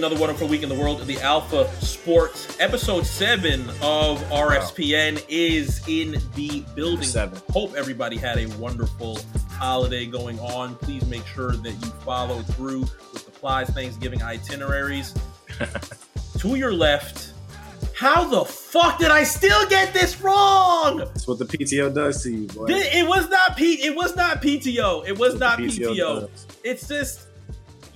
another 0.00 0.18
wonderful 0.18 0.48
week 0.48 0.62
in 0.62 0.70
the 0.70 0.74
world 0.74 0.98
of 0.98 1.06
the 1.06 1.20
Alpha 1.20 1.70
Sports. 1.84 2.56
Episode 2.58 3.04
seven 3.04 3.68
of 3.82 4.18
RSPN 4.30 5.16
wow. 5.16 5.26
is 5.28 5.86
in 5.88 6.12
the 6.34 6.64
building. 6.74 7.04
Seven. 7.04 7.38
Hope 7.50 7.74
everybody 7.74 8.16
had 8.16 8.38
a 8.38 8.46
wonderful 8.56 9.18
holiday 9.50 10.06
going 10.06 10.40
on. 10.40 10.74
Please 10.76 11.04
make 11.04 11.26
sure 11.26 11.52
that 11.52 11.72
you 11.72 11.90
follow 12.02 12.40
through 12.40 12.80
with 12.80 13.26
the 13.26 13.30
Plies 13.30 13.68
Thanksgiving 13.68 14.22
itineraries. 14.22 15.14
to 16.38 16.54
your 16.56 16.72
left, 16.72 17.34
how 17.94 18.24
the 18.24 18.46
fuck 18.46 18.98
did 19.00 19.10
I 19.10 19.22
still 19.22 19.68
get 19.68 19.92
this 19.92 20.18
wrong? 20.22 20.96
That's 20.96 21.28
what 21.28 21.38
the 21.38 21.44
PTO 21.44 21.94
does 21.94 22.22
to 22.22 22.30
you, 22.30 22.46
boy. 22.46 22.68
It 22.70 23.06
was 23.06 23.28
not 23.28 23.54
P. 23.54 23.74
It 23.84 23.94
was 23.94 24.16
not 24.16 24.40
PTO. 24.40 25.06
It 25.06 25.18
was 25.18 25.38
not 25.38 25.58
PTO. 25.58 25.94
PTO. 25.94 26.30
It's 26.64 26.88
just 26.88 27.26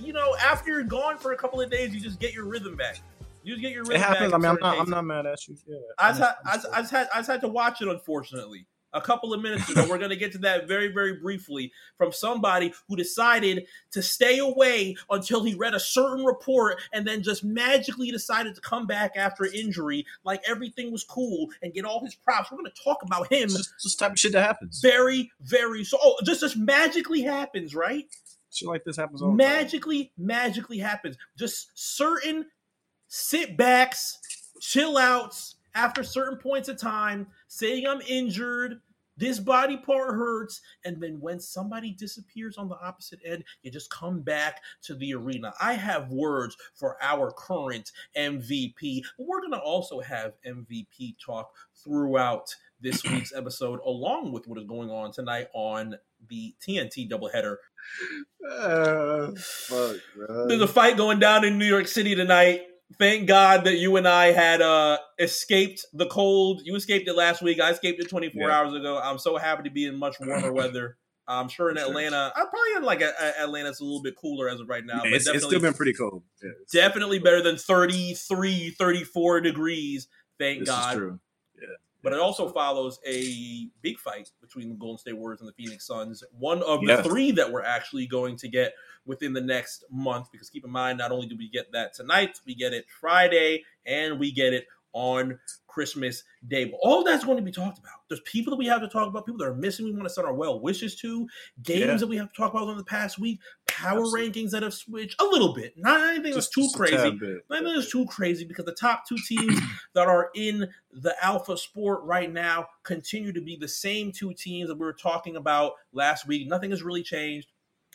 you 0.05 0.13
know, 0.13 0.35
after 0.41 0.71
you're 0.71 0.83
gone 0.83 1.17
for 1.17 1.31
a 1.31 1.37
couple 1.37 1.61
of 1.61 1.69
days, 1.69 1.93
you 1.93 1.99
just 1.99 2.19
get 2.19 2.33
your 2.33 2.45
rhythm 2.45 2.75
back. 2.75 2.99
You 3.43 3.53
just 3.53 3.61
get 3.61 3.71
your 3.71 3.83
rhythm 3.83 3.97
it 3.97 4.01
happens. 4.01 4.31
back. 4.31 4.33
I 4.33 4.37
mean, 4.37 4.51
I'm 4.51 4.57
not, 4.59 4.79
I'm 4.79 4.89
not 4.89 5.05
mad 5.05 5.25
at 5.25 5.47
you. 5.47 5.55
Yeah, 5.67 5.77
I 5.97 6.09
just, 6.09 6.19
had, 6.21 6.33
I, 6.45 6.55
just, 6.55 6.67
I, 6.73 6.79
just 6.81 6.91
had, 6.91 7.07
I 7.13 7.17
just 7.19 7.29
had 7.29 7.41
to 7.41 7.47
watch 7.47 7.81
it, 7.81 7.87
unfortunately. 7.87 8.65
A 8.93 9.01
couple 9.01 9.33
of 9.33 9.41
minutes 9.41 9.69
ago, 9.69 9.85
we're 9.89 9.97
going 9.97 10.11
to 10.11 10.15
get 10.15 10.31
to 10.31 10.37
that 10.37 10.69
very, 10.69 10.87
very 10.87 11.17
briefly 11.17 11.73
from 11.97 12.13
somebody 12.13 12.73
who 12.87 12.95
decided 12.95 13.65
to 13.91 14.01
stay 14.01 14.37
away 14.37 14.95
until 15.09 15.43
he 15.43 15.53
read 15.53 15.73
a 15.73 15.79
certain 15.81 16.23
report 16.23 16.81
and 16.93 17.05
then 17.05 17.21
just 17.21 17.43
magically 17.43 18.09
decided 18.09 18.55
to 18.55 18.61
come 18.61 18.87
back 18.87 19.11
after 19.17 19.43
injury 19.45 20.05
like 20.23 20.41
everything 20.47 20.93
was 20.93 21.03
cool 21.03 21.49
and 21.61 21.73
get 21.73 21.83
all 21.83 22.05
his 22.05 22.15
props. 22.15 22.49
We're 22.49 22.57
going 22.57 22.71
to 22.71 22.83
talk 22.83 23.03
about 23.03 23.29
him. 23.29 23.49
Just, 23.49 23.73
just 23.83 23.99
type 23.99 24.13
of 24.13 24.19
shit 24.19 24.31
that 24.31 24.45
happens. 24.45 24.79
Very, 24.79 25.29
very 25.41 25.83
so. 25.83 25.97
Oh, 26.01 26.15
just 26.23 26.39
just 26.39 26.55
magically 26.55 27.21
happens, 27.21 27.75
right? 27.75 28.05
Shit 28.55 28.69
like 28.69 28.83
this 28.83 28.97
happens 28.97 29.21
all 29.21 29.31
magically, 29.31 30.11
magically 30.17 30.77
happens. 30.77 31.17
Just 31.37 31.71
certain 31.75 32.45
sit 33.07 33.57
backs, 33.57 34.19
chill 34.61 34.97
outs 34.97 35.55
after 35.73 36.03
certain 36.03 36.37
points 36.37 36.69
of 36.69 36.77
time, 36.77 37.27
saying 37.47 37.85
I'm 37.85 38.01
injured, 38.01 38.79
this 39.17 39.39
body 39.39 39.77
part 39.77 40.15
hurts, 40.15 40.61
and 40.83 41.01
then 41.01 41.19
when 41.19 41.39
somebody 41.39 41.91
disappears 41.91 42.57
on 42.57 42.67
the 42.67 42.79
opposite 42.81 43.19
end, 43.25 43.43
you 43.61 43.71
just 43.71 43.89
come 43.89 44.21
back 44.21 44.61
to 44.83 44.95
the 44.95 45.13
arena. 45.13 45.53
I 45.61 45.73
have 45.73 46.11
words 46.11 46.55
for 46.73 46.97
our 47.01 47.31
current 47.31 47.91
MVP, 48.17 49.03
but 49.17 49.27
we're 49.27 49.41
gonna 49.41 49.57
also 49.57 50.01
have 50.01 50.33
MVP 50.45 51.15
talk 51.23 51.51
throughout 51.83 52.55
this 52.81 53.03
week's 53.03 53.33
episode, 53.33 53.79
along 53.85 54.31
with 54.31 54.47
what 54.47 54.59
is 54.59 54.65
going 54.65 54.89
on 54.91 55.11
tonight 55.11 55.47
on 55.53 55.95
the 56.27 56.53
TNT 56.61 57.09
doubleheader. 57.09 57.55
Uh, 58.49 59.31
fuck, 59.37 59.95
There's 60.47 60.61
a 60.61 60.67
fight 60.67 60.97
going 60.97 61.19
down 61.19 61.43
in 61.43 61.57
New 61.57 61.65
York 61.65 61.87
City 61.87 62.15
tonight. 62.15 62.61
Thank 62.99 63.27
God 63.27 63.63
that 63.63 63.77
you 63.77 63.95
and 63.95 64.07
I 64.07 64.31
had 64.31 64.61
uh, 64.61 64.99
escaped 65.17 65.85
the 65.93 66.05
cold. 66.05 66.61
You 66.63 66.75
escaped 66.75 67.07
it 67.07 67.15
last 67.15 67.41
week. 67.41 67.59
I 67.59 67.71
escaped 67.71 67.99
it 67.99 68.09
24 68.09 68.41
yeah. 68.41 68.55
hours 68.55 68.73
ago. 68.73 68.99
I'm 69.03 69.17
so 69.17 69.37
happy 69.37 69.63
to 69.63 69.71
be 69.71 69.85
in 69.85 69.97
much 69.97 70.17
warmer 70.19 70.53
weather. 70.53 70.97
I'm 71.27 71.49
sure 71.49 71.71
in 71.71 71.77
Atlanta, 71.77 72.31
I'm 72.35 72.47
probably 72.47 72.73
in 72.77 72.83
like 72.83 73.01
a, 73.01 73.11
a 73.19 73.43
Atlanta's 73.43 73.79
a 73.79 73.83
little 73.83 74.03
bit 74.03 74.15
cooler 74.15 74.47
as 74.47 74.59
of 74.59 74.69
right 74.69 74.85
now. 74.85 75.01
Yeah, 75.03 75.15
it's, 75.15 75.27
it's, 75.27 75.43
still 75.43 75.59
been 75.59 75.73
pretty 75.73 75.93
cold. 75.93 76.21
Yeah, 76.43 76.51
definitely 76.71 77.17
better 77.17 77.41
than 77.41 77.57
33, 77.57 78.69
34 78.71 79.41
degrees. 79.41 80.07
Thank 80.37 80.65
God. 80.65 80.93
this 80.93 81.01
God. 81.01 81.19
Yeah. 81.59 81.67
But 82.05 82.13
it 82.13 82.19
also 82.19 82.49
follows 82.49 82.99
a 83.03 83.67
big 83.81 83.97
fight 83.97 84.29
between 84.39 84.69
the 84.69 84.75
Golden 84.75 84.99
State 84.99 85.17
Warriors 85.17 85.39
and 85.39 85.49
the 85.49 85.53
Phoenix 85.53 85.87
Suns. 85.87 86.23
One 86.37 86.61
of 86.61 86.81
the 86.85 87.01
three 87.01 87.31
that 87.31 87.51
we're 87.51 87.63
actually 87.63 88.05
going 88.05 88.35
to 88.37 88.47
get 88.47 88.73
within 89.07 89.33
the 89.33 89.41
next 89.41 89.85
month. 89.89 90.31
Because 90.31 90.51
keep 90.51 90.63
in 90.63 90.69
mind, 90.69 90.99
not 90.99 91.11
only 91.11 91.25
do 91.25 91.35
we 91.35 91.49
get 91.49 91.71
that 91.71 91.95
tonight, 91.95 92.39
we 92.45 92.53
get 92.53 92.73
it 92.73 92.85
Friday 93.01 93.63
and 93.87 94.19
we 94.19 94.31
get 94.31 94.53
it 94.53 94.67
on 94.93 95.39
Christmas 95.65 96.23
Day. 96.47 96.65
But 96.65 96.79
all 96.83 97.03
that's 97.03 97.25
going 97.25 97.37
to 97.37 97.43
be 97.43 97.51
talked 97.51 97.79
about. 97.79 97.93
There's 98.07 98.21
people 98.21 98.51
that 98.51 98.57
we 98.57 98.67
have 98.67 98.81
to 98.81 98.87
talk 98.87 99.07
about, 99.07 99.25
people 99.25 99.39
that 99.39 99.47
are 99.47 99.55
missing. 99.55 99.85
We 99.85 99.91
want 99.91 100.03
to 100.03 100.13
send 100.13 100.27
our 100.27 100.33
well 100.33 100.59
wishes 100.59 100.95
to, 100.97 101.27
games 101.63 101.79
yeah. 101.79 101.97
that 101.97 102.07
we 102.07 102.17
have 102.17 102.31
to 102.31 102.37
talk 102.37 102.53
about 102.53 102.69
in 102.69 102.77
the 102.77 102.83
past 102.83 103.17
week, 103.17 103.39
power 103.75 104.01
Absolutely. 104.01 104.29
rankings 104.29 104.51
that 104.51 104.63
have 104.63 104.73
switched 104.73 105.21
a 105.21 105.25
little 105.25 105.53
bit. 105.53 105.73
Not 105.77 106.09
anything 106.09 106.33
that's 106.33 106.49
too 106.49 106.69
crazy. 106.73 106.95
Not 106.95 107.07
anything 107.09 107.75
that's 107.75 107.91
too 107.91 108.05
crazy 108.05 108.45
because 108.45 108.65
the 108.65 108.73
top 108.73 109.07
two 109.07 109.17
teams 109.27 109.59
that 109.93 110.07
are 110.07 110.29
in 110.35 110.69
the 110.91 111.15
alpha 111.21 111.57
sport 111.57 112.03
right 112.03 112.31
now 112.31 112.67
continue 112.83 113.33
to 113.33 113.41
be 113.41 113.57
the 113.57 113.67
same 113.67 114.11
two 114.11 114.33
teams 114.33 114.69
that 114.69 114.75
we 114.75 114.85
were 114.85 114.93
talking 114.93 115.35
about 115.35 115.73
last 115.91 116.27
week. 116.27 116.47
Nothing 116.47 116.71
has 116.71 116.83
really 116.83 117.03
changed. 117.03 117.51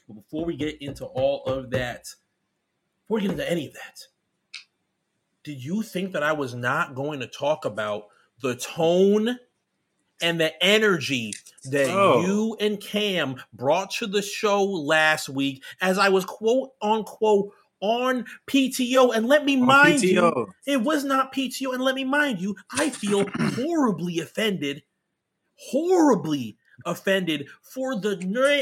But 0.07 0.15
before 0.15 0.45
we 0.45 0.57
get 0.57 0.81
into 0.83 1.07
all 1.07 1.45
of 1.45 1.71
that, 1.71 2.07
before 3.05 3.17
we 3.17 3.23
get 3.23 3.31
into 3.31 3.51
any 3.51 3.69
of 3.69 3.75
that, 3.75 4.07
did 5.43 5.65
you 5.65 5.83
think 5.83 6.12
that 6.12 6.23
I 6.23 6.33
was 6.33 6.55
not 6.55 6.95
going 6.95 7.21
to 7.21 7.27
talk 7.27 7.65
about 7.65 8.05
the 8.43 8.57
tone 8.57 9.39
and 10.21 10.41
the 10.41 10.53
energy 10.62 11.33
that 11.65 11.91
oh. 11.91 12.25
you 12.25 12.56
and 12.60 12.81
Cam 12.81 13.37
brought 13.53 13.91
to 13.93 14.06
the 14.06 14.22
show 14.22 14.65
last 14.65 15.28
week 15.28 15.62
as 15.81 15.98
I 15.98 16.09
was 16.09 16.25
quote 16.25 16.71
unquote 16.81 17.53
on 17.81 18.25
PTO. 18.47 19.15
And 19.15 19.26
let 19.26 19.44
me 19.44 19.56
on 19.56 19.66
mind 19.66 20.03
PTO. 20.03 20.04
you, 20.04 20.53
it 20.66 20.82
was 20.82 21.04
not 21.04 21.34
PTO. 21.34 21.75
And 21.75 21.82
let 21.82 21.94
me 21.94 22.04
mind 22.04 22.41
you, 22.41 22.56
I 22.72 22.91
feel 22.91 23.26
horribly 23.56 24.20
offended, 24.20 24.82
horribly 25.56 26.56
offended 26.87 27.49
for 27.62 27.99
the 27.99 28.16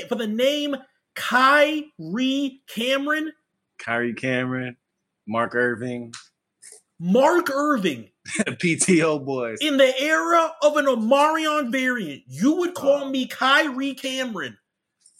for 0.08 0.14
the 0.14 0.26
name 0.26 0.76
Kyrie 1.14 2.62
Cameron. 2.68 3.32
Kyrie 3.78 4.14
Cameron, 4.14 4.76
Mark 5.26 5.54
Irving, 5.54 6.12
Mark 6.98 7.50
Irving, 7.50 8.10
PTO 8.38 9.24
boys. 9.24 9.58
In 9.60 9.76
the 9.76 10.00
era 10.00 10.52
of 10.62 10.76
an 10.76 10.86
Omarion 10.86 11.70
variant, 11.72 12.22
you 12.26 12.56
would 12.56 12.74
call 12.74 13.04
uh, 13.04 13.10
me 13.10 13.26
Kyrie 13.26 13.94
Cameron. 13.94 14.58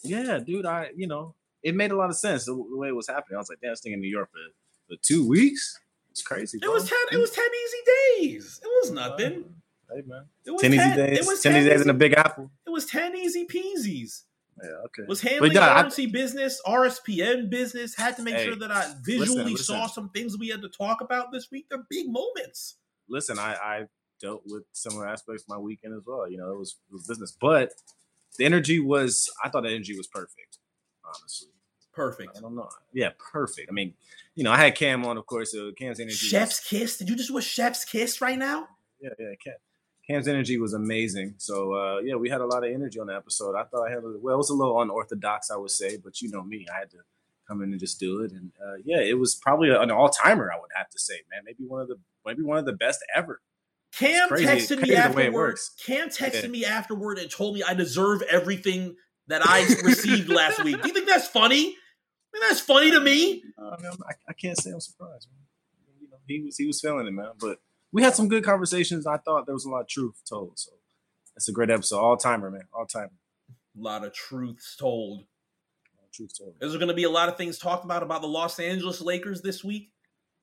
Yeah, 0.03 0.39
dude. 0.39 0.67
I, 0.67 0.91
you 0.97 1.07
know, 1.07 1.35
it 1.63 1.75
made 1.75 1.91
a 1.91 1.97
lot 1.97 2.11
of 2.11 2.17
sense 2.17 2.45
the, 2.45 2.53
the 2.53 2.77
way 2.77 2.89
it 2.89 2.95
was 2.95 3.09
happening. 3.09 3.37
I 3.37 3.39
was 3.39 3.49
like, 3.49 3.61
damn, 3.61 3.75
staying 3.77 3.95
in 3.95 4.01
New 4.01 4.09
York 4.09 4.31
for, 4.31 4.95
for 4.95 5.01
two 5.03 5.27
weeks. 5.27 5.79
It's 6.11 6.23
crazy. 6.23 6.59
Bro. 6.59 6.71
It 6.71 6.75
was 6.75 6.89
ten. 6.89 6.99
It 7.13 7.19
was 7.19 7.31
ten 7.31 7.45
easy 7.45 8.29
days. 8.29 8.61
It 8.63 8.67
was 8.67 8.91
nothing. 8.91 9.45
Hey 9.91 10.03
man, 10.07 10.25
it 10.45 10.51
was 10.51 10.61
ten, 10.61 10.75
easy 10.75 10.95
days. 10.95 11.19
It 11.21 11.27
was 11.27 11.41
10, 11.41 11.53
10 11.53 11.61
easy 11.61 11.71
days 11.71 11.81
in 11.81 11.87
the 11.87 11.95
Big 11.95 12.13
Apple. 12.13 12.51
It 12.67 12.71
was 12.71 12.87
ten 12.87 13.17
easy 13.17 13.47
peasies. 13.47 14.23
Yeah, 14.63 14.71
okay. 14.87 15.03
Was 15.07 15.21
handling 15.21 15.57
I, 15.57 15.89
business, 16.11 16.61
RSPN 16.67 17.49
business. 17.49 17.95
Had 17.95 18.17
to 18.17 18.23
make 18.23 18.35
hey, 18.35 18.47
sure 18.47 18.57
that 18.57 18.73
I 18.73 18.93
visually 19.03 19.29
listen, 19.29 19.53
listen. 19.53 19.65
saw 19.65 19.87
some 19.87 20.11
things 20.11 20.37
we 20.37 20.49
had 20.49 20.63
to 20.63 20.69
talk 20.69 21.01
about 21.01 21.31
this 21.33 21.49
week. 21.51 21.67
They're 21.71 21.85
big 21.89 22.07
moments. 22.09 22.77
Listen, 23.09 23.39
I, 23.39 23.55
I 23.55 23.83
dealt 24.21 24.43
with 24.47 24.65
similar 24.73 25.07
aspects 25.07 25.45
of 25.45 25.49
my 25.49 25.59
weekend 25.59 25.95
as 25.95 26.03
well. 26.07 26.31
You 26.31 26.39
know, 26.39 26.51
it 26.53 26.59
was, 26.59 26.77
it 26.91 26.93
was 26.93 27.07
business, 27.07 27.37
but 27.41 27.73
the 28.39 28.45
energy 28.45 28.81
was. 28.81 29.31
I 29.43 29.49
thought 29.49 29.63
the 29.63 29.71
energy 29.71 29.97
was 29.97 30.07
perfect. 30.07 30.59
Honestly, 31.05 31.49
perfect. 31.93 32.37
I 32.37 32.41
don't 32.41 32.55
know. 32.55 32.69
Yeah, 32.93 33.11
perfect. 33.19 33.69
I 33.71 33.73
mean, 33.73 33.95
you 34.35 34.45
know, 34.45 34.53
I 34.53 34.59
had 34.59 34.75
Cam 34.75 35.05
on, 35.07 35.17
of 35.17 35.27
course. 35.27 35.53
So 35.53 35.73
Cam's 35.73 36.01
energy. 36.01 36.17
Chef's 36.17 36.61
was, 36.61 36.81
kiss. 36.81 36.99
Did 36.99 37.09
you 37.09 37.17
just 37.17 37.33
wish 37.33 37.47
Chef's 37.47 37.85
kiss 37.85 38.21
right 38.21 38.39
now? 38.39 38.69
Yeah, 39.01 39.11
yeah, 39.19 39.35
Cam. 39.43 39.55
Cam's 40.09 40.27
energy 40.27 40.59
was 40.59 40.73
amazing. 40.73 41.35
So 41.37 41.75
uh, 41.75 41.99
yeah, 41.99 42.15
we 42.15 42.31
had 42.31 42.41
a 42.41 42.47
lot 42.47 42.65
of 42.65 42.73
energy 42.73 42.99
on 42.99 43.09
the 43.09 43.15
episode. 43.15 43.55
I 43.55 43.65
thought 43.65 43.87
I 43.87 43.91
had 43.91 43.99
a, 43.99 44.15
well, 44.21 44.35
it 44.35 44.39
was 44.39 44.49
a 44.49 44.55
little 44.55 44.81
unorthodox, 44.81 45.51
I 45.51 45.57
would 45.57 45.71
say, 45.71 45.99
but 45.99 46.23
you 46.23 46.31
know 46.31 46.43
me, 46.43 46.67
I 46.75 46.79
had 46.79 46.91
to 46.93 46.99
come 47.49 47.63
in 47.63 47.71
and 47.71 47.81
just 47.81 47.99
do 47.99 48.21
it. 48.21 48.33
And 48.33 48.53
uh, 48.65 48.75
yeah, 48.85 49.01
it 49.01 49.19
was 49.19 49.35
probably 49.35 49.71
an 49.71 49.91
all 49.91 50.11
timer. 50.11 50.51
I 50.53 50.61
would 50.61 50.71
have 50.77 50.91
to 50.91 50.99
say, 50.99 51.15
man, 51.31 51.43
maybe 51.45 51.65
one 51.67 51.81
of 51.81 51.89
the 51.89 51.97
maybe 52.27 52.43
one 52.43 52.59
of 52.59 52.67
the 52.67 52.73
best 52.73 53.01
ever. 53.15 53.41
Cam 53.97 54.29
texted 54.29 54.83
me 54.83 54.95
afterwards. 54.95 55.71
Cam 55.85 56.09
texted 56.09 56.45
yeah. 56.45 56.49
me 56.49 56.65
afterward 56.65 57.19
and 57.19 57.31
told 57.31 57.55
me 57.55 57.63
I 57.63 57.75
deserve 57.75 58.23
everything 58.23 58.97
that 59.29 59.43
I 59.45 59.63
received 59.83 60.29
last 60.29 60.63
week. 60.63 60.81
Do 60.83 60.89
you 60.89 60.95
think 60.95 61.09
that's 61.09 61.29
funny? 61.29 61.57
I 61.59 62.39
mean, 62.39 62.49
that's 62.49 62.61
funny 62.61 62.91
to 62.91 63.01
me. 63.01 63.43
Uh, 63.57 63.77
man, 63.81 63.93
I, 64.07 64.13
I, 64.29 64.33
can't 64.35 64.61
say 64.61 64.71
I'm 64.71 64.81
surprised. 64.81 65.29
Man. 65.33 65.97
You 66.03 66.11
know, 66.11 66.17
he 66.27 66.43
was 66.43 66.57
he 66.59 66.67
was 66.67 66.81
feeling 66.81 67.07
it, 67.07 67.13
man. 67.13 67.31
But 67.41 67.59
we 67.93 68.03
had 68.03 68.15
some 68.15 68.29
good 68.29 68.45
conversations. 68.45 69.07
I 69.07 69.17
thought 69.17 69.47
there 69.47 69.55
was 69.55 69.65
a 69.65 69.71
lot 69.71 69.81
of 69.81 69.89
truth 69.89 70.21
told. 70.29 70.59
So 70.59 70.73
it's 71.37 71.49
a 71.49 71.53
great 71.53 71.71
episode. 71.71 71.99
All 71.99 72.17
timer, 72.17 72.51
man. 72.51 72.65
All 72.73 72.87
timer. 72.87 73.13
A 73.51 73.83
lot 73.83 74.05
of 74.05 74.13
truths 74.13 74.77
told. 74.77 75.25
Truth 76.13 76.39
told. 76.39 76.55
Is 76.61 76.73
there 76.73 76.79
going 76.79 76.89
to 76.89 76.95
be 76.95 77.05
a 77.05 77.11
lot 77.11 77.29
of 77.29 77.37
things 77.37 77.59
talked 77.59 77.85
about 77.85 78.03
about 78.03 78.23
the 78.23 78.29
Los 78.29 78.59
Angeles 78.59 79.01
Lakers 79.01 79.43
this 79.43 79.63
week? 79.63 79.91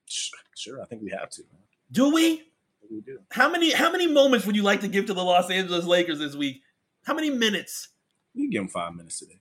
Sure, 0.06 0.81
I 0.81 0.85
think 0.85 1.01
we 1.01 1.12
have 1.12 1.29
to. 1.31 1.44
Man. 1.51 1.62
Do 1.91 2.13
we? 2.13 2.44
We 2.89 3.01
do. 3.01 3.19
How 3.31 3.50
many 3.50 3.71
how 3.71 3.91
many 3.91 4.07
moments 4.07 4.45
would 4.45 4.56
you 4.56 4.63
like 4.63 4.81
to 4.81 4.88
give 4.88 5.07
to 5.07 5.13
the 5.13 5.23
Los 5.23 5.50
Angeles 5.50 5.85
Lakers 5.85 6.19
this 6.19 6.35
week? 6.35 6.62
How 7.03 7.13
many 7.13 7.29
minutes? 7.29 7.89
You 8.33 8.50
give 8.50 8.62
them 8.62 8.69
five 8.69 8.94
minutes 8.94 9.19
today 9.19 9.39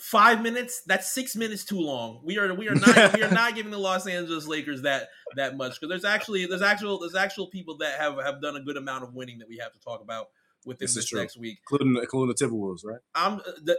five 0.00 0.40
minutes 0.40 0.80
that's 0.86 1.12
six 1.12 1.36
minutes 1.36 1.62
too 1.62 1.78
long 1.78 2.20
we 2.24 2.38
are 2.38 2.54
we 2.54 2.68
are 2.68 2.74
not 2.74 3.14
we 3.14 3.22
are 3.22 3.30
not 3.30 3.54
giving 3.54 3.70
the 3.70 3.78
los 3.78 4.06
angeles 4.06 4.48
lakers 4.48 4.80
that 4.82 5.08
that 5.36 5.58
much 5.58 5.78
because 5.78 5.90
there's 5.90 6.06
actually 6.06 6.46
there's 6.46 6.62
actual 6.62 6.98
there's 6.98 7.14
actual 7.14 7.48
people 7.48 7.76
that 7.76 8.00
have 8.00 8.16
have 8.24 8.40
done 8.40 8.56
a 8.56 8.60
good 8.60 8.78
amount 8.78 9.04
of 9.04 9.12
winning 9.12 9.38
that 9.38 9.48
we 9.48 9.58
have 9.58 9.70
to 9.72 9.78
talk 9.80 10.00
about 10.00 10.28
within 10.64 10.86
this, 10.86 10.94
this 10.94 11.12
next 11.12 11.36
week 11.36 11.58
including 11.62 12.00
including 12.00 12.34
the 12.34 12.46
timberwolves 12.46 12.80
right 12.82 13.00
i'm 13.14 13.34
uh, 13.34 13.52
the, 13.62 13.78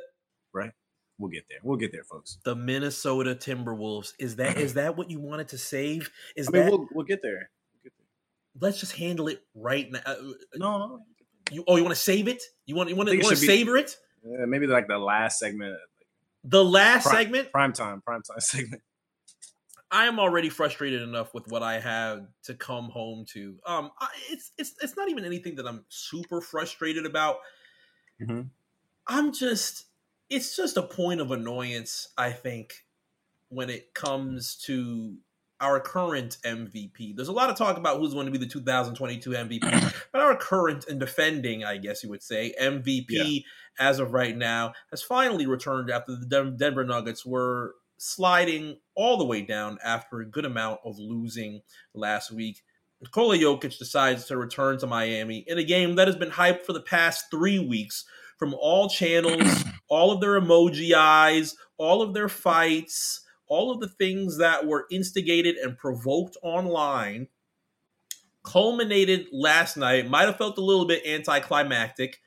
right 0.53 0.73
we'll 1.21 1.31
get 1.31 1.45
there. 1.49 1.59
We'll 1.63 1.77
get 1.77 1.91
there, 1.91 2.03
folks. 2.03 2.37
The 2.43 2.55
Minnesota 2.55 3.35
Timberwolves 3.35 4.13
is 4.19 4.35
that 4.37 4.57
is 4.57 4.73
that 4.75 4.97
what 4.97 5.09
you 5.09 5.19
wanted 5.19 5.47
to 5.49 5.57
save? 5.57 6.09
Is 6.35 6.47
I 6.47 6.51
mean, 6.51 6.63
that 6.65 6.71
we'll 6.71 6.87
we'll 6.91 7.05
get 7.05 7.21
there. 7.21 7.49
We'll 7.73 7.83
get 7.83 7.93
there. 7.97 8.61
let's 8.67 8.79
just 8.79 8.95
handle 8.97 9.27
it 9.27 9.41
right 9.55 9.89
now? 9.91 10.01
Uh, 10.05 10.15
No, 10.55 10.77
no. 10.79 11.05
You 11.51 11.63
oh, 11.67 11.75
you 11.75 11.83
want 11.83 11.95
to 11.95 12.01
save 12.01 12.27
it? 12.27 12.41
You 12.65 12.75
want 12.75 12.89
you 12.89 12.95
want 12.95 13.07
to 13.07 13.11
think 13.11 13.23
you 13.23 13.27
want 13.27 13.37
to 13.37 13.41
be- 13.41 13.47
savor 13.47 13.77
it? 13.77 13.95
Yeah, 14.23 14.45
maybe 14.45 14.67
like 14.67 14.87
the 14.87 14.97
last 14.99 15.39
segment, 15.39 15.77
The 16.43 16.63
last 16.63 17.07
Pri- 17.07 17.23
segment, 17.23 17.51
prime 17.51 17.73
time, 17.73 18.01
prime 18.01 18.21
time 18.21 18.39
segment. 18.39 18.81
I 19.93 20.05
am 20.05 20.19
already 20.19 20.47
frustrated 20.47 21.01
enough 21.01 21.33
with 21.33 21.47
what 21.49 21.63
I 21.63 21.79
have 21.79 22.25
to 22.43 22.53
come 22.53 22.85
home 22.89 23.25
to. 23.33 23.57
Um, 23.65 23.91
it's 24.29 24.51
it's 24.57 24.73
it's 24.81 24.95
not 24.95 25.09
even 25.09 25.25
anything 25.25 25.55
that 25.55 25.67
I'm 25.67 25.83
super 25.89 26.39
frustrated 26.39 27.05
about. 27.05 27.37
Mhm. 28.21 28.49
I'm 29.07 29.33
just 29.33 29.87
it's 30.31 30.55
just 30.55 30.77
a 30.77 30.81
point 30.81 31.19
of 31.19 31.31
annoyance. 31.31 32.07
I 32.17 32.31
think 32.31 32.73
when 33.49 33.69
it 33.69 33.93
comes 33.93 34.55
to 34.65 35.17
our 35.59 35.79
current 35.79 36.37
MVP, 36.45 37.15
there's 37.15 37.27
a 37.27 37.33
lot 37.33 37.49
of 37.49 37.57
talk 37.57 37.77
about 37.77 37.99
who's 37.99 38.13
going 38.13 38.25
to 38.25 38.31
be 38.31 38.37
the 38.37 38.47
2022 38.47 39.29
MVP, 39.29 39.93
but 40.11 40.21
our 40.21 40.37
current 40.37 40.87
and 40.87 40.99
defending, 40.99 41.65
I 41.65 41.77
guess 41.77 42.01
you 42.01 42.09
would 42.09 42.23
say, 42.23 42.53
MVP 42.59 43.43
as 43.77 43.99
of 43.99 44.13
right 44.13 44.35
now 44.35 44.73
has 44.89 45.03
finally 45.03 45.45
returned 45.45 45.91
after 45.91 46.15
the 46.15 46.25
Den- 46.25 46.55
Denver 46.55 46.85
Nuggets 46.85 47.25
were 47.25 47.75
sliding 47.97 48.77
all 48.95 49.17
the 49.17 49.25
way 49.25 49.41
down 49.41 49.77
after 49.83 50.21
a 50.21 50.25
good 50.25 50.45
amount 50.45 50.79
of 50.85 50.97
losing 50.97 51.61
last 51.93 52.31
week. 52.31 52.61
Nikola 53.01 53.37
Jokic 53.37 53.77
decides 53.77 54.25
to 54.27 54.37
return 54.37 54.77
to 54.79 54.87
Miami 54.87 55.43
in 55.45 55.57
a 55.57 55.63
game 55.63 55.95
that 55.95 56.07
has 56.07 56.15
been 56.15 56.31
hyped 56.31 56.61
for 56.61 56.73
the 56.73 56.81
past 56.81 57.25
three 57.29 57.59
weeks 57.59 58.05
from 58.37 58.55
all 58.55 58.89
channels, 58.89 59.63
all 59.91 60.09
of 60.09 60.21
their 60.21 60.39
emoji 60.39 60.93
eyes, 60.93 61.57
all 61.77 62.01
of 62.01 62.13
their 62.13 62.29
fights, 62.29 63.21
all 63.47 63.71
of 63.71 63.81
the 63.81 63.89
things 63.89 64.37
that 64.37 64.65
were 64.65 64.87
instigated 64.89 65.57
and 65.57 65.77
provoked 65.77 66.37
online. 66.41 67.27
Culminated 68.43 69.27
last 69.31 69.77
night, 69.77 70.09
might 70.09 70.25
have 70.25 70.37
felt 70.37 70.57
a 70.57 70.63
little 70.63 70.85
bit 70.85 71.05
anticlimactic, 71.05 72.21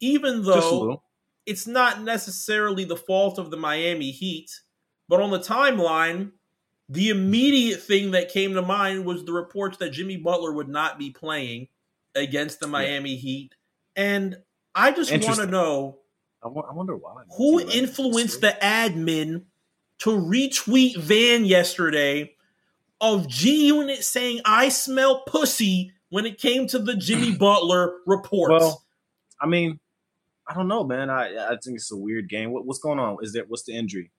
even 0.00 0.42
though 0.42 1.02
it's 1.46 1.66
not 1.66 2.02
necessarily 2.02 2.84
the 2.84 2.96
fault 2.96 3.38
of 3.38 3.50
the 3.50 3.56
Miami 3.56 4.10
Heat, 4.10 4.50
but 5.08 5.20
on 5.20 5.30
the 5.30 5.38
timeline, 5.38 6.32
the 6.88 7.10
immediate 7.10 7.80
thing 7.82 8.10
that 8.12 8.30
came 8.30 8.54
to 8.54 8.62
mind 8.62 9.04
was 9.04 9.24
the 9.24 9.32
reports 9.32 9.76
that 9.78 9.90
Jimmy 9.90 10.16
Butler 10.16 10.52
would 10.52 10.68
not 10.68 10.98
be 10.98 11.10
playing 11.10 11.68
against 12.14 12.58
the 12.58 12.66
Miami 12.66 13.16
Heat. 13.16 13.54
And 13.94 14.38
I 14.74 14.90
just 14.92 15.12
want 15.12 15.36
to 15.36 15.46
know 15.46 15.98
I, 16.44 16.48
wonder 16.48 16.96
why. 16.96 17.22
who 17.36 17.60
influenced 17.60 18.40
the 18.40 18.56
admin 18.60 19.44
to 19.98 20.10
retweet 20.10 20.96
Van 20.96 21.44
yesterday 21.44 22.34
of 23.00 23.28
G 23.28 23.66
Unit 23.66 24.02
saying, 24.02 24.40
I 24.44 24.68
smell 24.68 25.22
pussy 25.26 25.92
when 26.08 26.26
it 26.26 26.38
came 26.38 26.66
to 26.68 26.78
the 26.78 26.96
Jimmy 26.96 27.36
Butler 27.38 27.94
reports. 28.06 28.50
Well, 28.50 28.82
I 29.40 29.46
mean, 29.46 29.78
I 30.48 30.54
don't 30.54 30.68
know, 30.68 30.84
man. 30.84 31.10
I 31.10 31.46
I 31.46 31.56
think 31.62 31.76
it's 31.76 31.92
a 31.92 31.96
weird 31.96 32.28
game. 32.28 32.50
What, 32.50 32.66
what's 32.66 32.80
going 32.80 32.98
on? 32.98 33.18
Is 33.22 33.32
there 33.32 33.44
what's 33.46 33.64
the 33.64 33.72
injury? 33.72 34.10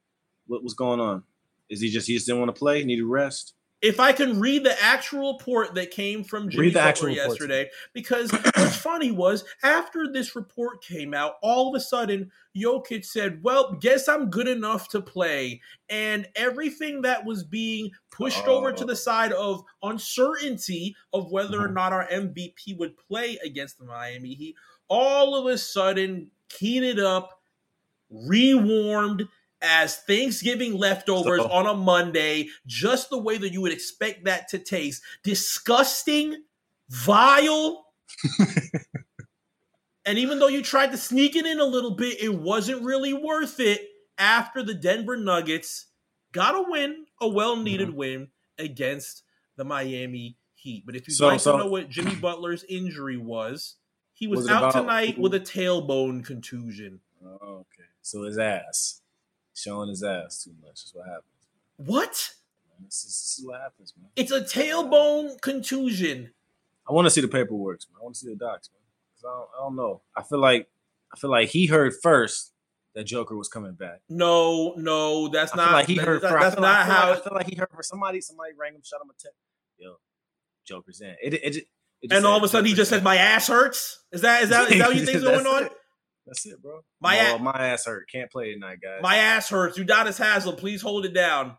What, 0.47 0.63
what's 0.63 0.73
going 0.73 0.99
on? 0.99 1.23
Is 1.69 1.81
he 1.81 1.89
just 1.89 2.07
he 2.07 2.13
just 2.13 2.25
didn't 2.25 2.39
want 2.39 2.53
to 2.53 2.59
play? 2.59 2.83
Needed 2.83 3.05
rest? 3.05 3.53
If 3.83 3.99
I 3.99 4.13
can 4.13 4.39
read 4.39 4.63
the 4.63 4.81
actual 4.81 5.33
report 5.33 5.75
that 5.75 5.91
came 5.91 6.23
from 6.23 6.49
Jimmy 6.49 6.67
Read 6.67 6.73
the 6.75 6.79
Butler 6.79 7.09
yesterday, 7.09 7.69
because 7.91 8.31
what's 8.31 8.77
funny 8.81 9.11
was 9.11 9.43
after 9.61 10.07
this 10.11 10.35
report 10.35 10.81
came 10.81 11.13
out, 11.13 11.33
all 11.43 11.67
of 11.67 11.75
a 11.75 11.83
sudden 11.83 12.31
Jokic 12.55 13.03
said, 13.05 13.43
"Well, 13.43 13.73
guess 13.73 14.07
I'm 14.07 14.29
good 14.29 14.47
enough 14.47 14.87
to 14.89 15.01
play," 15.01 15.61
and 15.89 16.27
everything 16.37 17.01
that 17.01 17.25
was 17.25 17.43
being 17.43 17.91
pushed 18.09 18.47
over 18.47 18.71
to 18.71 18.83
Oh. 18.83 18.87
the 18.87 18.95
side 18.95 19.33
of 19.33 19.63
uncertainty 19.83 20.95
of 21.11 21.29
whether 21.31 21.61
or 21.61 21.67
Mhm. 21.67 21.73
not 21.73 21.91
our 21.93 22.07
MVP 22.09 22.73
would 22.75 22.95
play 22.97 23.37
against 23.43 23.77
the 23.79 23.85
Miami 23.85 24.33
Heat, 24.33 24.55
all 24.87 25.35
of 25.35 25.45
a 25.47 25.57
sudden 25.57 26.31
heated 26.57 26.99
up, 26.99 27.41
rewarmed. 28.09 29.27
As 29.65 29.95
Thanksgiving 29.97 30.77
leftovers 30.77 31.39
So- 31.41 31.49
on 31.49 31.65
a 31.65 31.73
Monday, 31.73 32.49
just 32.67 33.09
the 33.09 33.17
way 33.17 33.37
that 33.37 33.53
you 33.53 33.61
would 33.61 33.71
expect 33.71 34.25
that 34.25 34.49
to 34.49 34.59
taste. 34.59 35.01
Disgusting, 35.23 36.43
vile. 36.89 37.85
and 40.05 40.17
even 40.17 40.39
though 40.39 40.47
you 40.49 40.61
tried 40.61 40.91
to 40.91 40.97
sneak 40.97 41.35
it 41.35 41.45
in 41.45 41.59
a 41.59 41.65
little 41.65 41.91
bit, 41.95 42.21
it 42.21 42.33
wasn't 42.35 42.83
really 42.83 43.13
worth 43.13 43.59
it 43.59 43.81
after 44.17 44.61
the 44.61 44.73
Denver 44.73 45.15
Nuggets 45.17 45.85
got 46.31 46.55
a 46.55 46.65
win, 46.69 47.05
a 47.21 47.27
well 47.27 47.55
needed 47.55 47.89
Mm-hmm. 47.89 47.97
win 47.97 48.27
against 48.57 49.23
the 49.55 49.63
Miami 49.63 50.37
Heat. 50.55 50.83
But 50.85 50.95
if 50.95 51.07
you'd 51.07 51.15
So- 51.15 51.27
like 51.27 51.39
so- 51.39 51.53
to 51.53 51.57
know 51.59 51.67
what 51.69 51.89
Jimmy 51.89 52.15
Butler's 52.15 52.63
injury 52.65 53.17
was, 53.17 53.75
he 54.13 54.27
was, 54.27 54.41
Was 54.41 54.49
out 54.49 54.73
tonight 54.73 55.17
with 55.17 55.33
a 55.33 55.39
tailbone 55.39 56.23
contusion. 56.25 56.99
Oh, 57.25 57.37
okay. 57.61 57.87
So 58.01 58.23
his 58.23 58.37
ass 58.37 58.99
showing 59.53 59.89
his 59.89 60.03
ass 60.03 60.43
too 60.43 60.51
much 60.61 60.83
is 60.83 60.91
what 60.93 61.05
happens. 61.07 61.25
What? 61.77 62.29
Man. 62.79 62.85
This, 62.85 62.95
is, 63.03 63.05
this 63.05 63.37
is 63.39 63.45
what 63.45 63.61
happens, 63.61 63.93
man. 63.99 64.09
It's 64.15 64.31
a 64.31 64.41
tailbone 64.41 65.39
contusion. 65.41 66.31
I 66.89 66.93
want 66.93 67.05
to 67.05 67.09
see 67.11 67.21
the 67.21 67.27
paperwork, 67.27 67.79
man. 67.91 67.99
I 67.99 68.03
want 68.03 68.15
to 68.15 68.19
see 68.21 68.29
the 68.29 68.35
docs, 68.35 68.69
man. 68.71 68.79
'Cause 69.15 69.23
I 69.25 69.37
don't, 69.37 69.49
I 69.57 69.63
don't 69.65 69.75
know. 69.75 70.01
I 70.17 70.23
feel 70.23 70.39
like 70.39 70.69
I 71.13 71.17
feel 71.17 71.29
like 71.29 71.49
he 71.49 71.67
heard 71.67 71.93
first 72.01 72.51
that 72.95 73.05
Joker 73.05 73.35
was 73.37 73.47
coming 73.47 73.73
back. 73.73 74.01
No, 74.09 74.73
no, 74.77 75.27
that's 75.29 75.53
I 75.53 75.57
not. 75.57 75.71
like 75.73 75.87
he 75.87 75.95
heard. 75.95 76.21
that- 76.21 76.31
I 76.35 76.39
that's 76.43 76.55
feel 76.55 76.63
like- 76.63 76.71
not 76.73 76.85
how. 76.87 77.11
I 77.13 77.19
feel 77.19 77.33
like 77.33 77.47
he 77.49 77.55
heard 77.55 77.69
for 77.73 77.83
somebody. 77.83 78.19
Somebody 78.21 78.51
rang 78.59 78.73
him, 78.75 78.81
shot 78.83 79.01
him 79.01 79.09
a 79.09 79.13
text. 79.13 79.37
Yo, 79.77 79.95
Joker's 80.65 81.01
in. 81.01 81.15
It, 81.21 81.33
it, 81.35 81.43
it, 81.43 81.55
it 82.01 82.09
just 82.09 82.17
and 82.17 82.25
all 82.25 82.37
of 82.37 82.43
a 82.43 82.47
sudden, 82.49 82.65
he 82.65 82.73
just 82.73 82.89
said, 82.89 83.03
"My 83.03 83.15
ass 83.17 83.47
hurts." 83.47 84.03
Is 84.11 84.21
that 84.21 84.43
is 84.43 84.49
that 84.49 84.71
is 84.71 84.77
that 84.79 84.87
what 84.89 84.97
you 84.97 85.05
think's 85.05 85.23
going 85.23 85.45
on? 85.45 85.69
That's 86.25 86.45
it, 86.45 86.61
bro. 86.61 86.81
My 87.01 87.15
My 87.15 87.29
a- 87.29 87.39
my 87.39 87.67
ass 87.67 87.85
hurt. 87.85 88.09
Can't 88.09 88.31
play 88.31 88.53
tonight, 88.53 88.79
guys. 88.81 89.01
My 89.01 89.17
ass 89.17 89.49
hurts. 89.49 89.77
Udonis 89.77 90.17
Haslem, 90.17 90.55
please 90.55 90.81
hold 90.81 91.05
it 91.05 91.13
down. 91.13 91.57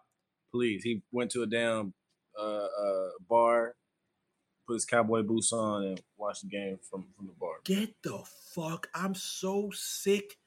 Please. 0.53 0.83
He 0.83 1.03
went 1.13 1.31
to 1.33 1.43
a 1.43 1.47
damn 1.47 1.93
uh, 2.39 2.43
uh, 2.43 3.09
bar, 3.29 3.75
put 4.67 4.75
his 4.75 4.85
cowboy 4.85 5.23
boots 5.23 5.53
on, 5.53 5.85
and 5.85 6.01
watched 6.17 6.43
the 6.43 6.49
game 6.49 6.79
from 6.91 7.07
from 7.17 7.27
the 7.27 7.35
bar. 7.39 7.57
Get 7.65 7.95
the 8.03 8.23
fuck. 8.55 8.89
I'm 8.95 9.15
so 9.15 9.71
sick 9.75 10.39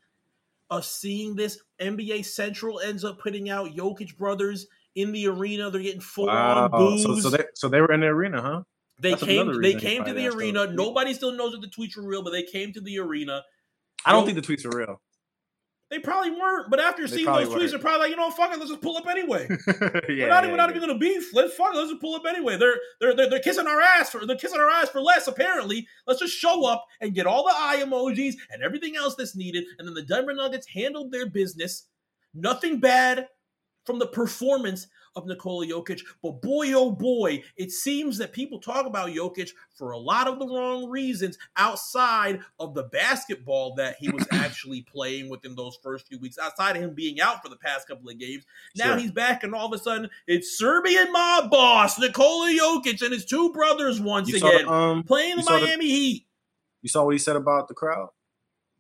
of 0.70 0.86
seeing 0.86 1.36
this. 1.36 1.62
NBA 1.80 2.26
Central 2.26 2.80
ends 2.80 3.04
up 3.04 3.20
putting 3.20 3.50
out 3.50 3.76
Jokic 3.76 4.18
brothers 4.18 4.68
in 4.96 5.12
the 5.12 5.28
arena. 5.28 5.70
They're 5.70 5.82
getting 5.82 6.02
full 6.02 6.30
on 6.30 6.72
booze. 6.72 7.04
So, 7.04 7.20
so 7.20 7.30
they 7.30 7.44
so 7.54 7.70
they 7.70 7.82
were 7.82 7.92
in 7.92 8.00
the 8.00 8.08
arena, 8.08 8.42
huh? 8.42 8.64
they 9.00 9.12
that's 9.12 9.24
came. 9.24 9.62
They 9.62 9.76
came 9.76 10.04
to 10.06 10.14
the 10.14 10.28
arena. 10.28 10.68
Nobody 10.72 11.14
still 11.14 11.34
knows 11.34 11.54
if 11.54 11.62
the 11.62 11.68
tweets 11.68 11.96
were 11.96 12.08
real, 12.08 12.24
but 12.24 12.32
they 12.32 12.44
came 12.44 12.74
to 12.74 12.82
the 12.82 13.00
arena. 13.00 13.44
I 14.06 14.12
don't 14.12 14.26
think 14.26 14.36
the 14.36 14.42
tweets 14.42 14.66
are 14.66 14.78
real. 14.78 15.02
They 15.90 16.00
probably 16.00 16.32
weren't, 16.32 16.70
but 16.70 16.82
after 16.82 17.08
They 17.08 17.18
seeing 17.18 17.26
those 17.26 17.48
tweets, 17.48 17.56
weren't. 17.56 17.70
they're 17.72 17.80
probably 17.80 18.00
like, 18.00 18.10
you 18.10 18.18
know, 18.18 18.28
what, 18.28 18.36
fuck 18.36 18.52
it, 18.52 18.60
let's 18.60 18.70
just 18.70 18.82
pull 18.82 18.98
up 18.98 19.08
anyway. 19.08 19.48
yeah, 19.68 19.80
we're 19.80 20.28
not, 20.28 20.44
yeah, 20.44 20.52
we're 20.52 20.58
not 20.58 20.70
yeah. 20.70 20.76
even 20.76 20.82
gonna 20.82 21.00
beef. 21.00 21.34
Let's 21.34 21.54
fuck. 21.54 21.74
it, 21.74 21.78
Let's 21.78 21.92
just 21.92 22.02
pull 22.02 22.14
up 22.14 22.26
anyway. 22.28 22.58
They're 22.58 22.76
they're 23.00 23.16
they're, 23.16 23.30
they're 23.30 23.40
kissing 23.40 23.68
our 23.68 23.80
ass 23.80 24.10
for 24.10 24.26
they're 24.26 24.36
kissing 24.36 24.60
our 24.60 24.70
ass 24.70 24.90
for 24.90 25.00
less. 25.00 25.28
Apparently, 25.28 25.88
let's 26.06 26.20
just 26.20 26.34
show 26.34 26.66
up 26.66 26.86
and 27.00 27.16
get 27.16 27.26
all 27.26 27.46
the 27.46 27.54
eye 27.56 27.82
emojis 27.82 28.34
and 28.52 28.62
everything 28.62 28.98
else 28.98 29.16
that's 29.16 29.36
needed. 29.36 29.64
And 29.80 29.88
then 29.88 29.96
the 29.96 30.02
Denver 30.02 30.34
Nuggets 30.34 30.68
handled 30.68 31.14
their 31.14 31.30
business. 31.30 31.86
Nothing 32.34 32.82
bad 32.82 33.30
from 33.86 33.98
the 34.00 34.08
performance 34.08 34.88
of 35.18 35.26
Nikola 35.26 35.66
Jokic, 35.66 36.02
but 36.22 36.42
boy 36.42 36.72
oh 36.74 36.92
boy, 36.92 37.44
it 37.58 37.72
seems 37.72 38.18
that 38.20 38.32
people 38.32 38.60
talk 38.60 38.86
about 38.86 39.10
Jokic 39.10 39.50
for 39.76 39.92
a 39.92 39.98
lot 39.98 40.28
of 40.28 40.40
the 40.40 40.46
wrong 40.48 40.90
reasons 40.90 41.38
outside 41.58 42.40
of 42.60 42.74
the 42.74 42.84
basketball 42.84 43.74
that 43.76 43.96
he 44.00 44.10
was 44.10 44.26
actually 44.32 44.82
playing 44.84 45.30
within 45.30 45.56
those 45.56 45.78
first 45.82 46.08
few 46.08 46.20
weeks. 46.20 46.38
Outside 46.38 46.76
of 46.78 46.84
him 46.84 46.94
being 46.94 47.20
out 47.20 47.42
for 47.44 47.50
the 47.50 47.58
past 47.58 47.88
couple 47.88 48.10
of 48.10 48.18
games. 48.20 48.46
Now 48.76 48.86
Sure. 48.92 48.98
he's 48.98 49.12
back, 49.12 49.44
and 49.44 49.54
all 49.56 49.66
of 49.66 49.74
a 49.74 49.84
sudden, 49.84 50.10
it's 50.28 50.58
Serbian 50.58 51.12
mob 51.12 51.50
boss 51.50 52.00
Nikola 52.00 52.52
Jokic 52.52 53.02
and 53.02 53.12
his 53.14 53.26
two 53.26 53.52
brothers 53.52 54.00
once 54.00 54.30
You 54.30 54.38
again 54.38 54.66
the, 54.66 54.72
um, 54.72 55.04
playing 55.04 55.38
the 55.38 55.44
saw 55.44 55.60
the- 55.60 55.66
Miami 55.66 55.88
Heat. 55.88 56.28
you 56.84 56.90
saw 56.90 57.04
what 57.04 57.12
he 57.14 57.18
said 57.20 57.36
about 57.36 57.68
the 57.68 57.74
crowd. 57.74 58.10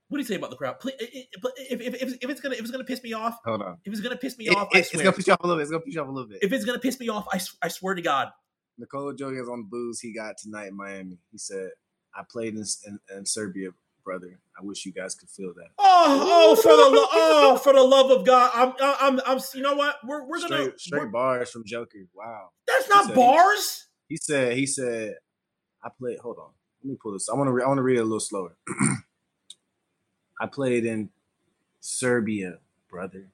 What 0.09 0.17
do 0.17 0.21
you 0.21 0.27
say 0.27 0.35
about 0.35 0.51
the 0.51 0.55
crowd? 0.55 0.79
Please, 0.79 0.95
if, 0.99 1.81
if, 1.81 1.95
if, 2.01 2.17
if 2.21 2.29
it's 2.29 2.39
gonna 2.41 2.55
if 2.55 2.61
it's 2.61 2.71
gonna 2.71 2.83
piss 2.85 3.03
me 3.03 3.11
off, 3.13 3.37
Hold 3.45 3.61
on. 3.61 3.77
if 3.83 3.91
it's 3.91 4.01
gonna 4.01 4.15
piss 4.15 4.37
me 4.37 4.47
It- 4.47 4.55
off, 4.55 4.69
it- 4.73 4.79
it's 4.79 4.95
gonna 4.95 5.11
piss 5.11 5.27
you 5.27 5.33
off 5.33 5.39
a 5.41 5.47
little 5.47 5.57
bit. 5.57 5.63
It's 5.63 5.71
gonna 5.71 5.83
piss 5.83 5.95
you 5.95 6.01
off 6.01 6.07
a 6.07 6.11
little 6.11 6.29
bit. 6.29 6.39
if 6.41 6.51
it's 6.53 6.63
gonna 6.65 6.79
piss 6.79 6.99
me 6.99 7.09
off, 7.09 7.27
I, 7.33 7.39
I 7.61 7.67
swear 7.67 7.93
to 7.95 8.01
God. 8.01 8.29
Nikola 8.77 9.13
Jokic 9.15 9.41
is 9.41 9.49
on 9.49 9.59
the 9.59 9.67
booze 9.69 9.99
he 9.99 10.13
got 10.13 10.37
tonight 10.37 10.67
in 10.67 10.77
Miami. 10.77 11.17
He 11.31 11.37
said, 11.37 11.71
"I 12.15 12.21
played 12.29 12.53
in, 12.55 12.63
in, 12.85 12.99
in 13.15 13.25
Serbia, 13.25 13.69
brother. 14.05 14.39
I 14.57 14.63
wish 14.63 14.85
you 14.85 14.93
guys 14.93 15.13
could 15.15 15.29
feel 15.29 15.53
that." 15.55 15.69
Oh, 15.79 16.53
oh, 16.53 16.55
for 16.55 16.69
the 16.69 16.95
lo- 16.95 17.07
oh, 17.11 17.57
for 17.57 17.73
the 17.73 17.81
love 17.83 18.09
of 18.11 18.25
God, 18.25 18.51
I'm, 18.53 18.73
I'm, 18.79 19.19
I'm. 19.25 19.39
You 19.55 19.61
know 19.63 19.75
what? 19.75 19.95
We're, 20.05 20.25
we're 20.25 20.39
gonna. 20.39 20.71
straight 20.77 20.99
we're- 21.01 21.11
bars 21.11 21.49
from 21.51 21.63
Joker. 21.65 21.97
Wow. 22.13 22.49
that's 22.67 22.87
not 22.87 23.05
said- 23.07 23.15
bars. 23.15 23.87
He 24.07 24.15
said. 24.17 24.55
He 24.55 24.67
said, 24.67 25.15
"I 25.83 25.89
played." 25.99 26.19
Hold 26.19 26.37
on. 26.37 26.51
Let 26.83 26.91
me 26.91 26.97
pull 27.01 27.13
this. 27.13 27.27
I 27.29 27.33
want 27.35 27.47
to. 27.47 27.51
Re- 27.51 27.63
I 27.63 27.67
want 27.67 27.79
to 27.79 27.83
read 27.83 27.97
it 27.97 28.01
a 28.01 28.03
little 28.03 28.19
slower. 28.19 28.55
I 30.39 30.47
played 30.47 30.85
in 30.85 31.09
Serbia, 31.79 32.59
brother. 32.89 33.29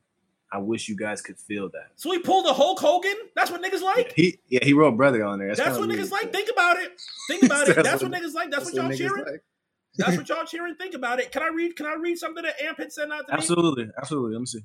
I 0.52 0.60
wish 0.60 0.88
you 0.88 0.96
guys 0.96 1.20
could 1.22 1.40
feel 1.40 1.68
that. 1.70 1.92
So 1.96 2.12
he 2.12 2.20
pulled 2.20 2.46
a 2.46 2.54
Hulk 2.54 2.80
Hogan. 2.80 3.16
That's 3.36 3.50
what 3.50 3.64
niggas 3.64 3.82
like. 3.82 4.10
Yeah, 4.10 4.14
he 4.16 4.40
yeah 4.50 4.60
he 4.64 4.74
wrote 4.74 4.96
brother 4.96 5.24
on 5.26 5.40
there. 5.40 5.48
That's, 5.48 5.60
that's 5.60 5.80
what 5.80 5.90
niggas 5.90 6.12
like. 6.12 6.32
Think 6.32 6.50
about 6.52 6.78
it. 6.78 6.92
Think 7.28 7.44
about 7.44 7.68
it. 7.68 7.76
That's, 7.84 8.04
what, 8.04 8.12
what, 8.12 8.22
niggas 8.22 8.34
like. 8.36 8.52
That's, 8.52 8.66
that's 8.66 8.78
what, 8.78 8.90
y'all 8.90 8.96
cheering. 8.96 9.26
Like. 9.26 9.44
That's 9.98 10.18
what 10.18 10.30
y'all 10.30 10.46
cheering. 10.46 10.76
Think 10.76 10.96
about 10.96 11.20
it. 11.20 11.32
Can 11.32 11.42
I 11.42 11.50
read? 11.50 11.76
Can 11.76 11.86
I 11.86 11.96
read 11.96 12.18
something 12.18 12.44
that 12.44 12.62
Amp 12.62 12.78
had 12.78 12.92
sent 12.92 13.12
out 13.12 13.28
to 13.28 13.34
absolutely, 13.34 13.86
me? 13.86 13.92
Absolutely, 13.98 14.34
absolutely. 14.34 14.34
Let 14.34 14.40
me 14.40 14.46
see. 14.46 14.64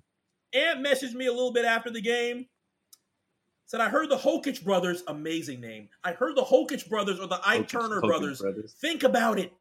Amp 0.55 0.87
messaged 0.87 1.15
me 1.15 1.27
a 1.27 1.33
little 1.33 1.53
bit 1.53 1.65
after 1.65 1.91
the 1.91 2.01
game. 2.01 2.47
Said 3.67 3.83
I 3.83 3.91
heard 3.91 4.09
the 4.09 4.17
Hokich 4.17 4.65
brothers, 4.65 5.03
amazing 5.09 5.61
name. 5.61 5.91
I 6.03 6.13
heard 6.13 6.37
the 6.37 6.45
Hokich 6.45 6.89
brothers 6.89 7.21
or 7.21 7.27
the 7.27 7.39
Ike 7.45 7.63
Hokich, 7.65 7.69
Turner 7.69 8.01
Hokich 8.01 8.09
brothers. 8.09 8.41
brothers. 8.41 8.75
Think 8.81 9.03
about 9.03 9.39
it. 9.39 9.53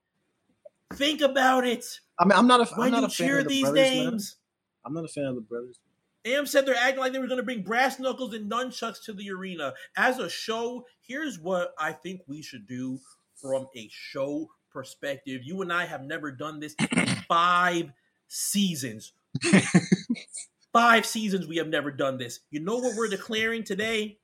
Think 0.93 1.21
about 1.21 1.65
it. 1.67 1.85
I 2.19 2.25
mean, 2.25 2.37
I'm 2.37 2.47
not 2.47 2.61
a. 2.61 2.75
When 2.75 2.93
I'm 2.93 3.01
not 3.01 3.01
you 3.01 3.07
a 3.07 3.09
cheer 3.09 3.43
the 3.43 3.49
these 3.49 3.63
brothers, 3.63 3.81
names. 3.81 4.37
Man. 4.83 4.85
I'm 4.85 4.93
not 4.93 5.05
a 5.05 5.11
fan 5.11 5.25
of 5.25 5.35
the 5.35 5.41
brothers. 5.41 5.79
Amp 6.25 6.47
said 6.47 6.65
they're 6.65 6.75
acting 6.75 6.99
like 6.99 7.13
they 7.13 7.19
were 7.19 7.27
going 7.27 7.39
to 7.39 7.43
bring 7.43 7.61
brass 7.61 7.99
knuckles 7.99 8.33
and 8.33 8.51
nunchucks 8.51 9.03
to 9.05 9.13
the 9.13 9.29
arena. 9.31 9.73
As 9.95 10.19
a 10.19 10.29
show, 10.29 10.85
here's 11.01 11.39
what 11.39 11.73
I 11.79 11.93
think 11.93 12.21
we 12.27 12.41
should 12.41 12.67
do 12.67 12.99
from 13.35 13.67
a 13.75 13.89
show 13.91 14.49
perspective. 14.71 15.41
You 15.43 15.61
and 15.61 15.71
I 15.71 15.85
have 15.85 16.03
never 16.03 16.31
done 16.31 16.59
this 16.59 16.75
in 16.79 17.05
five 17.27 17.91
seasons. 18.27 19.13
five 20.73 21.05
seasons 21.05 21.47
we 21.47 21.57
have 21.57 21.67
never 21.67 21.91
done 21.91 22.17
this. 22.17 22.41
You 22.49 22.59
know 22.59 22.77
what 22.77 22.95
we're 22.97 23.07
declaring 23.07 23.63
today? 23.63 24.17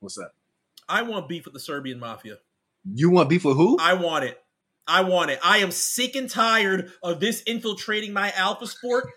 What's 0.00 0.16
that? 0.16 0.32
I 0.88 1.02
want 1.02 1.28
beef 1.28 1.44
with 1.44 1.54
the 1.54 1.60
Serbian 1.60 1.98
mafia. 1.98 2.38
You 2.84 3.10
want 3.10 3.28
beef 3.28 3.44
with 3.44 3.56
who? 3.56 3.78
I 3.80 3.94
want 3.94 4.24
it. 4.24 4.41
I 4.86 5.02
want 5.02 5.30
it. 5.30 5.38
I 5.42 5.58
am 5.58 5.70
sick 5.70 6.16
and 6.16 6.28
tired 6.28 6.90
of 7.02 7.20
this 7.20 7.42
infiltrating 7.42 8.12
my 8.12 8.32
alpha 8.36 8.66
sport. 8.66 9.08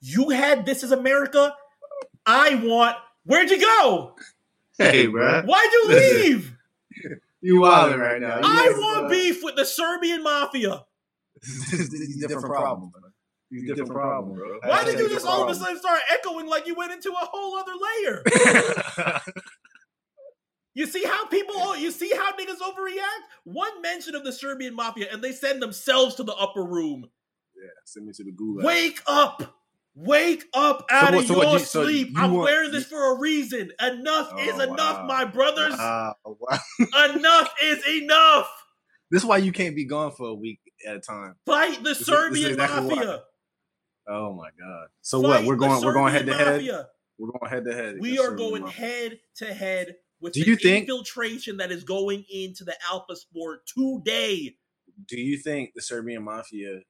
You 0.00 0.30
had 0.30 0.66
this 0.66 0.82
is 0.82 0.92
America. 0.92 1.54
I 2.26 2.56
want. 2.56 2.96
Where'd 3.24 3.50
you 3.50 3.60
go? 3.60 4.16
Hey, 4.78 5.06
bro. 5.06 5.42
Why'd 5.42 5.72
you 5.72 5.88
leave? 5.88 6.56
you 7.40 7.60
wilding 7.60 8.00
right 8.00 8.20
now. 8.20 8.36
You 8.36 8.42
I 8.44 8.74
want 8.76 9.10
beef 9.10 9.42
with 9.42 9.56
the 9.56 9.64
Serbian 9.64 10.22
mafia. 10.22 10.84
this 11.42 11.72
is 11.72 12.24
a 12.24 12.28
different 12.28 12.46
problem. 12.46 12.92
These 13.50 13.62
different, 13.62 13.88
different 13.88 13.92
problem, 13.92 14.36
bro. 14.36 14.58
Why 14.64 14.84
did 14.84 14.98
you 14.98 15.08
just 15.08 15.26
all 15.26 15.44
of 15.44 15.48
a 15.48 15.54
sudden 15.54 15.78
start 15.78 16.00
echoing 16.10 16.46
like 16.46 16.66
you 16.66 16.74
went 16.74 16.92
into 16.92 17.10
a 17.10 17.14
whole 17.30 17.56
other 17.56 17.72
layer? 18.02 18.22
you 20.74 20.86
see 20.86 21.04
how 21.04 21.26
people, 21.26 21.76
you 21.76 21.90
see 21.90 22.10
how 22.14 22.32
niggas 22.32 22.58
overreact? 22.60 23.24
One 23.44 23.80
mention 23.80 24.14
of 24.14 24.24
the 24.24 24.32
Serbian 24.32 24.74
mafia 24.74 25.06
and 25.12 25.22
they 25.22 25.32
send 25.32 25.62
themselves 25.62 26.16
to 26.16 26.24
the 26.24 26.34
upper 26.34 26.64
room. 26.64 27.08
Yeah, 27.56 27.70
send 27.84 28.06
me 28.06 28.12
to 28.12 28.24
the 28.24 28.32
gulag. 28.32 28.64
Wake 28.64 29.00
up! 29.06 29.56
Wake 29.96 30.44
up 30.52 30.84
out 30.90 31.12
so, 31.12 31.18
of 31.20 31.26
so 31.26 31.42
your 31.42 31.52
you, 31.52 31.58
so 31.60 31.84
sleep. 31.84 32.08
You 32.08 32.14
I'm 32.16 32.32
want, 32.32 32.44
wearing 32.46 32.72
this 32.72 32.86
for 32.86 33.14
a 33.14 33.18
reason. 33.18 33.70
Enough 33.80 34.32
oh, 34.32 34.38
is 34.38 34.60
enough, 34.60 34.98
wow. 34.98 35.06
my 35.06 35.24
brothers. 35.24 35.74
Wow. 35.78 36.16
Wow. 36.24 36.58
enough 37.14 37.54
is 37.62 37.86
enough. 38.02 38.50
This 39.12 39.22
is 39.22 39.28
why 39.28 39.36
you 39.36 39.52
can't 39.52 39.76
be 39.76 39.84
gone 39.84 40.10
for 40.10 40.26
a 40.30 40.34
week 40.34 40.58
at 40.88 40.96
a 40.96 41.00
time. 41.00 41.36
Fight 41.46 41.76
the 41.84 41.90
this 41.90 42.04
Serbian 42.04 42.46
is, 42.46 42.56
exactly 42.56 42.96
mafia. 42.96 43.22
Why. 44.06 44.14
Oh 44.16 44.34
my 44.34 44.48
god. 44.58 44.88
So 45.02 45.22
Fight 45.22 45.28
what? 45.28 45.44
We're 45.44 45.56
going 45.56 45.84
we're 45.84 45.92
going 45.92 46.12
head 46.12 46.26
to 46.26 46.34
head. 46.34 46.86
We're 47.16 47.30
going 47.30 47.50
head 47.50 47.64
to 47.64 47.74
head. 47.74 47.96
We 48.00 48.18
are 48.18 48.34
going 48.34 48.66
head 48.66 49.20
to 49.36 49.54
head 49.54 49.94
with 50.20 50.32
Do 50.32 50.40
you 50.40 50.56
think, 50.56 50.88
infiltration 50.88 51.56
that 51.58 51.70
is 51.70 51.84
going 51.84 52.24
into 52.30 52.64
the 52.64 52.74
Alpha 52.90 53.16
Sport 53.16 53.60
today. 53.66 54.56
Do 55.08 55.20
you 55.20 55.36
think 55.38 55.72
the 55.74 55.82
Serbian 55.82 56.22
mafia 56.22 56.80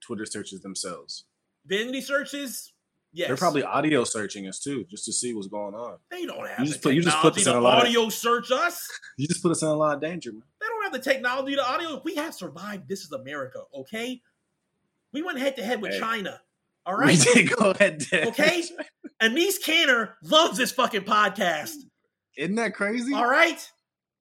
Twitter 0.00 0.26
searches 0.26 0.60
themselves? 0.60 1.24
Vanity 1.66 2.00
searches, 2.00 2.72
yes. 3.12 3.28
They're 3.28 3.36
probably 3.36 3.62
audio 3.62 4.04
searching 4.04 4.46
us 4.46 4.58
too, 4.60 4.84
just 4.90 5.04
to 5.06 5.12
see 5.12 5.34
what's 5.34 5.48
going 5.48 5.74
on. 5.74 5.98
They 6.10 6.24
don't 6.24 6.46
have 6.46 6.60
you 6.60 6.66
just 6.66 6.82
put, 6.82 6.94
you 6.94 7.02
just 7.02 7.18
put 7.18 7.36
us 7.36 7.46
in 7.46 7.54
a 7.54 7.60
lot 7.60 7.86
audio 7.86 8.06
of, 8.06 8.12
search 8.12 8.50
us. 8.50 8.88
You 9.16 9.26
just 9.26 9.42
put 9.42 9.50
us 9.50 9.62
in 9.62 9.68
a 9.68 9.74
lot 9.74 9.96
of 9.96 10.00
danger, 10.00 10.32
man. 10.32 10.42
They 10.60 10.66
don't 10.66 10.82
have 10.84 10.92
the 10.92 10.98
technology 10.98 11.56
to 11.56 11.66
audio. 11.66 12.00
We 12.04 12.14
have 12.16 12.34
survived. 12.34 12.88
This 12.88 13.00
is 13.00 13.12
America, 13.12 13.60
okay? 13.74 14.20
We 15.12 15.22
went 15.22 15.38
head 15.38 15.56
to 15.56 15.62
head 15.62 15.80
with 15.80 15.92
hey. 15.92 16.00
China. 16.00 16.40
All 16.86 16.94
right. 16.94 17.18
We 17.18 17.44
did 17.44 17.56
go 17.56 17.74
head 17.74 18.00
to 18.00 18.16
head. 18.16 18.28
Okay. 18.28 18.62
Enes 19.20 19.54
Kanter 19.62 20.12
loves 20.22 20.56
this 20.56 20.72
fucking 20.72 21.02
podcast. 21.02 21.74
Isn't 22.38 22.54
that 22.54 22.74
crazy? 22.74 23.12
All 23.12 23.28
right. 23.28 23.58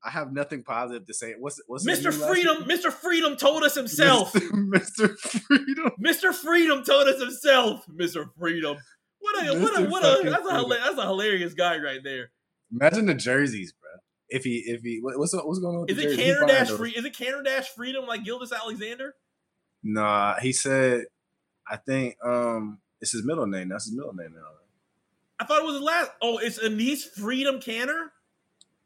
I 0.03 0.09
have 0.09 0.31
nothing 0.31 0.63
positive 0.63 1.05
to 1.07 1.13
say. 1.13 1.35
What's 1.37 1.61
what's 1.67 1.85
Mr. 1.85 2.13
Freedom? 2.13 2.63
Mr. 2.63 2.91
Freedom 2.91 3.35
told 3.35 3.63
us 3.63 3.75
himself. 3.75 4.33
Mr. 4.33 5.17
Freedom. 5.17 5.91
Mr. 6.03 6.33
Freedom 6.33 6.83
told 6.83 7.07
us 7.07 7.19
himself. 7.19 7.85
Mr. 7.87 8.25
Freedom. 8.39 8.77
What 9.19 9.43
a 9.43 9.51
Mr. 9.51 9.61
what 9.61 9.79
a 9.79 9.85
what 9.85 10.03
a 10.03 10.29
that's 10.29 10.47
a 10.47 10.65
that's 10.67 10.97
a 10.97 11.05
hilarious 11.05 11.53
guy 11.53 11.77
right 11.77 11.99
there. 12.03 12.31
Imagine 12.71 13.05
the 13.05 13.15
jerseys, 13.15 13.73
bro. 13.73 13.89
If 14.29 14.43
he 14.43 14.63
if 14.65 14.81
he 14.81 14.99
what's 15.01 15.33
what's 15.33 15.59
going 15.59 15.77
on? 15.77 15.85
is 15.89 15.97
it 15.97 16.17
Canada 16.17 16.47
Dash 16.47 16.69
free? 16.69 16.91
Is 16.91 17.05
it 17.05 17.15
Canada 17.15 17.43
Dash 17.43 17.69
Freedom 17.69 18.05
like 18.07 18.23
Gilgeous-Alexander? 18.23 19.13
Nah, 19.83 20.39
he 20.39 20.51
said. 20.53 21.05
I 21.69 21.75
think 21.75 22.15
um 22.23 22.79
it's 23.01 23.11
his 23.11 23.25
middle 23.25 23.45
name. 23.45 23.69
That's 23.69 23.85
his 23.85 23.95
middle 23.95 24.13
name 24.13 24.33
now. 24.33 24.41
I 25.39 25.45
thought 25.45 25.59
it 25.59 25.65
was 25.65 25.75
the 25.75 25.85
last. 25.85 26.11
Oh, 26.21 26.37
it's 26.39 26.59
Enes 26.59 27.03
Freedom 27.03 27.59
Kanter. 27.59 28.07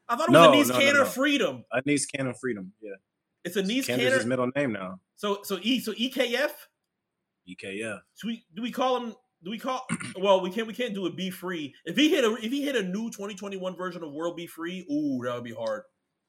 I 0.09 0.15
thought 0.15 0.29
it 0.29 0.31
was 0.31 0.69
no, 0.69 0.75
Enes 0.75 0.79
no, 0.79 0.85
Kanter 0.85 1.03
no. 1.03 1.05
Freedom. 1.05 1.65
Enes 1.73 2.03
Kanter 2.13 2.37
Freedom. 2.37 2.71
Yeah. 2.81 2.91
It's 3.43 3.55
Enes 3.55 3.85
Kanter's 3.85 3.87
Kanter. 3.87 4.17
his 4.17 4.25
middle 4.25 4.51
name 4.55 4.73
now. 4.73 4.99
So 5.15 5.39
so 5.43 5.59
E 5.61 5.79
so 5.79 5.93
EKF. 5.93 6.51
EKF. 7.47 7.99
So 8.15 8.27
we 8.27 8.45
do 8.53 8.61
we 8.61 8.71
call 8.71 8.97
him? 8.97 9.15
Do 9.43 9.51
we 9.51 9.57
call? 9.57 9.85
Well, 10.19 10.41
we 10.41 10.51
can't. 10.51 10.67
We 10.67 10.73
can't 10.73 10.93
do 10.93 11.05
it. 11.05 11.15
Be 11.15 11.29
free. 11.29 11.73
If 11.85 11.95
he 11.95 12.09
hit 12.09 12.23
a 12.23 12.33
if 12.35 12.51
he 12.51 12.63
hit 12.63 12.75
a 12.75 12.83
new 12.83 13.09
2021 13.09 13.75
version 13.75 14.03
of 14.03 14.11
World 14.11 14.35
B. 14.35 14.45
Free, 14.45 14.85
ooh, 14.91 15.21
that 15.23 15.33
would 15.33 15.43
be 15.43 15.53
hard. 15.53 15.83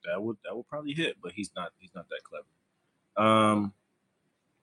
That 0.05 0.23
would 0.23 0.37
that 0.45 0.57
would 0.57 0.69
probably 0.69 0.93
hit, 0.93 1.17
but 1.23 1.33
he's 1.33 1.51
not 1.57 1.73
he's 1.79 1.95
not 1.95 2.09
that 2.09 2.21
clever. 2.23 2.47
Um, 3.17 3.73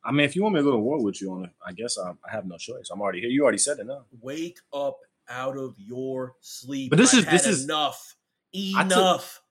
I 0.04 0.12
mean, 0.12 0.26
if 0.26 0.36
you 0.36 0.44
want 0.44 0.56
me 0.56 0.62
to 0.62 0.64
go 0.64 0.72
to 0.72 0.78
war 0.78 1.04
with 1.04 1.22
you 1.22 1.32
on 1.34 1.46
it, 1.46 1.52
I 1.66 1.74
guess 1.74 1.98
I, 1.98 2.12
I 2.12 2.32
have 2.32 2.46
no 2.46 2.58
choice. 2.58 2.90
I'm 2.92 3.02
already 3.02 3.20
here. 3.20 3.30
You 3.30 3.44
already 3.44 3.58
said 3.58 3.80
it 3.80 3.86
now. 3.86 4.06
Wake 4.22 4.60
up 4.74 5.00
out 5.30 5.58
of 5.58 5.76
your 5.78 6.36
sleep. 6.42 6.90
But 6.90 6.98
this 6.98 7.14
I 7.14 7.20
is 7.20 7.26
this 7.26 7.48
is 7.48 7.64
enough. 7.66 8.16
Enough. 8.54 9.42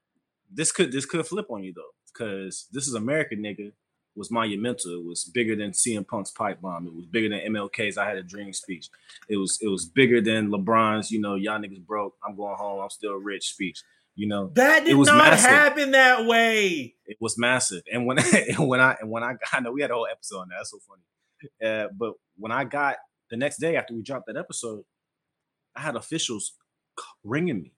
this 0.52 0.72
could 0.72 0.92
this 0.92 1.06
could 1.06 1.24
flip 1.26 1.46
on 1.50 1.62
you 1.62 1.72
though, 1.74 1.82
because 2.12 2.66
this 2.72 2.88
is 2.88 2.94
American 2.94 3.40
nigga 3.40 3.72
was 4.16 4.30
monumental. 4.30 4.92
It 4.92 5.04
was 5.04 5.24
bigger 5.24 5.54
than 5.56 5.70
CM 5.70 6.06
Punk's 6.06 6.32
pipe 6.32 6.60
bomb. 6.60 6.86
It 6.86 6.94
was 6.94 7.06
bigger 7.06 7.28
than 7.28 7.52
MLK's 7.52 7.96
I 7.96 8.06
had 8.06 8.16
a 8.16 8.22
dream 8.22 8.52
speech. 8.52 8.88
It 9.28 9.36
was 9.36 9.58
it 9.62 9.68
was 9.68 9.86
bigger 9.86 10.20
than 10.20 10.50
LeBron's, 10.50 11.10
you 11.10 11.20
know, 11.20 11.36
y'all 11.36 11.58
niggas 11.58 11.84
broke. 11.86 12.16
I'm 12.26 12.36
going 12.36 12.56
home. 12.56 12.80
I'm 12.80 12.90
still 12.90 13.14
rich 13.14 13.48
speech. 13.48 13.82
You 14.16 14.26
know 14.26 14.50
that 14.54 14.80
did 14.80 14.90
it 14.90 14.94
was 14.94 15.06
not 15.06 15.30
massive. 15.30 15.48
happen 15.48 15.90
that 15.92 16.26
way. 16.26 16.96
It 17.06 17.18
was 17.20 17.38
massive, 17.38 17.84
and 17.90 18.04
when 18.04 18.18
and 18.58 18.66
when 18.68 18.80
I 18.80 18.96
and 19.00 19.08
when 19.08 19.22
I 19.22 19.34
got, 19.34 19.48
I 19.52 19.60
know 19.60 19.70
we 19.70 19.80
had 19.80 19.92
a 19.92 19.94
whole 19.94 20.08
episode 20.10 20.40
on 20.40 20.48
that. 20.48 20.56
That's 20.58 20.72
so 20.72 20.78
funny. 20.88 21.02
Uh, 21.64 21.88
but 21.96 22.14
when 22.36 22.50
I 22.50 22.64
got 22.64 22.96
the 23.30 23.36
next 23.36 23.58
day 23.58 23.76
after 23.76 23.94
we 23.94 24.02
dropped 24.02 24.26
that 24.26 24.36
episode, 24.36 24.82
I 25.78 25.80
had 25.80 25.96
officials 25.96 26.54
ringing 27.22 27.62
me. 27.62 27.72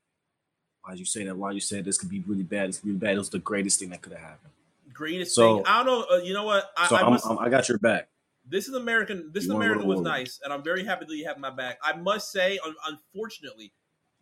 Why 0.83 0.95
you 0.95 1.04
say 1.04 1.25
that? 1.25 1.37
Why 1.37 1.50
you 1.50 1.61
say 1.61 1.83
this 1.83 1.99
could 1.99 2.09
be 2.09 2.21
really 2.21 2.42
bad? 2.42 2.71
It's 2.71 2.83
really 2.83 2.97
bad. 2.97 3.14
It 3.14 3.19
was 3.19 3.28
the 3.28 3.38
greatest 3.38 3.78
thing 3.78 3.90
that 3.90 4.00
could 4.00 4.12
have 4.12 4.23
happened. 4.23 4.52
Greatest 4.95 5.35
so, 5.35 5.57
thing. 5.57 5.66
I 5.66 5.85
don't 5.85 5.87
know. 5.87 6.16
Uh, 6.16 6.21
you 6.23 6.33
know 6.33 6.45
what? 6.45 6.71
I, 6.78 6.88
so 6.88 6.97
I, 6.97 7.09
must, 7.11 7.26
I'm, 7.26 7.33
I'm, 7.33 7.45
i 7.45 7.49
got 7.50 7.69
your 7.69 7.78
back. 7.78 8.09
This 8.49 8.69
is 8.69 8.75
American. 8.75 9.30
This 9.35 9.45
you 9.45 9.50
is 9.50 9.54
American 9.54 9.87
was 9.87 10.00
nice, 10.00 10.40
and 10.42 10.52
I'm 10.52 10.64
very 10.64 10.83
happy 10.83 11.04
that 11.07 11.14
you 11.14 11.26
have 11.26 11.38
my 11.38 11.50
back. 11.50 11.78
I 11.85 11.95
must 11.95 12.33
say, 12.33 12.59
unfortunately, 12.88 13.73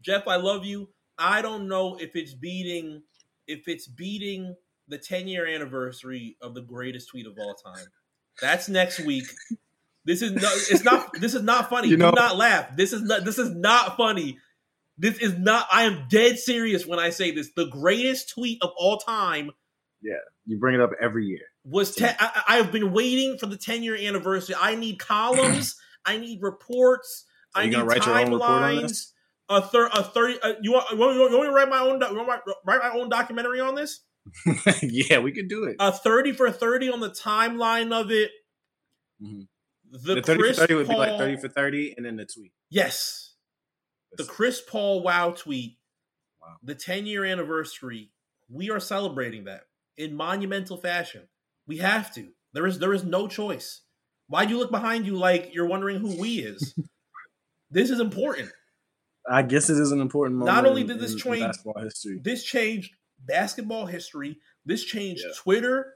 Jeff, 0.02 0.26
I 0.26 0.37
love 0.37 0.64
you. 0.64 0.88
I 1.16 1.40
don't 1.40 1.68
know 1.68 1.97
if 2.00 2.16
it's 2.16 2.35
beating 2.35 3.02
if 3.47 3.68
it's 3.68 3.87
beating 3.87 4.56
the 4.88 4.99
10 4.99 5.28
year 5.28 5.47
anniversary 5.47 6.37
of 6.42 6.54
the 6.54 6.62
greatest 6.62 7.11
tweet 7.11 7.26
of 7.26 7.35
all 7.38 7.54
time. 7.54 7.87
That's 8.42 8.68
next 8.68 9.00
week. 9.00 9.26
This 10.09 10.23
is 10.23 10.33
no, 10.33 10.49
it's 10.71 10.85
not 10.85 11.11
this 11.21 11.35
is 11.35 11.43
not 11.43 11.69
funny. 11.69 11.88
You 11.88 11.99
know, 11.99 12.11
Do 12.11 12.17
not 12.17 12.38
laugh. 12.38 12.75
This 12.75 12.95
is 12.95 13.03
not 13.03 13.27
this 13.27 13.37
is 13.37 13.50
not 13.50 13.99
funny. 13.99 14.38
This 14.97 15.19
is 15.19 15.37
not 15.38 15.67
I 15.71 15.83
am 15.83 16.07
dead 16.09 16.38
serious 16.38 16.87
when 16.87 16.99
I 16.99 17.11
say 17.11 17.31
this. 17.31 17.50
The 17.55 17.67
greatest 17.67 18.31
tweet 18.31 18.62
of 18.62 18.71
all 18.79 18.97
time. 18.97 19.50
Yeah, 20.00 20.15
you 20.47 20.59
bring 20.59 20.75
it 20.75 20.81
up 20.81 20.93
every 20.99 21.27
year. 21.27 21.43
Was 21.62 21.95
te- 21.95 22.07
I, 22.07 22.43
I 22.49 22.57
have 22.57 22.73
been 22.73 22.91
waiting 22.93 23.37
for 23.37 23.45
the 23.45 23.59
10 23.59 23.83
year 23.83 23.97
anniversary. 23.97 24.55
I 24.59 24.77
need 24.77 24.99
columns, 24.99 25.77
I 26.07 26.17
need 26.17 26.38
reports, 26.41 27.27
Are 27.55 27.62
I 27.62 27.67
need 27.67 27.77
timelines. 27.77 29.12
A, 29.50 29.61
thir- 29.61 29.91
a 29.93 30.03
thirty. 30.03 30.38
Uh, 30.43 30.55
you, 30.62 30.73
want, 30.73 30.91
you, 30.91 30.97
want, 30.97 31.15
you 31.15 31.21
want 31.21 31.33
me 31.35 31.49
to 31.49 31.53
write 31.53 31.69
my 31.69 31.81
own? 31.81 32.00
You 32.00 32.17
want 32.17 32.41
write 32.67 32.81
my 32.81 32.99
own 32.99 33.11
documentary 33.11 33.61
on 33.61 33.75
this? 33.75 34.00
yeah, 34.83 35.19
we 35.19 35.33
could 35.33 35.49
do 35.49 35.65
it. 35.65 35.77
A 35.79 35.93
thirty 35.93 36.33
for 36.33 36.50
thirty 36.50 36.91
on 36.91 37.00
the 37.00 37.11
timeline 37.11 37.93
of 37.93 38.11
it. 38.11 38.31
Mm-hmm. 39.23 39.43
The, 39.90 40.16
the 40.16 40.23
30 40.23 40.40
Chris 40.40 40.57
for 40.57 40.62
30 40.62 40.75
would 40.75 40.87
Paul, 40.87 41.04
be 41.04 41.11
like 41.11 41.18
30 41.18 41.37
for 41.38 41.49
30 41.49 41.95
and 41.97 42.07
then 42.07 42.16
the 42.16 42.26
tweet. 42.26 42.52
Yes. 42.71 43.35
The 44.16 44.25
Chris 44.25 44.61
Paul 44.61 45.02
wow 45.02 45.30
tweet. 45.30 45.78
Wow. 46.40 46.57
The 46.62 46.75
10 46.75 47.07
year 47.07 47.25
anniversary. 47.25 48.11
We 48.50 48.71
are 48.71 48.80
celebrating 48.80 49.45
that 49.45 49.62
in 49.97 50.14
monumental 50.14 50.76
fashion. 50.78 51.28
We 51.66 51.78
have 51.78 52.12
to. 52.14 52.28
There 52.54 52.66
is 52.66 52.78
there 52.78 52.95
is 52.95 53.04
no 53.04 53.28
choice. 53.28 53.83
Why 54.28 54.45
do 54.45 54.52
you 54.52 54.59
look 54.59 54.71
behind 54.71 55.07
you 55.07 55.16
like 55.16 55.50
you're 55.54 55.66
wondering 55.66 55.99
who 55.99 56.18
we 56.18 56.38
is? 56.38 56.75
This 57.71 57.90
is 57.90 58.00
important. 58.00 58.50
I 59.30 59.42
guess 59.42 59.68
it 59.68 59.78
is 59.78 59.92
an 59.92 60.00
important 60.00 60.38
moment. 60.38 60.57
Not 60.57 60.64
only 60.66 60.85
did 60.85 61.00
this 61.00 61.14
change 61.14 61.40
basketball 61.42 61.83
history, 61.83 62.18
this 62.23 62.42
changed 62.45 62.95
basketball 63.18 63.85
history. 63.87 64.38
This 64.64 64.85
changed 64.85 65.23
Yeah. 65.26 65.33
Twitter. 65.37 65.95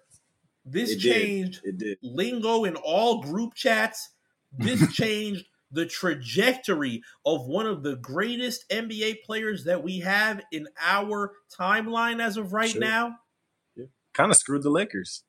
This 0.64 0.92
It 0.92 1.00
did. 1.00 1.14
changed 1.14 1.61
it 1.64 1.78
did. 1.78 1.99
lingo 2.02 2.64
in 2.64 2.76
all 2.76 3.21
group 3.23 3.54
chats. 3.54 4.11
This 4.52 4.92
changed 4.95 5.45
the 5.71 5.87
trajectory 5.87 7.02
of 7.25 7.47
one 7.47 7.66
of 7.66 7.83
the 7.83 7.97
greatest 7.97 8.69
NBA 8.71 9.23
players 9.25 9.64
that 9.64 9.83
we 9.83 10.00
have 10.00 10.42
in 10.52 10.69
our 10.81 11.33
timeline 11.59 12.21
as 12.23 12.37
of 12.37 12.52
right 12.52 12.71
Sure. 12.71 12.81
now. 12.81 13.16
Kind 14.14 14.31
of 14.31 14.37
screwed 14.37 14.62
the 14.62 14.71
Lakers. 14.71 15.25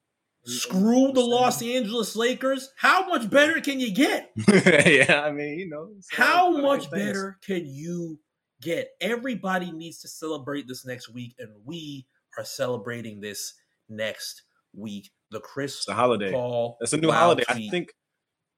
Screw 0.46 1.13
the 1.13 1.22
Los 1.22 1.62
Angeles 1.62 2.18
Lakers. 2.18 2.70
How 2.75 3.08
much 3.08 3.30
better 3.30 3.62
can 3.62 3.80
you 3.80 3.94
get? 3.94 4.32
yeah, 4.86 5.22
I 5.25 5.32
mean, 5.32 5.58
you 5.58 5.70
know, 5.70 5.90
How 6.12 6.52
much 6.52 6.82
those 6.82 6.90
things. 6.90 7.06
better 7.06 7.38
can 7.46 7.66
you 7.66 8.20
get? 8.62 8.90
Everybody 9.00 9.72
needs 9.72 10.00
to 10.02 10.10
celebrate 10.10 10.68
this 10.68 10.86
next 10.86 11.08
week, 11.08 11.34
and 11.40 11.50
we 11.63 12.06
are 12.38 12.44
celebrating 12.44 13.22
this 13.22 13.54
next 13.88 14.42
week. 14.75 15.12
The 15.32 15.39
Chris 15.39 15.77
It's 15.77 15.88
a 15.88 15.94
holiday. 15.94 16.32
Paul. 16.32 16.77
That's 16.80 16.94
a 16.94 16.98
new 16.98 17.12
holiday. 17.12 17.44
I 17.48 17.68
think. 17.70 17.94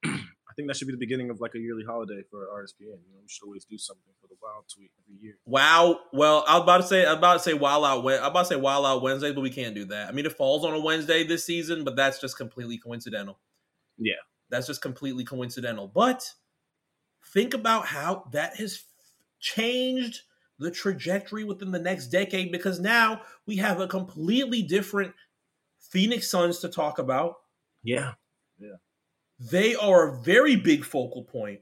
I 0.06 0.54
think 0.56 0.70
that 0.70 0.78
should 0.78 0.88
be 0.88 0.94
the 0.94 0.98
beginning 0.98 1.30
of 1.30 1.42
like 1.42 1.54
a 1.56 1.60
yearly 1.60 1.84
holiday 1.84 2.22
for 2.32 2.48
RSPN. 2.48 2.80
You 2.80 3.12
know, 3.12 3.20
we 3.22 3.28
should 3.28 3.44
always 3.44 3.66
do 3.66 3.78
something 3.78 4.14
for 4.22 4.28
the 4.28 4.36
Wild 4.42 4.64
tweet 4.74 4.90
every 5.04 5.22
year. 5.22 5.38
Wow. 5.46 6.00
Well, 6.14 6.46
I 6.48 6.54
was 6.54 6.64
about 6.64 6.78
to 6.78 6.84
say, 6.84 7.06
I 7.06 7.10
was 7.10 7.18
about 7.18 7.34
to 7.34 7.40
say 7.40 7.54
Wild 7.54 7.84
Out. 7.84 8.04
Wed- 8.06 8.22
I'm 8.22 8.32
about 8.32 8.44
to 8.44 8.48
say 8.48 8.56
Wild 8.56 8.86
Out 8.86 9.02
Wednesday, 9.02 9.34
but 9.34 9.42
we 9.42 9.50
can't 9.50 9.76
do 9.76 9.84
that. 9.86 10.08
I 10.08 10.14
mean, 10.14 10.26
it 10.26 10.32
falls 10.32 10.64
on 10.64 10.74
a 10.74 10.80
Wednesday 10.80 11.26
this 11.26 11.44
season, 11.44 11.84
but 11.84 11.98
that's 11.98 12.22
just 12.22 12.38
completely 12.38 12.78
coincidental. 12.78 13.38
Yeah. 13.98 14.14
That's 14.50 14.68
just 14.68 14.82
completely 14.82 15.26
coincidental. 15.26 15.90
But 15.90 16.32
think 17.34 17.54
about 17.54 17.88
how 17.88 18.30
that 18.32 18.56
has 18.56 18.82
changed 19.42 20.22
the 20.58 20.72
trajectory 20.72 21.44
within 21.44 21.72
the 21.72 21.80
next 21.80 22.08
decade 22.08 22.52
because 22.52 22.80
now 22.80 23.22
we 23.46 23.58
have 23.58 23.82
a 23.82 23.88
completely 23.88 24.62
different 24.62 25.14
Phoenix 25.90 26.30
Suns 26.30 26.60
to 26.60 26.70
talk 26.70 27.00
about. 27.00 27.36
Yeah, 27.84 28.14
Yeah. 28.60 28.76
They 29.40 29.76
are 29.76 30.08
a 30.10 30.22
very 30.22 30.56
big 30.56 30.84
focal 30.86 31.24
point 31.24 31.62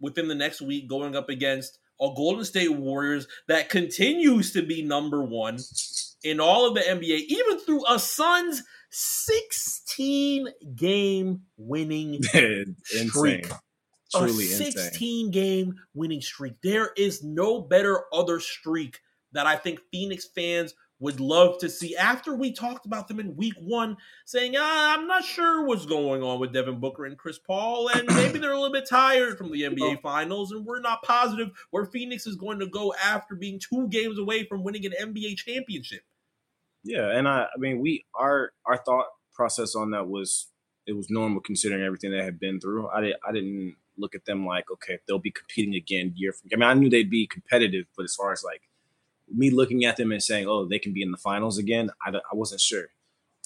within 0.00 0.28
the 0.28 0.34
next 0.34 0.60
week 0.62 0.88
going 0.88 1.16
up 1.16 1.28
against 1.28 1.78
a 2.00 2.08
Golden 2.16 2.44
State 2.44 2.72
Warriors 2.72 3.26
that 3.48 3.68
continues 3.68 4.52
to 4.52 4.62
be 4.62 4.82
number 4.82 5.22
one 5.24 5.58
in 6.22 6.38
all 6.40 6.68
of 6.68 6.74
the 6.74 6.80
NBA, 6.80 7.24
even 7.28 7.58
through 7.58 7.84
a 7.88 7.98
Suns 7.98 8.62
16 8.90 10.48
game 10.76 11.42
winning 11.56 12.14
insane, 12.34 12.76
Streak. 13.08 13.50
truly 14.14 14.46
a 14.48 14.52
insane. 14.52 14.72
16 14.72 15.30
game 15.30 15.74
winning 15.94 16.20
streak. 16.20 16.54
There 16.62 16.90
is 16.96 17.22
no 17.22 17.60
better 17.60 18.04
other 18.12 18.40
streak 18.40 19.00
that 19.32 19.46
I 19.46 19.56
think 19.56 19.80
Phoenix 19.90 20.26
fans 20.26 20.74
would 21.00 21.20
love 21.20 21.58
to 21.58 21.70
see 21.70 21.96
after 21.96 22.34
we 22.34 22.52
talked 22.52 22.84
about 22.84 23.08
them 23.08 23.20
in 23.20 23.36
week 23.36 23.54
one, 23.60 23.96
saying, 24.24 24.54
ah, 24.56 24.96
I'm 24.96 25.06
not 25.06 25.24
sure 25.24 25.64
what's 25.64 25.86
going 25.86 26.22
on 26.22 26.40
with 26.40 26.52
Devin 26.52 26.80
Booker 26.80 27.04
and 27.04 27.16
Chris 27.16 27.38
Paul, 27.38 27.88
and 27.88 28.06
maybe 28.14 28.38
they're 28.38 28.52
a 28.52 28.60
little 28.60 28.72
bit 28.72 28.88
tired 28.88 29.38
from 29.38 29.52
the 29.52 29.62
NBA 29.62 30.02
finals, 30.02 30.50
and 30.52 30.64
we're 30.64 30.80
not 30.80 31.02
positive 31.02 31.50
where 31.70 31.86
Phoenix 31.86 32.26
is 32.26 32.36
going 32.36 32.58
to 32.60 32.66
go 32.66 32.94
after 33.02 33.34
being 33.34 33.60
two 33.60 33.88
games 33.88 34.18
away 34.18 34.44
from 34.44 34.64
winning 34.64 34.86
an 34.86 34.92
NBA 35.00 35.36
championship. 35.36 36.02
Yeah, 36.84 37.10
and 37.10 37.28
I, 37.28 37.42
I 37.54 37.58
mean, 37.58 37.80
we 37.80 38.06
our 38.14 38.52
our 38.64 38.78
thought 38.78 39.06
process 39.34 39.74
on 39.74 39.90
that 39.92 40.08
was 40.08 40.48
it 40.86 40.96
was 40.96 41.10
normal 41.10 41.40
considering 41.40 41.82
everything 41.82 42.10
they 42.10 42.22
had 42.22 42.40
been 42.40 42.60
through. 42.60 42.88
I 42.88 43.00
did 43.00 43.16
I 43.26 43.32
didn't 43.32 43.76
look 43.96 44.14
at 44.14 44.24
them 44.24 44.46
like 44.46 44.70
okay, 44.72 44.98
they'll 45.06 45.18
be 45.18 45.30
competing 45.30 45.74
again 45.74 46.12
year 46.16 46.32
from. 46.32 46.50
I 46.52 46.56
mean, 46.56 46.68
I 46.68 46.74
knew 46.74 46.88
they'd 46.88 47.10
be 47.10 47.26
competitive, 47.26 47.86
but 47.96 48.04
as 48.04 48.14
far 48.14 48.32
as 48.32 48.42
like 48.44 48.62
me 49.34 49.50
looking 49.50 49.84
at 49.84 49.96
them 49.96 50.12
and 50.12 50.22
saying, 50.22 50.46
oh, 50.48 50.66
they 50.66 50.78
can 50.78 50.92
be 50.92 51.02
in 51.02 51.10
the 51.10 51.18
finals 51.18 51.58
again, 51.58 51.90
I, 52.04 52.10
I 52.10 52.34
wasn't 52.34 52.60
sure. 52.60 52.86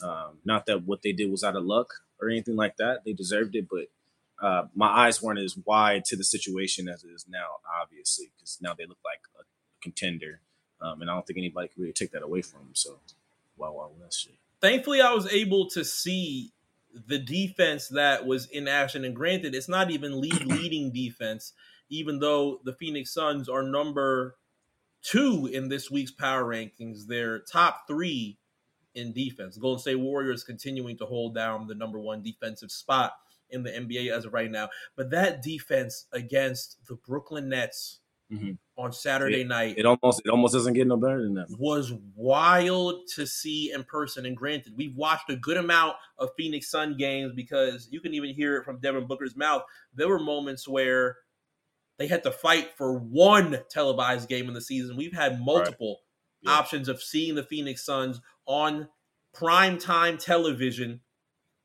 Um, 0.03 0.39
not 0.45 0.67
that 0.67 0.85
what 0.85 1.03
they 1.03 1.13
did 1.13 1.31
was 1.31 1.45
out 1.45 1.57
of 1.57 1.65
luck 1.65 1.89
or 2.21 2.29
anything 2.29 2.57
like 2.57 2.77
that. 2.77 3.05
They 3.05 3.13
deserved 3.13 3.55
it, 3.55 3.67
but 3.71 3.87
uh, 4.45 4.67
my 4.75 4.89
eyes 4.89 5.23
weren't 5.23 5.39
as 5.39 5.57
wide 5.57 6.05
to 6.07 6.17
the 6.17 6.25
situation 6.25 6.89
as 6.89 7.05
it 7.05 7.09
is 7.09 7.27
now, 7.29 7.59
obviously, 7.81 8.33
because 8.37 8.59
now 8.61 8.75
they 8.75 8.87
look 8.87 8.99
like 9.05 9.21
a 9.39 9.45
contender. 9.83 10.41
Um, 10.81 11.01
and 11.01 11.11
I 11.11 11.15
don't 11.15 11.27
think 11.27 11.39
anybody 11.39 11.69
can 11.69 11.81
really 11.83 11.93
take 11.93 12.11
that 12.13 12.23
away 12.23 12.43
from 12.43 12.61
them. 12.61 12.71
So, 12.75 12.99
wow, 13.57 13.73
wow, 13.73 13.91
that 14.01 14.13
shit. 14.13 14.35
thankfully 14.61 15.01
I 15.01 15.13
was 15.13 15.33
able 15.33 15.69
to 15.71 15.85
see 15.85 16.53
the 17.07 17.19
defense 17.19 17.89
that 17.89 18.27
was 18.27 18.47
in 18.47 18.69
action. 18.69 19.05
And 19.05 19.15
granted, 19.15 19.55
it's 19.55 19.69
not 19.69 19.91
even 19.91 20.21
league 20.21 20.45
leading 20.47 20.93
defense, 20.93 21.53
even 21.89 22.19
though 22.19 22.61
the 22.65 22.75
Phoenix 22.75 23.13
Suns 23.15 23.49
are 23.49 23.63
number 23.63 24.37
two 25.03 25.49
in 25.53 25.69
this 25.69 25.91
week's 25.91 26.11
power 26.13 26.45
rankings. 26.45 27.07
They're 27.07 27.41
top 27.41 27.87
three 27.87 28.39
in 28.95 29.13
defense. 29.13 29.57
Golden 29.57 29.81
State 29.81 29.97
Warriors 29.97 30.45
continuing 30.45 30.97
to 30.99 31.07
hold 31.07 31.35
down 31.35 31.67
the 31.67 31.75
number 31.75 31.99
one 31.99 32.23
defensive 32.23 32.71
spot 32.71 33.13
in 33.51 33.63
the 33.63 33.71
NBA 33.71 34.11
as 34.11 34.25
of 34.25 34.33
right 34.33 34.51
now. 34.51 34.69
But 34.97 35.11
that 35.11 35.43
defense 35.43 36.07
against 36.13 36.79
the 36.89 36.95
Brooklyn 36.97 37.49
Nets 37.49 37.99
Mhm. 38.31 38.57
on 38.79 38.93
Saturday 38.95 39.45
night 39.45 39.75
It 39.77 39.85
almost 39.85 40.23
it 40.25 40.31
almost 40.31 40.55
doesn't 40.55 40.73
get 40.73 40.87
no 40.87 40.97
better 40.97 41.23
than 41.23 41.35
that. 41.35 41.49
was 41.59 41.93
wild 42.15 43.07
to 43.09 43.27
see 43.27 43.71
in 43.73 43.85
person. 43.85 44.25
And 44.25 44.35
granted, 44.35 44.75
we've 44.75 44.97
watched 44.97 45.29
a 45.29 45.37
good 45.37 45.59
amount 45.59 45.97
of 46.17 46.31
Phoenix 46.37 46.71
Sun 46.71 46.97
games 46.97 47.33
because 47.35 47.89
you 47.91 48.01
can 48.01 48.15
even 48.15 48.35
hear 48.35 48.57
it 48.57 48.65
from 48.65 48.79
Devin 48.79 49.07
Booker's 49.07 49.37
mouth. 49.37 49.63
There 49.95 50.09
were 50.09 50.19
moments 50.19 50.67
where 50.67 51.19
they 51.99 52.07
had 52.07 52.23
to 52.25 52.33
fight 52.33 52.77
for 52.77 52.99
one 52.99 53.59
televised 53.71 54.29
game 54.29 54.49
in 54.49 54.55
the 54.55 54.61
season. 54.61 54.97
We've 54.97 55.13
had 55.15 55.41
multiple 55.41 56.01
Yeah. 56.43 56.53
options 56.53 56.89
of 56.89 57.03
seeing 57.03 57.35
the 57.37 57.45
Phoenix 57.45 57.85
Suns 57.85 58.21
on 58.47 58.89
prime 59.33 59.79
time 59.79 60.19
television 60.19 61.01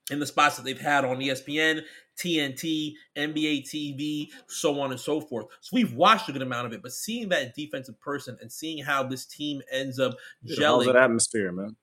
in 0.10 0.20
the 0.20 0.26
spots 0.26 0.56
that 0.56 0.64
they've 0.64 0.80
had 0.80 1.04
on 1.04 1.18
ESPN, 1.22 1.84
TNT, 2.18 2.96
NBA 3.16 3.62
TV, 3.64 4.32
so 4.48 4.80
on 4.80 4.92
and 4.92 5.00
so 5.00 5.20
forth. 5.20 5.48
So 5.62 5.76
we've 5.76 5.94
watched 5.94 6.30
a 6.30 6.32
good 6.32 6.42
amount 6.42 6.68
of 6.68 6.74
it, 6.74 6.82
but 6.82 6.94
seeing 6.94 7.30
that 7.30 7.56
defensive 7.56 8.00
person 8.00 8.38
and 8.40 8.52
seeing 8.52 8.84
how 8.84 9.04
this 9.04 9.26
team 9.26 9.62
ends 9.72 10.00
up 10.00 10.18
How's 10.60 10.86
that 10.86 10.96
atmosphere, 10.96 11.52
man? 11.52 11.76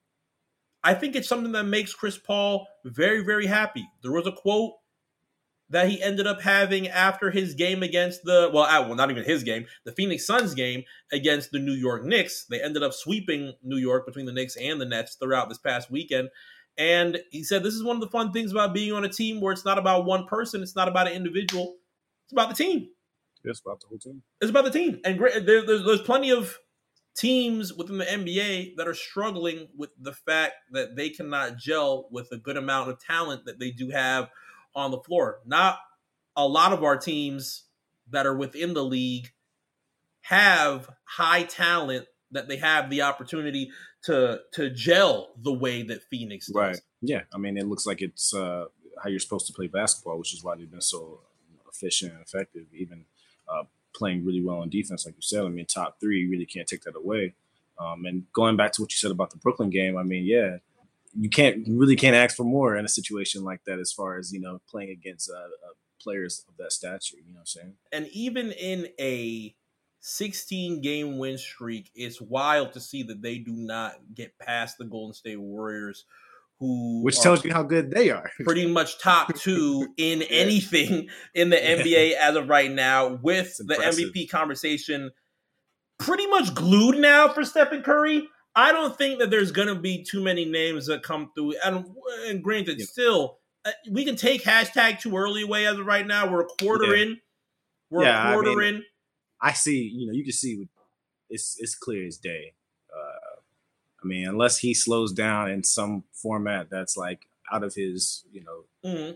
I 0.83 0.93
think 0.93 1.15
it's 1.15 1.27
something 1.27 1.51
that 1.53 1.63
makes 1.65 1.93
Chris 1.93 2.17
Paul 2.17 2.67
very, 2.83 3.23
very 3.23 3.47
happy. 3.47 3.87
There 4.01 4.11
was 4.11 4.27
a 4.27 4.31
quote 4.31 4.73
that 5.69 5.89
he 5.89 6.01
ended 6.01 6.27
up 6.27 6.41
having 6.41 6.87
after 6.87 7.31
his 7.31 7.53
game 7.53 7.81
against 7.81 8.23
the 8.23 8.49
well, 8.53 8.67
well, 8.85 8.95
not 8.95 9.09
even 9.11 9.23
his 9.23 9.43
game, 9.43 9.65
the 9.83 9.91
Phoenix 9.91 10.25
Suns 10.25 10.53
game 10.53 10.83
against 11.11 11.51
the 11.51 11.59
New 11.59 11.73
York 11.73 12.03
Knicks. 12.03 12.45
They 12.45 12.61
ended 12.61 12.83
up 12.83 12.93
sweeping 12.93 13.53
New 13.63 13.77
York 13.77 14.05
between 14.05 14.25
the 14.25 14.31
Knicks 14.31 14.55
and 14.55 14.79
the 14.79 14.85
Nets 14.85 15.15
throughout 15.15 15.49
this 15.49 15.57
past 15.57 15.89
weekend. 15.89 16.29
And 16.77 17.19
he 17.31 17.43
said, 17.43 17.63
This 17.63 17.73
is 17.73 17.83
one 17.83 17.95
of 17.95 18.01
the 18.01 18.09
fun 18.09 18.31
things 18.31 18.51
about 18.51 18.73
being 18.73 18.93
on 18.93 19.05
a 19.05 19.09
team 19.09 19.41
where 19.41 19.53
it's 19.53 19.65
not 19.65 19.77
about 19.77 20.05
one 20.05 20.25
person, 20.27 20.61
it's 20.61 20.75
not 20.75 20.87
about 20.87 21.07
an 21.07 21.13
individual, 21.13 21.75
it's 22.25 22.33
about 22.33 22.49
the 22.49 22.55
team. 22.55 22.89
Yes, 23.43 23.61
about 23.65 23.79
the 23.79 23.87
whole 23.87 23.99
team. 23.99 24.23
It's 24.41 24.49
about 24.49 24.65
the 24.65 24.71
team. 24.71 24.99
And 25.05 25.17
great, 25.17 25.45
there, 25.45 25.65
there's, 25.65 25.85
there's 25.85 26.01
plenty 26.01 26.31
of 26.31 26.57
teams 27.15 27.73
within 27.73 27.97
the 27.97 28.05
NBA 28.05 28.75
that 28.75 28.87
are 28.87 28.93
struggling 28.93 29.67
with 29.77 29.91
the 29.99 30.11
fact 30.11 30.55
that 30.71 30.95
they 30.95 31.09
cannot 31.09 31.57
gel 31.57 32.07
with 32.11 32.27
a 32.31 32.37
good 32.37 32.57
amount 32.57 32.89
of 32.89 32.99
talent 32.99 33.45
that 33.45 33.59
they 33.59 33.71
do 33.71 33.89
have 33.89 34.29
on 34.75 34.91
the 34.91 34.99
floor. 34.99 35.39
Not 35.45 35.79
a 36.35 36.47
lot 36.47 36.73
of 36.73 36.83
our 36.83 36.97
teams 36.97 37.63
that 38.11 38.25
are 38.25 38.35
within 38.35 38.73
the 38.73 38.83
league 38.83 39.31
have 40.21 40.89
high 41.03 41.43
talent 41.43 42.07
that 42.31 42.47
they 42.47 42.57
have 42.57 42.89
the 42.89 43.01
opportunity 43.01 43.71
to 44.03 44.41
to 44.53 44.69
gel 44.69 45.33
the 45.41 45.53
way 45.53 45.83
that 45.83 46.03
Phoenix 46.09 46.47
does. 46.47 46.55
Right. 46.55 46.81
Yeah. 47.01 47.21
I 47.33 47.37
mean, 47.37 47.57
it 47.57 47.67
looks 47.67 47.85
like 47.85 48.01
it's 48.01 48.33
uh, 48.33 48.65
how 49.01 49.09
you're 49.09 49.19
supposed 49.19 49.47
to 49.47 49.53
play 49.53 49.67
basketball, 49.67 50.17
which 50.17 50.33
is 50.33 50.43
why 50.43 50.55
they've 50.55 50.69
been 50.69 50.81
so 50.81 51.19
efficient 51.71 52.13
and 52.13 52.21
effective, 52.21 52.65
even 52.73 53.05
uh, 53.47 53.63
playing 53.95 54.25
really 54.25 54.41
well 54.41 54.57
on 54.57 54.69
defense, 54.69 55.05
like 55.05 55.15
you 55.15 55.21
said. 55.21 55.45
I 55.45 55.49
mean, 55.49 55.65
top 55.65 55.99
three, 55.99 56.21
you 56.21 56.29
really 56.29 56.45
can't 56.45 56.67
take 56.67 56.83
that 56.83 56.95
away. 56.95 57.33
Um, 57.79 58.05
and 58.05 58.31
going 58.31 58.55
back 58.55 58.71
to 58.73 58.81
what 58.81 58.91
you 58.91 58.97
said 58.97 59.11
about 59.11 59.31
the 59.31 59.37
Brooklyn 59.37 59.69
game, 59.69 59.97
I 59.97 60.03
mean, 60.03 60.25
yeah, 60.25 60.57
you 61.17 61.29
can't 61.29 61.65
you 61.67 61.77
really 61.77 61.95
can't 61.95 62.15
ask 62.15 62.35
for 62.35 62.43
more 62.43 62.75
in 62.75 62.85
a 62.85 62.89
situation 62.89 63.43
like 63.43 63.61
that 63.65 63.79
as 63.79 63.91
far 63.91 64.17
as 64.17 64.31
you 64.31 64.39
know 64.39 64.59
playing 64.69 64.89
against 64.89 65.29
uh, 65.29 65.37
uh, 65.37 65.73
players 66.01 66.45
of 66.47 66.57
that 66.57 66.71
stature. 66.71 67.17
You 67.17 67.33
know 67.33 67.39
what 67.39 67.41
I'm 67.41 67.45
saying? 67.45 67.73
and 67.91 68.07
even 68.11 68.51
in 68.51 68.87
a 68.99 69.55
16 70.01 70.81
game 70.81 71.17
win 71.17 71.37
streak, 71.37 71.89
it's 71.95 72.21
wild 72.21 72.73
to 72.73 72.79
see 72.79 73.03
that 73.03 73.21
they 73.23 73.39
do 73.39 73.53
not 73.53 73.95
get 74.13 74.37
past 74.37 74.77
the 74.77 74.85
Golden 74.85 75.13
State 75.13 75.39
Warriors, 75.39 76.05
who 76.59 77.01
Which 77.01 77.19
tells 77.19 77.43
you 77.43 77.51
how 77.51 77.63
good 77.63 77.89
they 77.89 78.11
are. 78.11 78.29
pretty 78.43 78.67
much 78.67 78.99
top 78.99 79.35
two 79.35 79.87
in 79.97 80.21
anything 80.23 81.09
in 81.33 81.49
the. 81.49 81.57
NBA 81.57 82.13
as 82.21 82.35
of 82.35 82.49
right 82.49 82.71
now, 82.71 83.19
with 83.21 83.57
the. 83.57 83.75
MVP 83.75 84.29
conversation 84.29 85.11
pretty 85.97 86.27
much 86.27 86.53
glued 86.53 86.97
now 86.99 87.29
for 87.29 87.43
Stephen 87.43 87.81
Curry. 87.81 88.27
I 88.55 88.71
don't 88.71 88.97
think 88.97 89.19
that 89.19 89.29
there's 89.29 89.51
going 89.51 89.67
to 89.67 89.75
be 89.75 90.03
too 90.03 90.23
many 90.23 90.45
names 90.45 90.87
that 90.87 91.03
come 91.03 91.31
through. 91.35 91.55
And, 91.63 91.85
and 92.27 92.43
granted, 92.43 92.79
Yeah. 92.79 92.85
still, 92.85 93.39
uh, 93.65 93.71
we 93.89 94.05
can 94.05 94.15
take 94.15 94.43
hashtag 94.43 94.99
too 94.99 95.15
early 95.17 95.41
away 95.41 95.65
as 95.65 95.77
of 95.77 95.85
right 95.85 96.07
now. 96.07 96.31
We're 96.31 96.41
a 96.41 96.47
quarter 96.61 96.95
Yeah. 96.95 97.03
in 97.03 97.21
We're 97.89 98.03
yeah, 98.03 98.29
a 98.29 98.33
quarter 98.33 98.51
I 98.51 98.55
mean, 98.55 98.75
in. 98.75 98.83
I 99.41 99.53
see. 99.53 99.81
You 99.83 100.07
know, 100.07 100.13
you 100.13 100.23
can 100.23 100.33
see 100.33 100.67
it's 101.29 101.57
it's 101.59 101.75
clear 101.75 102.07
as 102.07 102.17
day. 102.17 102.53
Uh, 102.95 103.39
I 104.03 104.07
mean, 104.07 104.27
unless 104.27 104.59
he 104.59 104.73
slows 104.73 105.11
down 105.11 105.51
in 105.51 105.63
some 105.63 106.03
format 106.13 106.69
that's 106.69 106.95
like 106.95 107.27
out 107.51 107.63
of 107.63 107.73
his, 107.75 108.23
you 108.31 108.43
know, 108.43 108.89
mm-hmm. 108.89 109.15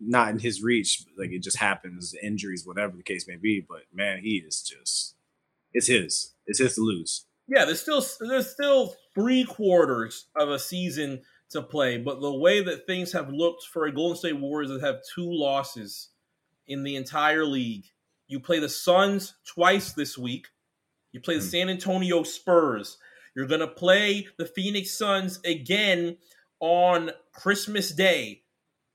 not 0.00 0.30
in 0.30 0.38
his 0.38 0.62
reach, 0.62 1.04
like 1.18 1.30
it 1.30 1.42
just 1.42 1.58
happens, 1.58 2.14
injuries, 2.22 2.66
whatever 2.66 2.96
the 2.96 3.02
case 3.02 3.26
may 3.26 3.36
be. 3.36 3.60
But 3.66 3.82
man, 3.92 4.20
he 4.22 4.36
is 4.36 4.62
just 4.62 5.16
it's 5.72 5.88
his. 5.88 6.32
It's 6.46 6.60
his 6.60 6.76
to 6.76 6.80
lose. 6.82 7.26
Yeah, 7.48 7.64
there's 7.64 7.80
still 7.80 8.04
there's 8.20 8.50
still 8.50 8.94
three 9.14 9.44
quarters 9.44 10.26
of 10.36 10.48
a 10.48 10.58
season 10.58 11.22
to 11.50 11.62
play, 11.62 11.98
but 11.98 12.20
the 12.20 12.32
way 12.32 12.62
that 12.62 12.86
things 12.86 13.12
have 13.12 13.30
looked 13.30 13.64
for 13.64 13.86
a 13.86 13.92
Golden 13.92 14.16
State 14.16 14.40
Warriors 14.40 14.70
that 14.70 14.82
have 14.82 14.96
two 15.14 15.30
losses 15.30 16.08
in 16.66 16.82
the 16.82 16.96
entire 16.96 17.44
league, 17.44 17.84
you 18.26 18.40
play 18.40 18.58
the 18.58 18.68
Suns 18.68 19.34
twice 19.46 19.92
this 19.92 20.18
week. 20.18 20.48
You 21.12 21.20
play 21.20 21.36
the 21.36 21.40
hmm. 21.40 21.48
San 21.48 21.68
Antonio 21.68 22.22
Spurs. 22.24 22.98
You're 23.34 23.46
going 23.46 23.60
to 23.60 23.68
play 23.68 24.26
the 24.38 24.46
Phoenix 24.46 24.96
Suns 24.96 25.40
again 25.44 26.16
on 26.58 27.10
Christmas 27.32 27.90
Day. 27.90 28.42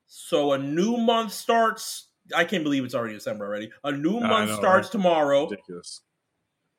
So 0.08 0.52
a 0.54 0.58
new 0.58 0.98
month 0.98 1.32
starts. 1.32 2.08
I 2.36 2.44
can't 2.44 2.64
believe 2.64 2.84
it's 2.84 2.96
already 2.96 3.14
December 3.14 3.46
already. 3.46 3.72
A 3.84 3.92
new 3.92 4.20
month 4.20 4.50
know, 4.50 4.58
starts 4.58 4.88
right? 4.88 4.92
tomorrow. 4.92 5.48
Ridiculous. 5.48 6.02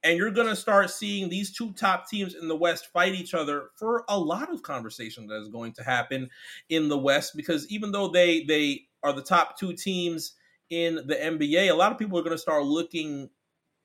And 0.04 0.18
you're 0.18 0.30
going 0.30 0.48
to 0.48 0.56
start 0.56 0.90
seeing 0.90 1.28
these 1.28 1.52
two 1.52 1.72
top 1.74 2.08
teams 2.08 2.34
in 2.34 2.48
the 2.48 2.56
West 2.56 2.88
fight 2.92 3.14
each 3.14 3.34
other 3.34 3.70
for 3.76 4.04
a 4.08 4.18
lot 4.18 4.52
of 4.52 4.62
conversation 4.62 5.26
that 5.28 5.40
is 5.40 5.48
going 5.48 5.72
to 5.74 5.84
happen 5.84 6.28
in 6.68 6.88
the 6.88 6.98
West 6.98 7.36
because 7.36 7.68
even 7.68 7.92
though 7.92 8.08
they 8.08 8.42
they 8.44 8.82
are 9.02 9.12
the 9.12 9.22
top 9.22 9.58
two 9.58 9.72
teams 9.74 10.34
in 10.70 10.96
the 10.96 11.14
NBA, 11.14 11.70
a 11.70 11.74
lot 11.74 11.92
of 11.92 11.98
people 11.98 12.18
are 12.18 12.22
going 12.22 12.34
to 12.34 12.38
start 12.38 12.64
looking 12.64 13.28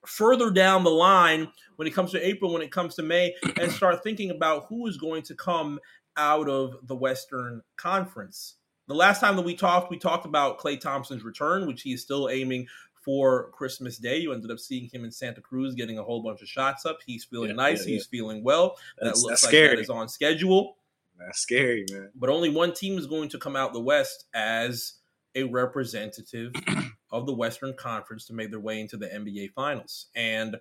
further 0.06 0.50
down 0.50 0.84
the 0.84 0.90
line 0.90 1.52
when 1.76 1.88
it 1.88 1.94
comes 1.94 2.12
to 2.12 2.28
April, 2.28 2.54
when 2.54 2.62
it 2.62 2.72
comes 2.72 2.96
to 2.96 3.04
May, 3.04 3.36
and 3.60 3.72
start 3.72 4.04
thinking 4.04 4.32
about 4.32 4.66
who 4.70 4.88
is 4.88 4.98
going 4.98 5.22
to 5.24 5.36
come 5.36 5.80
out 6.16 6.50
of 6.50 6.76
the 6.84 6.96
Western 6.96 7.62
Conference. 7.76 8.56
The 8.88 8.96
last 8.96 9.20
time 9.20 9.36
that 9.36 9.46
we 9.46 9.54
talked, 9.54 9.92
we 9.92 9.98
talked 9.98 10.26
about 10.26 10.60
Klay 10.60 10.80
Thompson's 10.80 11.24
return, 11.24 11.68
which 11.68 11.82
he 11.82 11.92
is 11.92 12.02
still 12.02 12.30
aiming 12.30 12.68
for 13.08 13.52
Christmas 13.52 13.98
Day. 13.98 14.18
You 14.18 14.34
ended 14.34 14.52
up 14.52 14.60
seeing 14.60 14.90
him 14.92 15.06
in 15.06 15.12
Santa 15.14 15.40
Cruz 15.40 15.74
getting 15.76 15.98
a 15.98 16.04
whole 16.04 16.22
bunch 16.22 16.42
of 16.42 16.50
shots 16.50 16.86
up. 16.86 16.98
He's 17.06 17.24
feeling 17.24 17.52
yeah, 17.52 17.56
nice. 17.56 17.88
Yeah, 17.88 17.94
He's 17.94 18.06
feeling 18.06 18.44
well. 18.44 18.76
That's, 19.02 19.22
that 19.22 19.26
looks 19.26 19.44
like 19.44 19.50
scary. 19.52 19.76
that 19.78 19.82
is 19.82 19.90
on 19.90 20.10
schedule. 20.10 20.76
That's 21.18 21.40
scary, 21.40 21.86
man. 21.90 22.10
But 22.16 22.30
only 22.30 22.50
one 22.50 22.74
team 22.74 22.98
is 22.98 23.08
going 23.08 23.30
to 23.30 23.40
come 23.40 23.56
out 23.56 23.72
the 23.72 23.80
West 23.80 24.26
as 24.34 24.96
a 25.36 25.44
representative 25.44 26.54
of 27.12 27.26
the 27.26 27.34
Western 27.34 27.74
Conference 27.76 28.26
to 28.26 28.34
make 28.34 28.52
their 28.52 28.60
way 28.60 28.82
into 28.82 28.98
the 28.98 29.08
NBA 29.08 29.54
Finals. 29.54 30.08
And 30.14 30.58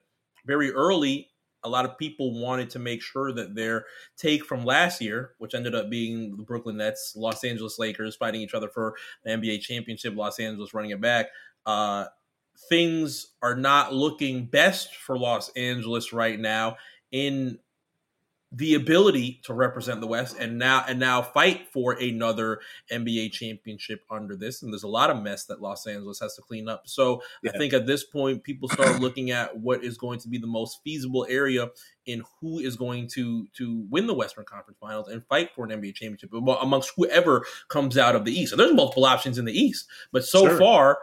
very 0.47 0.71
early, 0.71 1.31
a 1.65 1.69
lot 1.69 1.85
of 1.85 1.99
people 1.99 2.41
wanted 2.41 2.71
to 2.71 2.79
make 2.79 3.03
sure 3.03 3.33
that 3.33 3.57
their 3.57 3.87
take 4.17 4.45
from 4.45 4.65
last 4.65 5.01
year, 5.01 5.33
which 5.39 5.57
ended 5.57 5.75
up 5.75 5.91
being 5.91 6.37
the 6.37 6.45
Brooklyn 6.45 6.77
Nets, 6.77 7.15
Los 7.17 7.43
Angeles 7.43 7.81
Lakers 7.81 8.15
fighting 8.15 8.41
each 8.41 8.55
other 8.55 8.69
for 8.69 8.95
the 9.25 9.31
NBA 9.31 9.63
championship, 9.63 10.15
Los 10.15 10.39
Angeles 10.39 10.73
running 10.73 10.93
it 10.93 11.01
back, 11.01 11.27
uh, 11.67 12.05
things 12.69 13.29
are 13.43 13.57
not 13.57 13.95
looking 13.95 14.47
best 14.47 14.97
for 14.97 15.19
Los 15.19 15.51
Angeles 15.51 16.13
right 16.13 16.39
now 16.39 16.77
in 17.13 17.59
the 18.53 18.75
ability 18.75 19.41
to 19.45 19.53
represent 19.53 20.01
the 20.01 20.07
West 20.07 20.37
and 20.39 20.57
now 20.57 20.85
and 20.89 21.01
now 21.01 21.21
fight 21.21 21.67
for 21.73 21.93
another 21.93 22.61
NBA 22.93 23.33
championship 23.33 24.03
under 24.11 24.37
this. 24.37 24.63
And 24.63 24.73
there's 24.73 24.85
a 24.85 24.89
lot 24.89 25.11
of 25.11 25.21
mess 25.21 25.45
that 25.47 25.61
Los 25.61 25.87
Angeles 25.87 26.21
has 26.21 26.37
to 26.37 26.43
clean 26.43 26.69
up. 26.69 26.85
So 26.87 27.23
yeah. 27.43 27.51
I 27.55 27.59
think 27.59 27.73
at 27.73 27.87
this 27.87 28.05
point, 28.05 28.45
people 28.45 28.69
start 28.69 29.01
looking 29.01 29.31
at 29.31 29.59
what 29.59 29.83
is 29.83 29.99
going 29.99 30.21
to 30.21 30.29
be 30.29 30.39
the 30.39 30.47
most 30.47 30.81
feasible 30.85 31.27
area 31.29 31.69
in 32.07 32.23
who 32.41 32.61
is 32.61 32.77
going 32.77 33.09
to 33.09 33.47
to 33.59 33.85
win 33.91 34.07
the 34.07 34.15
Western 34.15 34.45
Conference 34.45 34.79
Finals 34.81 35.09
and 35.09 35.27
fight 35.27 35.51
for 35.55 35.65
an 35.65 35.71
NBA 35.71 35.95
championship 35.95 36.33
amongst 36.33 36.93
whoever 36.97 37.45
comes 37.69 37.99
out 37.99 38.15
of 38.15 38.25
the 38.25 38.33
East. 38.33 38.53
And 38.53 38.61
there's 38.61 38.73
multiple 38.73 39.07
options 39.07 39.39
in 39.39 39.45
the 39.45 39.53
East, 39.53 39.87
but 40.13 40.25
so 40.25 40.47
sure. 40.47 40.59
far, 40.59 40.99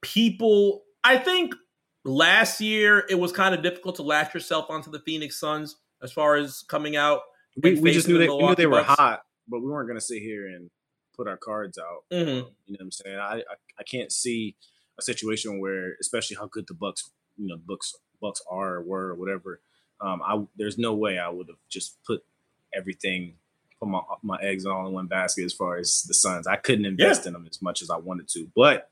people, 0.00 0.82
I 1.04 1.18
think. 1.18 1.54
Last 2.02 2.62
year, 2.62 3.04
it 3.10 3.16
was 3.16 3.30
kind 3.30 3.54
of 3.54 3.62
difficult 3.62 3.96
to 3.96 4.02
latch 4.02 4.32
yourself 4.32 4.70
onto 4.70 4.90
the 4.90 5.00
Phoenix 5.00 5.38
Suns 5.38 5.76
as 6.02 6.10
far 6.10 6.36
as 6.36 6.64
coming 6.66 6.96
out. 6.96 7.20
We, 7.62 7.78
we 7.78 7.92
just 7.92 8.08
knew 8.08 8.16
they, 8.16 8.26
we 8.26 8.38
knew 8.38 8.54
they 8.54 8.66
were 8.66 8.82
hot, 8.82 9.20
but 9.46 9.60
we 9.60 9.68
weren't 9.68 9.86
going 9.86 9.98
to 9.98 10.04
sit 10.04 10.22
here 10.22 10.46
and 10.46 10.70
put 11.14 11.28
our 11.28 11.36
cards 11.36 11.76
out. 11.76 12.04
Mm-hmm. 12.10 12.30
You 12.30 12.40
know 12.40 12.46
what 12.68 12.80
I'm 12.80 12.90
saying? 12.90 13.18
I, 13.18 13.34
I, 13.40 13.54
I 13.80 13.82
can't 13.82 14.10
see 14.10 14.56
a 14.98 15.02
situation 15.02 15.60
where, 15.60 15.94
especially 16.00 16.36
how 16.36 16.46
good 16.46 16.66
the 16.66 16.72
Bucks, 16.72 17.10
you 17.36 17.48
know, 17.48 17.58
Bucks 17.58 17.94
Bucks 18.22 18.40
are 18.50 18.76
or 18.76 18.82
were 18.82 19.08
or 19.08 19.14
whatever. 19.14 19.60
Um, 20.00 20.22
I 20.24 20.42
there's 20.56 20.78
no 20.78 20.94
way 20.94 21.18
I 21.18 21.28
would 21.28 21.48
have 21.48 21.58
just 21.68 22.02
put 22.04 22.24
everything, 22.72 23.34
put 23.78 23.90
my 23.90 24.00
my 24.22 24.38
eggs 24.40 24.64
all 24.64 24.86
in 24.86 24.94
one 24.94 25.06
basket 25.06 25.44
as 25.44 25.52
far 25.52 25.76
as 25.76 26.02
the 26.04 26.14
Suns. 26.14 26.46
I 26.46 26.56
couldn't 26.56 26.86
invest 26.86 27.24
yeah. 27.24 27.28
in 27.28 27.32
them 27.34 27.46
as 27.46 27.60
much 27.60 27.82
as 27.82 27.90
I 27.90 27.98
wanted 27.98 28.28
to, 28.28 28.50
but 28.56 28.90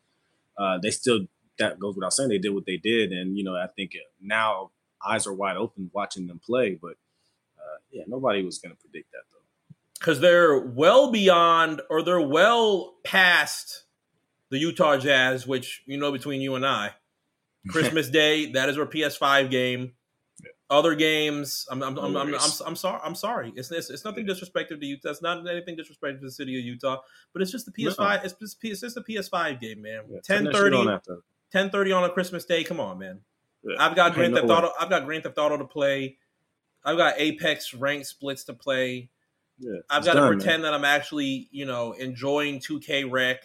uh, 0.59 0.79
they 0.79 0.91
still 0.91 1.27
that 1.59 1.79
goes 1.79 1.95
without 1.95 2.13
saying 2.13 2.29
they 2.29 2.39
did 2.39 2.55
what 2.55 2.67
they 2.67 2.77
did, 2.77 3.13
and 3.13 3.37
you 3.37 3.45
know 3.45 3.55
I 3.55 3.67
think 3.69 3.97
now 4.21 4.71
eyes 5.07 5.27
are 5.27 5.33
wide 5.33 5.57
open 5.57 5.91
watching 5.93 6.27
them 6.27 6.41
play. 6.45 6.79
But 6.81 6.97
uh, 7.59 7.79
yeah, 7.91 8.05
nobody 8.07 8.43
was 8.43 8.59
going 8.59 8.75
to 8.75 8.81
predict 8.81 9.13
that 9.13 9.23
though. 9.31 9.77
Because 9.99 10.21
they're 10.21 10.59
well 10.59 11.11
beyond, 11.11 11.83
or 11.91 12.03
they're 12.03 12.21
well 12.21 12.95
past 13.05 13.85
the 14.51 14.59
Utah 14.59 14.97
Jazz, 14.97 15.47
which 15.47 15.83
you 15.87 15.97
know 15.97 16.13
between 16.13 16.41
you 16.41 16.55
and 16.55 16.67
I, 16.67 16.93
Christmas 17.69 18.09
Day 18.09 18.53
that 18.53 18.69
is 18.69 18.79
our 18.79 18.87
PS5 18.87 19.51
game. 19.51 19.93
Other 20.71 20.95
games, 20.95 21.67
I'm 21.71 21.83
I'm, 21.83 21.99
I'm, 21.99 22.15
I'm, 22.15 22.35
I'm, 22.35 22.77
sorry. 22.77 23.01
I'm 23.03 23.15
sorry. 23.15 23.55
It's, 23.57 23.71
it's, 23.71 23.89
it's 23.89 24.05
nothing 24.05 24.27
disrespectful 24.27 24.79
to 24.79 24.85
Utah. 24.85 25.09
It's 25.09 25.23
not 25.23 25.49
anything 25.49 25.77
disrespectful 25.77 26.21
to 26.21 26.27
the 26.27 26.31
city 26.31 26.59
of 26.59 26.65
Utah. 26.65 26.99
But 27.33 27.41
it's 27.41 27.51
just 27.51 27.65
the 27.65 27.73
PS5. 27.73 27.99
No. 27.99 28.21
It's 28.23 28.35
just 28.35 28.59
it's 28.63 28.81
just 28.83 28.97
a 28.99 29.01
PS5 29.01 29.61
game, 29.61 29.81
man. 29.81 30.03
Yeah, 30.09 30.17
1030, 30.27 30.77
1030 30.77 31.93
on 31.93 32.05
a 32.05 32.11
Christmas 32.11 32.45
Day. 32.45 32.65
Come 32.65 32.81
on, 32.81 32.99
man. 32.99 33.21
I've 33.79 33.97
got 33.97 34.15
Grand 34.15 34.35
Theft 34.35 34.49
Auto. 34.49 34.71
I've 34.79 34.91
got 34.91 35.07
Grand 35.07 35.23
Theft 35.23 35.39
Auto 35.39 35.57
to 35.57 35.65
play. 35.65 36.19
I've 36.85 36.97
got 36.97 37.15
Apex 37.17 37.75
rank 37.75 38.05
splits 38.05 38.45
to 38.45 38.55
play. 38.55 39.11
Yeah, 39.59 39.81
I've 39.91 40.05
got 40.05 40.15
done, 40.15 40.31
to 40.31 40.37
pretend 40.37 40.63
man. 40.63 40.73
that 40.73 40.75
I'm 40.77 40.85
actually, 40.85 41.49
you 41.51 41.65
know, 41.65 41.93
enjoying 41.93 42.61
2K 42.61 43.11
Rec, 43.11 43.43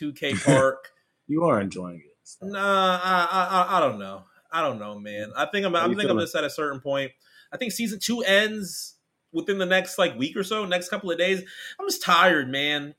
2K 0.00 0.44
Park. 0.44 0.90
you 1.26 1.44
are 1.44 1.60
enjoying 1.60 1.96
it. 1.96 2.12
Nah, 2.42 3.00
I, 3.02 3.26
I, 3.30 3.76
I 3.76 3.80
don't 3.80 3.98
know. 3.98 4.24
I 4.56 4.62
don't 4.62 4.78
know, 4.78 4.98
man. 4.98 5.32
I 5.36 5.44
think 5.44 5.66
I'm. 5.66 5.76
I 5.76 5.86
think 5.86 6.08
I'm 6.08 6.18
just 6.18 6.34
at 6.34 6.42
a 6.42 6.48
certain 6.48 6.80
point. 6.80 7.12
I 7.52 7.58
think 7.58 7.72
season 7.72 7.98
two 8.00 8.22
ends 8.22 8.94
within 9.30 9.58
the 9.58 9.66
next 9.66 9.98
like 9.98 10.16
week 10.16 10.34
or 10.34 10.42
so, 10.42 10.64
next 10.64 10.88
couple 10.88 11.10
of 11.10 11.18
days. 11.18 11.42
I'm 11.78 11.86
just 11.86 12.02
tired, 12.02 12.48
man. 12.48 12.94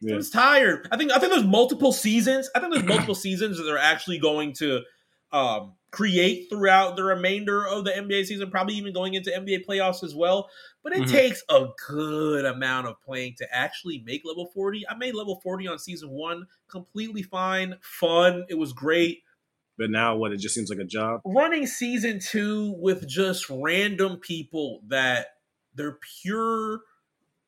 Yeah. 0.00 0.14
I'm 0.14 0.20
just 0.20 0.32
tired. 0.32 0.86
I 0.92 0.96
think. 0.96 1.10
I 1.10 1.18
think 1.18 1.32
there's 1.32 1.44
multiple 1.44 1.92
seasons. 1.92 2.48
I 2.54 2.60
think 2.60 2.72
there's 2.72 2.86
multiple 2.86 3.14
seasons 3.16 3.58
that 3.58 3.68
are 3.68 3.78
actually 3.78 4.18
going 4.18 4.52
to 4.58 4.82
um, 5.32 5.74
create 5.90 6.48
throughout 6.48 6.94
the 6.94 7.02
remainder 7.02 7.66
of 7.66 7.84
the 7.84 7.90
NBA 7.90 8.26
season, 8.26 8.48
probably 8.48 8.74
even 8.74 8.92
going 8.92 9.14
into 9.14 9.30
NBA 9.30 9.66
playoffs 9.66 10.04
as 10.04 10.14
well. 10.14 10.48
But 10.84 10.92
it 10.92 11.02
mm-hmm. 11.02 11.10
takes 11.10 11.42
a 11.48 11.66
good 11.88 12.44
amount 12.44 12.86
of 12.86 13.02
playing 13.02 13.34
to 13.38 13.46
actually 13.52 14.04
make 14.06 14.22
level 14.24 14.46
40. 14.54 14.84
I 14.88 14.94
made 14.94 15.16
level 15.16 15.40
40 15.42 15.66
on 15.66 15.80
season 15.80 16.10
one, 16.10 16.46
completely 16.68 17.24
fine, 17.24 17.74
fun. 17.82 18.46
It 18.48 18.54
was 18.54 18.72
great. 18.72 19.24
But 19.78 19.90
now 19.90 20.16
what? 20.16 20.32
It 20.32 20.38
just 20.38 20.54
seems 20.54 20.70
like 20.70 20.78
a 20.78 20.84
job. 20.84 21.20
Running 21.24 21.66
season 21.66 22.20
two 22.20 22.74
with 22.78 23.08
just 23.08 23.48
random 23.48 24.18
people 24.18 24.80
that 24.88 25.28
their 25.74 25.98
pure 26.22 26.80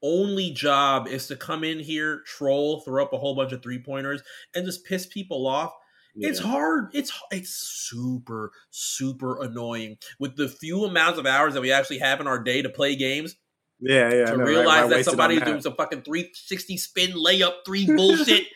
only 0.03 0.51
job 0.51 1.07
is 1.07 1.27
to 1.29 1.37
come 1.37 1.65
in 1.65 1.79
here, 1.79 2.23
troll, 2.27 2.81
throw 2.81 3.05
up 3.05 3.13
a 3.13 3.19
whole 3.19 3.35
bunch 3.35 3.53
of 3.53 3.63
three 3.63 3.83
pointers, 3.83 4.23
and 4.55 4.65
just 4.65 4.85
piss 4.85 5.07
people 5.07 5.47
off 5.47 5.73
yeah. 6.15 6.29
It's 6.29 6.39
hard. 6.39 6.91
It's 6.93 7.13
it's 7.33 7.51
super 7.51 8.53
super 8.71 9.43
annoying 9.43 9.99
with 10.21 10.37
the 10.37 10.49
few 10.49 10.85
amounts 10.85 11.19
of 11.19 11.27
hours 11.27 11.55
that 11.55 11.61
we 11.61 11.73
actually 11.73 11.99
have 11.99 12.21
in 12.21 12.29
our 12.29 12.39
day 12.39 12.63
to 12.63 12.69
play 12.69 12.95
games. 12.95 13.37
Yeah, 13.81 14.13
yeah. 14.13 14.25
To 14.27 14.37
know, 14.37 14.45
realize 14.45 14.83
right? 14.83 14.91
that 14.91 15.05
somebody's 15.05 15.43
doing 15.43 15.61
some 15.61 15.75
fucking 15.75 16.03
360 16.03 16.77
spin 16.77 17.11
layup 17.13 17.65
three 17.67 17.87
bullshit, 17.87 18.47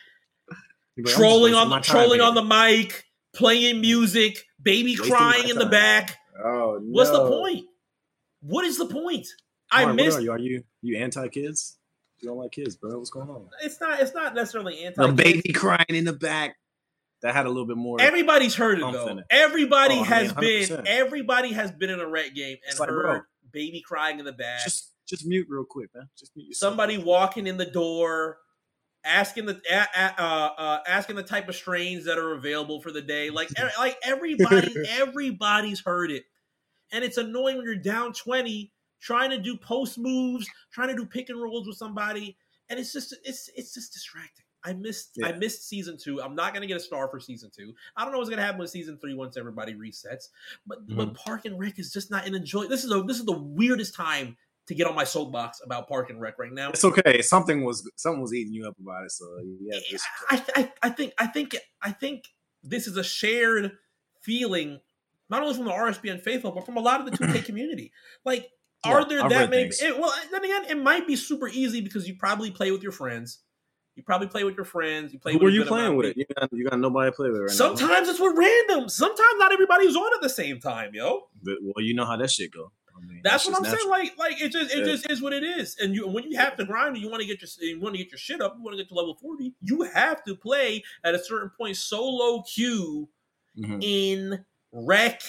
like, 0.97 1.15
trolling 1.15 1.55
on 1.55 1.69
the 1.69 1.81
trolling 1.81 2.21
on 2.21 2.35
the 2.35 2.45
mic, 2.45 3.07
playing 3.39 3.81
music, 3.81 4.45
baby 4.61 4.97
wasting 4.99 5.15
crying 5.15 5.49
in 5.49 5.57
the 5.57 5.67
back. 5.67 6.19
Oh, 6.45 6.79
no. 6.83 6.91
What's 6.91 7.11
the 7.11 7.27
point? 7.29 7.65
What 8.41 8.65
is 8.65 8.77
the 8.77 8.87
point? 8.87 9.27
I 9.71 9.91
missed. 9.93 10.19
Are 10.19 10.21
you? 10.21 10.33
Are 10.33 10.39
you 10.39 10.65
you 10.83 10.99
anti 10.99 11.29
kids? 11.29 11.79
You 12.21 12.29
don't 12.29 12.39
like 12.39 12.53
kids, 12.53 12.77
bro? 12.77 12.99
What's 12.99 13.11
going 13.11 13.29
on? 13.29 13.49
It's 13.63 13.81
not. 13.81 14.01
It's 14.01 14.15
not 14.15 14.35
necessarily 14.35 14.85
anti. 14.85 15.07
The 15.07 15.13
baby 15.13 15.53
crying 15.53 15.87
in 15.89 16.05
the 16.05 16.13
back 16.13 16.57
that 17.23 17.35
had 17.35 17.47
a 17.47 17.49
little 17.49 17.67
bit 17.67 17.77
more. 17.77 18.01
Everybody's 18.01 18.55
heard 18.55 18.79
it 18.79 18.93
though. 18.93 19.19
It. 19.19 19.25
Everybody 19.31 19.97
oh, 19.99 20.05
has 20.05 20.33
been. 20.33 20.87
Everybody 20.87 21.53
has 21.53 21.71
been 21.71 21.91
in 21.91 22.01
a 22.01 22.09
rec 22.09 22.35
game 22.35 22.57
and 22.69 22.79
like, 22.79 22.89
heard 22.89 23.03
bro, 23.03 23.21
baby 23.53 23.83
crying 23.87 24.19
in 24.19 24.25
the 24.25 24.33
back. 24.33 24.65
Just, 24.65 24.93
just 25.09 25.27
mute 25.27 25.47
real 25.49 25.65
quick, 25.65 25.91
man. 25.95 26.09
Just 26.19 26.33
mute 26.37 26.57
Somebody 26.57 26.99
walking 26.99 27.47
in 27.47 27.57
the 27.57 27.67
door 27.67 28.39
asking 29.09 29.47
the 29.47 29.61
uh, 29.71 30.21
uh, 30.23 30.79
asking 30.87 31.17
the 31.17 31.23
type 31.23 31.49
of 31.49 31.55
strains 31.55 32.05
that 32.05 32.19
are 32.19 32.35
available 32.35 32.81
for 32.81 32.93
the 32.93 33.03
day. 33.03 33.31
Like 33.31 33.49
like 33.79 33.97
everybody 34.03 34.75
everybody's 34.89 35.81
heard 35.81 36.11
it, 36.11 36.25
and 36.93 37.05
it's 37.05 37.17
annoying 37.17 37.57
when 37.57 37.65
you're 37.65 37.77
down 37.77 38.13
twenty 38.13 38.73
trying 39.01 39.31
to 39.31 39.39
do 39.39 39.57
post 39.57 39.99
moves, 39.99 40.49
trying 40.73 40.89
to 40.89 40.95
do 40.95 41.07
pick 41.07 41.29
and 41.29 41.41
rolls 41.41 41.67
with 41.67 41.77
somebody, 41.77 42.37
and 42.69 42.79
it's 42.79 42.93
just 42.93 43.15
it's 43.25 43.51
it's 43.57 43.75
just 43.75 43.93
distracting. 43.93 44.45
I 44.65 44.73
missed 44.73 45.13
yeah. 45.17 45.29
I 45.29 45.33
missed 45.33 45.69
season 45.69 45.97
two. 45.97 46.21
I'm 46.21 46.35
not 46.35 46.53
gonna 46.53 46.67
get 46.67 46.77
a 46.77 46.81
star 46.81 47.09
for 47.09 47.21
season 47.21 47.51
two. 47.55 47.75
I 47.97 48.05
don't 48.05 48.13
know 48.13 48.19
what's 48.19 48.31
gonna 48.31 48.43
happen 48.43 48.61
with 48.61 48.71
season 48.71 48.99
three 48.99 49.15
once 49.15 49.37
everybody 49.37 49.75
resets. 49.75 50.29
But 50.67 50.87
mm-hmm. 50.87 50.97
but 50.97 51.15
Park 51.15 51.45
and 51.45 51.59
Rec 51.59 51.79
is 51.79 51.93
just 51.93 52.11
not 52.11 52.27
an 52.27 52.35
enjoy. 52.35 52.67
This 52.67 52.85
is 52.85 52.93
a 52.93 53.03
this 53.03 53.19
is 53.19 53.25
the 53.25 53.39
weirdest 53.39 53.95
time 53.95 54.37
to 54.69 54.75
get 54.75 54.87
on 54.87 54.95
my 54.95 55.05
soapbox 55.05 55.61
about 55.65 55.89
Park 55.89 56.11
and 56.11 56.21
Rec 56.21 56.39
right 56.39 56.53
now. 56.53 56.71
It's 56.71 56.85
okay. 56.85 57.23
Something 57.23 57.65
was 57.65 57.91
something 57.97 58.21
was 58.21 58.35
eating 58.35 58.53
you 58.53 58.69
up 58.69 58.77
about 58.81 59.05
it. 59.05 59.11
So 59.11 59.25
yeah, 59.61 59.79
I, 60.31 60.45
I 60.55 60.73
I 60.83 60.89
think 60.91 61.15
I 61.19 61.27
think 61.27 61.57
I 61.83 61.91
think 61.91 62.25
this 62.63 62.87
is 62.87 62.97
a 62.97 63.05
shared 63.05 63.73
feeling, 64.21 64.81
not 65.31 65.43
only 65.43 65.55
from 65.55 65.65
the 65.65 65.73
RSPN 65.73 66.23
faithful, 66.23 66.53
but 66.53 66.67
from 66.67 66.77
a 66.77 66.81
lot 66.81 67.01
of 67.01 67.07
the 67.07 67.13
2K 67.13 67.45
community. 67.47 67.93
Like, 68.25 68.51
yeah, 68.85 68.93
are 68.93 69.09
there 69.09 69.23
I've 69.25 69.31
that 69.31 69.51
many? 69.51 69.71
It, 69.71 69.99
well, 69.99 70.13
then 70.31 70.45
again, 70.45 70.65
it 70.69 70.77
might 70.77 71.07
be 71.07 71.17
super 71.17 71.49
easy 71.49 71.81
because 71.81 72.07
you 72.07 72.17
probably 72.17 72.51
play 72.51 72.71
with 72.71 72.83
your 72.83 72.93
friends. 72.93 73.41
You 73.97 74.05
probably 74.05 74.29
play 74.29 74.45
with 74.45 74.55
your 74.55 74.65
friends. 74.65 75.13
You 75.13 75.19
play. 75.19 75.33
Who 75.33 75.45
are 75.45 75.49
you 75.49 75.65
playing 75.65 75.97
with? 75.97 76.17
You 76.17 76.25
got, 76.39 76.53
you 76.53 76.69
got 76.69 76.79
nobody 76.79 77.11
to 77.11 77.17
play 77.17 77.31
with 77.31 77.41
right 77.41 77.51
Sometimes 77.51 78.07
now. 78.07 78.11
it's 78.11 78.21
with 78.21 78.37
random. 78.37 78.89
Sometimes 78.89 79.35
not 79.39 79.51
everybody's 79.53 79.97
on 79.97 80.15
at 80.15 80.21
the 80.21 80.29
same 80.29 80.61
time, 80.61 80.91
yo. 80.93 81.23
But, 81.43 81.57
well, 81.63 81.85
you 81.85 81.95
know 81.95 82.05
how 82.05 82.17
that 82.17 82.31
shit 82.31 82.53
go. 82.53 82.71
I 83.03 83.07
mean, 83.07 83.21
that's, 83.23 83.45
that's 83.45 83.47
what 83.47 83.57
I'm 83.57 83.63
natural. 83.63 83.95
saying. 83.95 84.09
Like, 84.17 84.19
like 84.19 84.43
it 84.43 84.53
just 84.53 84.75
it 84.75 84.79
yeah. 84.79 84.85
just 84.85 85.11
is 85.11 85.23
what 85.23 85.33
it 85.33 85.43
is. 85.43 85.77
And 85.81 85.95
you 85.95 86.07
when 86.09 86.25
you 86.25 86.37
have 86.37 86.57
to 86.57 86.65
grind, 86.65 86.97
you 86.99 87.11
want 87.11 87.21
to 87.23 87.27
get 87.27 87.41
your 87.41 87.49
you 87.61 87.81
want 87.81 87.95
to 87.95 87.99
get 87.99 88.11
your 88.11 88.19
shit 88.19 88.41
up. 88.41 88.55
You 88.57 88.63
want 88.63 88.77
to 88.77 88.83
get 88.83 88.89
to 88.89 88.95
level 88.95 89.15
forty. 89.15 89.55
You 89.61 89.83
have 89.83 90.25
to 90.25 90.35
play 90.35 90.85
at 91.05 91.15
a 91.15 91.23
certain 91.23 91.51
point 91.57 91.77
solo 91.77 92.43
queue 92.43 93.09
mm-hmm. 93.59 93.79
in 93.81 94.45
rec 94.73 95.23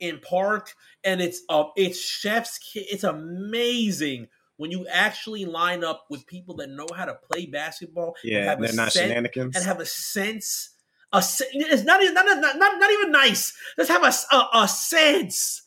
in 0.00 0.18
park, 0.18 0.74
and 1.04 1.20
it's 1.20 1.42
uh 1.48 1.64
it's 1.76 2.00
chef's 2.00 2.58
It's 2.74 3.04
amazing 3.04 4.28
when 4.56 4.70
you 4.70 4.86
actually 4.88 5.44
line 5.44 5.82
up 5.82 6.04
with 6.10 6.26
people 6.26 6.56
that 6.56 6.70
know 6.70 6.86
how 6.94 7.04
to 7.04 7.18
play 7.30 7.46
basketball, 7.46 8.14
yeah, 8.22 8.52
and 8.52 8.62
they're 8.62 8.72
not 8.72 8.92
shenanigans, 8.92 9.56
and 9.56 9.64
have 9.64 9.80
a 9.80 9.86
sense. 9.86 10.70
A, 11.14 11.18
it's 11.52 11.82
not 11.84 12.02
even 12.02 12.14
not, 12.14 12.24
not, 12.24 12.56
not, 12.56 12.78
not 12.78 12.90
even 12.90 13.12
nice. 13.12 13.52
Let's 13.76 13.90
have 13.90 14.02
a, 14.02 14.34
a, 14.34 14.62
a 14.62 14.68
sense 14.68 15.61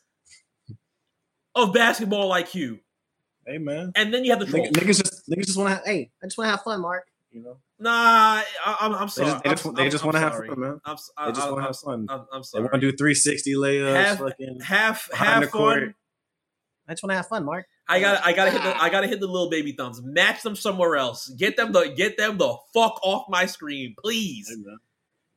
of 1.55 1.73
basketball 1.73 2.31
IQ. 2.31 2.79
Hey 3.45 3.57
man, 3.59 3.91
and 3.95 4.13
then 4.13 4.23
you 4.23 4.31
have 4.31 4.39
the 4.39 4.45
trolls. 4.45 4.69
Niggas 4.69 5.03
just 5.03 5.29
niggas 5.29 5.45
just 5.45 5.57
want 5.57 5.83
to. 5.83 5.89
Hey, 5.89 6.11
I 6.21 6.25
just 6.25 6.37
want 6.37 6.47
to 6.47 6.51
have 6.51 6.61
fun, 6.61 6.81
Mark. 6.81 7.05
You 7.31 7.43
know. 7.43 7.57
Nah, 7.77 7.91
I, 7.91 8.77
am 8.81 8.95
I'm 8.95 9.09
sorry. 9.09 9.39
They 9.43 9.49
just, 9.49 9.75
they 9.75 9.89
just, 9.89 10.03
want 10.05 10.15
to 10.15 10.21
have 10.21 10.33
fun, 10.33 10.59
man. 10.59 10.79
I'm, 10.85 10.97
I, 11.17 11.25
they 11.27 11.33
just 11.33 11.51
want 11.51 11.61
to 11.61 11.67
have 11.67 11.77
fun. 11.77 12.07
I'm, 12.09 12.25
I'm 12.31 12.43
sorry. 12.43 12.61
They 12.61 12.69
want 12.71 12.81
to 12.81 12.91
do 12.91 12.97
360 12.97 13.53
layups. 13.55 13.95
Have, 13.95 14.17
fucking 14.19 14.59
have 14.61 15.09
have 15.13 15.41
fun. 15.43 15.51
Court. 15.51 15.95
I 16.87 16.93
just 16.93 17.03
want 17.03 17.11
to 17.11 17.17
have 17.17 17.27
fun, 17.27 17.43
Mark. 17.43 17.65
I 17.87 17.99
got 17.99 18.25
I 18.25 18.33
gotta 18.33 18.51
hit 18.51 18.63
the 18.63 18.81
I 18.81 18.89
gotta 18.89 19.07
hit 19.07 19.19
the 19.19 19.27
little 19.27 19.49
baby 19.49 19.73
thumbs. 19.73 20.01
Match 20.03 20.41
them 20.41 20.55
somewhere 20.55 20.95
else. 20.95 21.29
Get 21.29 21.55
them 21.55 21.71
the 21.71 21.93
get 21.95 22.17
them 22.17 22.37
the 22.37 22.57
fuck 22.73 22.99
off 23.03 23.25
my 23.29 23.45
screen, 23.45 23.95
please. 24.01 24.49
Hey, 24.49 24.63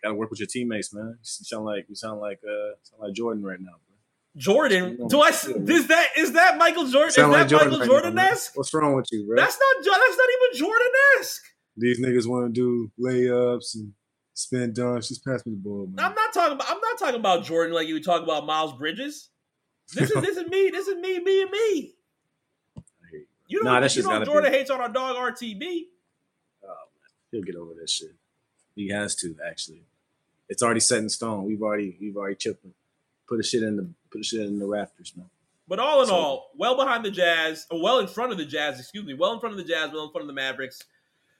gotta 0.02 0.14
work 0.14 0.30
with 0.30 0.40
your 0.40 0.46
teammates, 0.46 0.94
man. 0.94 1.18
You 1.18 1.24
sound 1.24 1.64
like 1.66 1.86
you 1.88 1.94
sound 1.94 2.20
like 2.20 2.40
uh 2.44 2.76
sound 2.82 3.02
like 3.02 3.12
Jordan 3.12 3.42
right 3.42 3.60
now. 3.60 3.74
Bro. 4.34 4.40
Jordan, 4.42 5.08
do 5.08 5.20
I? 5.20 5.30
Is 5.30 5.86
that 5.88 6.08
is 6.16 6.32
that 6.32 6.58
Michael 6.58 6.86
Jordan? 6.86 7.08
Is 7.08 7.14
that 7.16 7.28
like 7.28 7.48
Jordan 7.48 7.70
Michael 7.70 7.86
Jordan 7.86 8.18
esque? 8.18 8.52
What's 8.56 8.72
wrong 8.72 8.94
with 8.94 9.06
you, 9.10 9.26
bro? 9.26 9.36
That's 9.36 9.58
not 9.58 9.84
that's 9.84 10.16
not 10.16 10.28
even 10.36 10.58
Jordan 10.58 10.92
esque. 11.18 11.42
These 11.76 12.00
niggas 12.00 12.26
want 12.26 12.52
to 12.52 12.60
do 12.60 12.90
layups 13.00 13.74
and 13.76 13.92
spin 14.34 14.72
dunks. 14.72 15.08
Just 15.08 15.24
pass 15.24 15.44
me 15.46 15.52
the 15.52 15.58
ball, 15.58 15.86
man. 15.86 16.06
I'm 16.06 16.14
not 16.14 16.32
talking 16.32 16.54
about. 16.54 16.70
I'm 16.70 16.80
not 16.80 16.98
talking 16.98 17.20
about 17.20 17.44
Jordan 17.44 17.74
like 17.74 17.88
you 17.88 18.02
talk 18.02 18.22
about 18.22 18.46
Miles 18.46 18.72
Bridges. 18.74 19.30
This 19.94 20.10
is 20.10 20.16
this 20.22 20.36
is 20.36 20.46
me. 20.48 20.70
This 20.70 20.88
is 20.88 20.96
me 20.96 21.18
being 21.20 21.50
me. 21.50 21.94
You 23.48 23.64
know, 23.64 23.78
nah, 23.80 23.86
you 23.86 24.02
know 24.02 24.24
Jordan 24.24 24.52
be... 24.52 24.58
hates 24.58 24.70
on 24.70 24.80
our 24.80 24.90
dog 24.90 25.16
RTB. 25.16 25.62
Oh 26.64 26.66
man, 26.66 27.10
he'll 27.32 27.42
get 27.42 27.56
over 27.56 27.72
this 27.80 27.90
shit. 27.90 28.14
He 28.74 28.88
has 28.90 29.14
to 29.16 29.34
actually. 29.46 29.82
It's 30.48 30.62
already 30.62 30.80
set 30.80 30.98
in 30.98 31.08
stone. 31.08 31.44
We've 31.44 31.62
already 31.62 31.96
we've 32.00 32.16
already 32.16 32.36
chipped 32.36 32.64
him. 32.64 32.74
Put 33.26 33.40
a 33.40 33.42
shit 33.42 33.62
in 33.62 33.76
the 33.76 33.88
put 34.10 34.20
a 34.20 34.24
shit 34.24 34.40
in 34.40 34.58
the 34.58 34.66
rafters, 34.66 35.12
man. 35.16 35.26
But 35.66 35.78
all 35.78 36.00
in 36.00 36.08
so, 36.08 36.14
all, 36.14 36.50
well 36.56 36.76
behind 36.76 37.04
the 37.04 37.10
Jazz, 37.10 37.66
or 37.70 37.82
well 37.82 37.98
in 37.98 38.06
front 38.06 38.32
of 38.32 38.38
the 38.38 38.46
Jazz, 38.46 38.80
excuse 38.80 39.04
me, 39.04 39.14
well 39.14 39.34
in 39.34 39.40
front 39.40 39.52
of 39.52 39.58
the 39.58 39.70
Jazz, 39.70 39.90
well 39.92 40.04
in 40.04 40.10
front 40.10 40.22
of 40.22 40.28
the 40.28 40.32
Mavericks, 40.32 40.82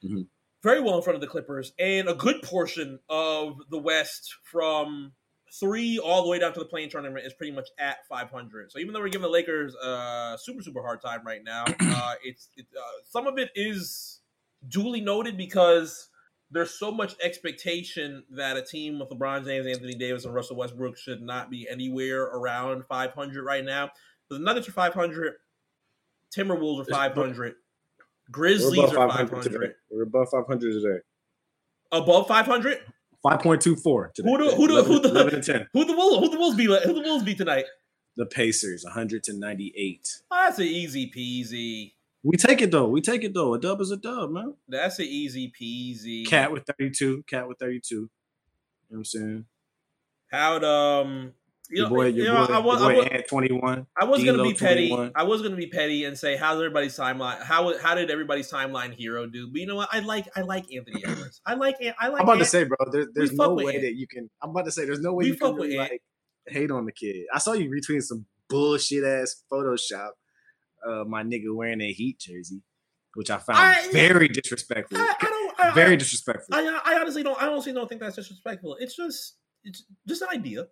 mm-hmm. 0.04 0.22
very 0.62 0.80
well 0.80 0.96
in 0.96 1.02
front 1.02 1.14
of 1.14 1.22
the 1.22 1.26
Clippers, 1.26 1.72
and 1.78 2.08
a 2.08 2.14
good 2.14 2.42
portion 2.42 2.98
of 3.08 3.58
the 3.70 3.78
West 3.78 4.36
from 4.42 5.12
three 5.58 5.98
all 5.98 6.22
the 6.22 6.28
way 6.28 6.38
down 6.38 6.52
to 6.52 6.58
the 6.58 6.66
play-in 6.66 6.90
tournament 6.90 7.24
is 7.24 7.32
pretty 7.32 7.52
much 7.52 7.68
at 7.78 8.06
500. 8.06 8.70
So 8.70 8.78
even 8.78 8.92
though 8.92 9.00
we're 9.00 9.08
giving 9.08 9.22
the 9.22 9.30
Lakers 9.30 9.74
a 9.74 10.36
super 10.38 10.62
super 10.62 10.82
hard 10.82 11.00
time 11.00 11.20
right 11.24 11.42
now, 11.42 11.64
uh, 11.80 12.14
it's 12.22 12.50
it, 12.56 12.66
uh, 12.76 13.02
some 13.08 13.26
of 13.26 13.38
it 13.38 13.50
is 13.54 14.20
duly 14.68 15.00
noted 15.00 15.36
because 15.36 16.08
there's 16.50 16.78
so 16.78 16.90
much 16.90 17.14
expectation 17.22 18.24
that 18.30 18.56
a 18.56 18.62
team 18.62 18.98
with 18.98 19.10
LeBron 19.10 19.44
James, 19.44 19.66
Anthony 19.66 19.94
Davis, 19.94 20.24
and 20.24 20.34
Russell 20.34 20.56
Westbrook 20.56 20.96
should 20.96 21.20
not 21.20 21.50
be 21.50 21.68
anywhere 21.68 22.24
around 22.24 22.84
500 22.88 23.44
right 23.44 23.64
now. 23.64 23.90
The 24.30 24.38
Nuggets 24.38 24.68
are 24.68 24.72
500, 24.72 25.34
Timberwolves 26.36 26.82
are 26.82 26.84
500, 26.90 27.54
Grizzlies 28.30 28.92
are 28.92 29.08
500. 29.08 29.42
Today. 29.42 29.72
We're 29.90 30.02
above 30.02 30.28
500 30.30 30.72
today. 30.72 30.98
Above 31.92 32.28
500? 32.28 32.80
Five 33.22 33.40
point 33.40 33.60
two 33.60 33.74
four. 33.74 34.12
Who 34.16 34.38
do 34.38 34.50
who 34.50 34.68
do 34.68 34.82
who 34.84 35.00
the 35.00 35.08
eleven 35.08 35.34
and 35.34 35.44
ten? 35.44 35.66
Who 35.72 35.84
the 35.84 35.92
Wolves? 35.92 36.24
Who 36.24 36.30
the 36.30 36.38
Wolves 36.38 36.56
beat? 36.56 36.70
Who 36.84 36.94
the 36.94 37.00
Wolves 37.00 37.24
beat 37.24 37.38
tonight? 37.38 37.64
The 38.16 38.26
Pacers, 38.26 38.84
one 38.84 38.92
hundred 38.92 39.24
to 39.24 39.32
ninety 39.32 39.72
eight. 39.76 40.08
Oh, 40.30 40.44
that's 40.44 40.60
an 40.60 40.66
easy 40.66 41.10
peasy. 41.10 41.94
We 42.22 42.36
take 42.36 42.60
it 42.62 42.70
though. 42.70 42.88
We 42.88 43.00
take 43.00 43.24
it 43.24 43.34
though. 43.34 43.54
A 43.54 43.60
dub 43.60 43.80
is 43.80 43.90
a 43.90 43.96
dub, 43.96 44.30
man. 44.30 44.54
That's 44.68 44.98
an 44.98 45.06
easy 45.06 45.52
peasy. 45.58 46.28
KAT 46.28 46.52
with 46.52 46.64
thirty 46.64 46.90
two. 46.90 47.24
KAT 47.28 47.48
with 47.48 47.58
thirty 47.58 47.80
two. 47.80 47.94
You 47.94 48.00
know 48.00 48.08
what 48.88 48.98
I'm 48.98 49.04
saying? 49.04 49.44
How'd 50.30 50.64
um 50.64 51.32
you 51.70 51.82
your 51.82 51.90
boy, 51.90 52.06
your 52.06 52.26
you 52.26 52.32
know, 52.32 52.46
boy, 52.46 52.52
I 52.54 52.58
was, 52.58 52.80
your 52.80 52.92
boy 52.92 53.00
I 53.02 53.16
was, 53.18 53.22
twenty 53.28 53.52
one. 53.52 53.86
I 54.00 54.04
was 54.04 54.24
gonna 54.24 54.42
be 54.42 54.54
petty. 54.54 54.88
21. 54.88 55.12
I 55.14 55.22
was 55.24 55.42
gonna 55.42 55.56
be 55.56 55.66
petty 55.66 56.04
and 56.04 56.18
say 56.18 56.36
how's 56.36 56.56
everybody's 56.56 56.96
timeline? 56.96 57.42
How 57.42 57.78
how 57.78 57.94
did 57.94 58.10
everybody's 58.10 58.50
timeline 58.50 58.94
hero 58.94 59.26
do? 59.26 59.48
But 59.50 59.60
you 59.60 59.66
know 59.66 59.76
what? 59.76 59.88
I 59.92 60.00
like 60.00 60.26
I 60.34 60.40
like 60.40 60.72
Anthony 60.74 61.04
Edwards. 61.04 61.40
I 61.44 61.54
like 61.54 61.76
I 62.00 62.08
like. 62.08 62.20
I'm 62.20 62.28
about 62.28 62.38
to 62.38 62.46
say, 62.46 62.64
bro. 62.64 62.76
There, 62.90 63.06
there's 63.12 63.32
no 63.32 63.54
way 63.54 63.80
that 63.80 63.94
you 63.94 64.06
can. 64.08 64.30
I'm 64.42 64.50
about 64.50 64.64
to 64.64 64.72
say, 64.72 64.86
there's 64.86 65.00
no 65.00 65.12
way 65.12 65.24
we 65.24 65.28
you 65.28 65.36
can 65.36 65.54
really, 65.54 65.76
like 65.76 66.02
hate 66.46 66.70
on 66.70 66.86
the 66.86 66.92
kid. 66.92 67.26
I 67.34 67.38
saw 67.38 67.52
you 67.52 67.70
retweeting 67.70 68.02
some 68.02 68.24
bullshit 68.48 69.04
ass 69.04 69.44
Photoshop. 69.52 70.10
Uh, 70.86 71.04
my 71.04 71.22
nigga 71.22 71.54
wearing 71.54 71.80
a 71.80 71.92
Heat 71.92 72.18
jersey, 72.18 72.62
which 73.14 73.30
I 73.30 73.38
found 73.38 73.58
I, 73.58 73.88
very 73.92 74.28
disrespectful. 74.28 74.98
I, 74.98 75.14
I 75.20 75.24
don't. 75.24 75.60
I, 75.60 75.74
very 75.74 75.96
disrespectful. 75.96 76.54
I, 76.54 76.80
I 76.84 77.00
honestly 77.00 77.22
don't. 77.22 77.40
I 77.40 77.48
honestly 77.48 77.72
don't 77.72 77.88
think 77.88 78.00
that's 78.00 78.16
disrespectful. 78.16 78.76
It's 78.80 78.96
just 78.96 79.36
it's 79.64 79.84
just 80.06 80.22
an 80.22 80.28
idea. 80.32 80.66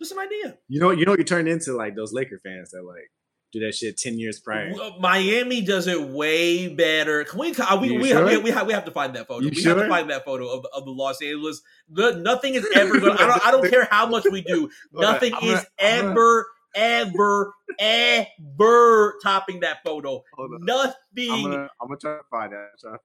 Just 0.00 0.12
an 0.12 0.18
idea. 0.18 0.58
You 0.68 0.80
know, 0.80 0.90
you 0.90 1.06
know, 1.06 1.16
you 1.16 1.24
turn 1.24 1.48
into 1.48 1.72
like 1.74 1.96
those 1.96 2.12
Laker 2.12 2.38
fans 2.38 2.70
that 2.70 2.82
like 2.82 3.10
do 3.52 3.60
that 3.60 3.74
shit 3.74 3.96
ten 3.96 4.18
years 4.18 4.38
prior. 4.38 4.74
Miami 5.00 5.62
does 5.62 5.86
it 5.86 6.00
way 6.08 6.68
better. 6.68 7.24
Can 7.24 7.38
we? 7.38 7.52
We 7.80 7.98
we, 7.98 8.08
sure? 8.08 8.28
have, 8.28 8.42
we, 8.42 8.50
have, 8.50 8.66
we 8.66 8.72
have 8.74 8.84
to 8.84 8.90
find 8.90 9.14
that 9.16 9.26
photo. 9.26 9.44
You 9.44 9.50
we 9.50 9.56
sure? 9.56 9.74
have 9.74 9.84
to 9.84 9.88
find 9.88 10.10
that 10.10 10.24
photo 10.24 10.48
of, 10.48 10.66
of 10.74 10.84
the 10.84 10.90
Los 10.90 11.22
Angeles. 11.22 11.62
The, 11.88 12.16
nothing 12.16 12.54
is 12.54 12.66
ever 12.74 13.00
going. 13.00 13.16
I 13.18 13.26
don't. 13.26 13.46
I 13.46 13.50
don't 13.50 13.70
care 13.70 13.88
how 13.90 14.06
much 14.06 14.24
we 14.30 14.42
do. 14.42 14.68
Nothing 14.92 15.32
right, 15.32 15.42
is 15.42 15.54
gonna, 15.54 15.66
ever. 15.78 16.46
Ever, 16.76 17.54
ever 17.78 19.18
topping 19.22 19.60
that 19.60 19.78
photo. 19.82 20.22
Nothing. 20.60 21.30
I'm 21.30 21.42
gonna, 21.42 21.68
I'm 21.80 21.88
gonna 21.88 21.98
try 21.98 22.16
to 22.18 22.22
find 22.30 22.52
that. 22.52 22.68
To 22.80 22.88
find. 22.88 23.00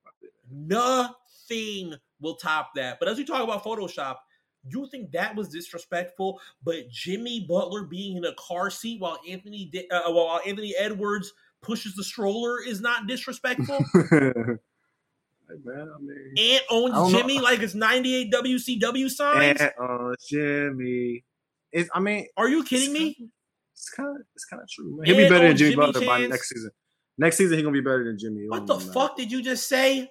Nothing 0.51 1.95
will 2.19 2.36
top 2.36 2.71
that. 2.75 2.99
But 2.99 3.07
as 3.07 3.17
we 3.17 3.25
talk 3.25 3.43
about 3.43 3.63
Photoshop, 3.63 4.17
you 4.67 4.88
think 4.88 5.12
that 5.13 5.36
was 5.36 5.49
disrespectful? 5.49 6.39
But 6.63 6.89
Jimmy 6.89 7.45
Butler 7.47 7.86
being 7.86 8.17
in 8.17 8.25
a 8.25 8.34
car 8.36 8.69
seat 8.69 8.99
while 9.01 9.19
Anthony 9.27 9.71
uh, 9.89 10.12
while 10.12 10.41
Anthony 10.45 10.75
Edwards 10.77 11.31
pushes 11.62 11.95
the 11.95 12.03
stroller 12.03 12.62
is 12.62 12.81
not 12.81 13.07
disrespectful. 13.07 13.79
man, 15.63 15.89
I 15.93 15.99
mean, 15.99 16.34
Ant 16.38 16.63
owns 16.69 17.13
Jimmy 17.13 17.38
know. 17.38 17.43
like 17.43 17.62
it's 17.62 17.75
98 17.75 18.31
WCW 18.31 19.10
signs. 19.10 19.62
Ant 19.62 19.73
owns 19.79 20.25
Jimmy. 20.27 21.23
It's, 21.71 21.89
I 21.93 21.99
mean, 21.99 22.27
are 22.38 22.49
you 22.49 22.63
kidding 22.63 22.93
me? 22.93 23.29
It's 23.82 23.89
kind 23.89 24.10
of 24.10 24.22
it's 24.36 24.46
kind 24.46 24.62
of 24.62 24.70
true. 24.70 24.98
Man. 24.98 25.06
He'll 25.06 25.17
be 25.17 25.28
better 25.28 25.48
than 25.48 25.58
Jimmy, 25.58 25.72
Jimmy 25.72 25.86
Butler 25.88 26.06
by 26.06 26.28
next 26.28 26.50
season. 26.50 26.70
Next 27.17 27.38
season, 27.38 27.58
he's 27.58 27.63
gonna 27.63 27.74
be 27.74 27.82
better 27.82 28.06
than 28.06 28.17
Jimmy. 28.20 28.46
What 28.48 28.67
the 28.67 28.80
fuck 28.80 29.17
did 29.17 29.32
you 29.32 29.41
just 29.41 29.67
say? 29.67 30.08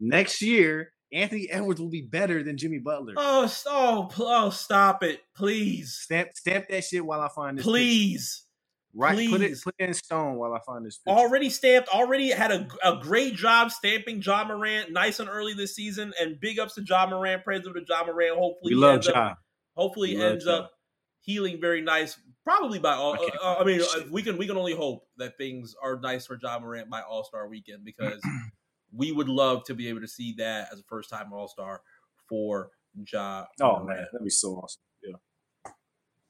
Next 0.00 0.40
year, 0.40 0.92
Anthony 1.12 1.48
Edwards 1.50 1.78
will 1.78 1.90
be 1.90 2.02
better 2.02 2.42
than 2.42 2.56
Jimmy 2.56 2.78
Butler. 2.78 3.12
Oh, 3.18 3.52
oh, 3.66 4.10
oh 4.18 4.50
stop 4.50 5.02
it, 5.02 5.20
please. 5.36 5.94
Stamp, 5.94 6.30
stamp 6.34 6.68
that 6.70 6.84
shit 6.84 7.04
while 7.04 7.20
I 7.20 7.28
find 7.28 7.58
this. 7.58 7.64
Please, 7.64 8.46
Right, 8.94 9.14
Please. 9.14 9.30
put 9.30 9.40
it 9.40 9.62
put 9.62 9.74
it 9.78 9.88
in 9.88 9.94
stone 9.94 10.36
while 10.36 10.52
I 10.52 10.58
find 10.66 10.84
this. 10.84 10.98
Picture. 10.98 11.18
Already 11.18 11.48
stamped. 11.48 11.88
Already 11.88 12.30
had 12.30 12.50
a, 12.50 12.68
a 12.84 12.98
great 13.00 13.34
job 13.34 13.70
stamping 13.70 14.20
Ja 14.20 14.44
Morant 14.44 14.92
nice 14.92 15.18
and 15.18 15.30
early 15.30 15.54
this 15.54 15.74
season. 15.74 16.12
And 16.20 16.38
big 16.38 16.58
ups 16.58 16.74
to 16.74 16.82
Ja 16.82 17.06
Morant. 17.06 17.42
Praise 17.42 17.62
to 17.62 17.72
Ja 17.88 18.04
Morant. 18.04 18.36
Hopefully, 18.36 18.74
we 18.74 18.80
love 18.80 19.02
Ja. 19.04 19.12
Up, 19.12 19.38
hopefully, 19.74 20.16
we 20.16 20.22
ends 20.22 20.46
up 20.46 20.72
healing 21.20 21.58
very 21.58 21.80
nice. 21.80 22.18
Probably 22.44 22.78
by 22.78 22.94
all. 22.94 23.14
I, 23.14 23.28
uh, 23.42 23.56
I 23.60 23.64
mean, 23.64 23.80
uh, 23.80 24.00
we 24.10 24.22
can 24.22 24.36
we 24.36 24.46
can 24.46 24.56
only 24.56 24.74
hope 24.74 25.06
that 25.16 25.38
things 25.38 25.74
are 25.80 25.98
nice 26.00 26.26
for 26.26 26.38
Ja 26.42 26.58
Morant 26.58 26.90
by 26.90 27.00
All 27.00 27.22
Star 27.22 27.46
Weekend 27.48 27.84
because 27.84 28.20
we 28.92 29.12
would 29.12 29.28
love 29.28 29.64
to 29.64 29.74
be 29.74 29.88
able 29.88 30.00
to 30.00 30.08
see 30.08 30.34
that 30.38 30.68
as 30.72 30.80
a 30.80 30.82
first 30.84 31.08
time 31.08 31.32
All 31.32 31.46
Star 31.46 31.82
for 32.28 32.70
Ja. 33.12 33.44
Oh 33.60 33.78
Morant. 33.78 33.88
man, 33.88 34.06
that'd 34.12 34.24
be 34.24 34.30
so 34.30 34.54
awesome. 34.56 34.82
Yeah. 35.04 35.72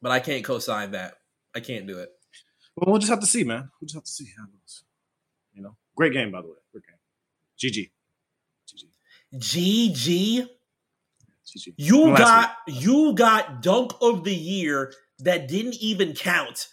But 0.02 0.12
I 0.12 0.20
can't 0.20 0.44
co-sign 0.44 0.90
that. 0.90 1.14
I 1.54 1.60
can't 1.60 1.86
do 1.86 1.98
it. 1.98 2.10
Well, 2.76 2.92
we'll 2.92 2.98
just 2.98 3.10
have 3.10 3.20
to 3.20 3.26
see, 3.26 3.44
man. 3.44 3.70
We'll 3.80 3.86
just 3.86 3.94
have 3.94 4.04
to 4.04 4.10
see 4.10 4.26
how 4.36 4.44
it 4.44 4.50
goes. 4.52 4.84
You 5.54 5.62
know, 5.62 5.76
great 5.96 6.12
game 6.12 6.30
by 6.30 6.42
the 6.42 6.48
way. 6.48 6.54
Great 6.72 6.84
game. 6.86 6.96
GG. 7.58 7.90
GG. 9.34 10.48
GG. 11.46 11.74
You 11.76 12.16
got 12.16 12.56
you 12.66 13.14
got 13.14 13.62
dunk 13.62 13.92
of 14.00 14.24
the 14.24 14.34
year 14.34 14.92
that 15.22 15.48
didn't 15.48 15.76
even 15.80 16.12
count. 16.14 16.68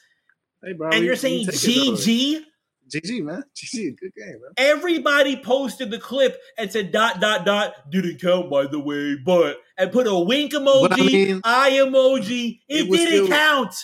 Hey, 0.63 0.73
bro, 0.73 0.89
and 0.89 1.05
you're 1.05 1.15
saying 1.15 1.47
GG? 1.47 2.41
GG, 2.89 3.23
man. 3.23 3.43
GG, 3.55 3.97
good 3.99 4.12
game, 4.15 4.39
man. 4.41 4.51
Everybody 4.57 5.41
posted 5.41 5.91
the 5.91 5.99
clip 5.99 6.38
and 6.57 6.71
said 6.71 6.91
dot 6.91 7.19
dot 7.19 7.45
dot 7.45 7.73
didn't 7.89 8.19
count 8.19 8.49
by 8.49 8.67
the 8.67 8.79
way, 8.79 9.15
but 9.23 9.57
and 9.77 9.91
put 9.91 10.07
a 10.07 10.17
wink 10.17 10.53
emoji, 10.53 10.91
I 10.91 10.95
mean, 10.97 11.41
eye 11.43 11.71
emoji. 11.71 12.59
It, 12.67 12.88
it 12.88 12.91
didn't 12.91 13.07
still, 13.07 13.27
count. 13.27 13.75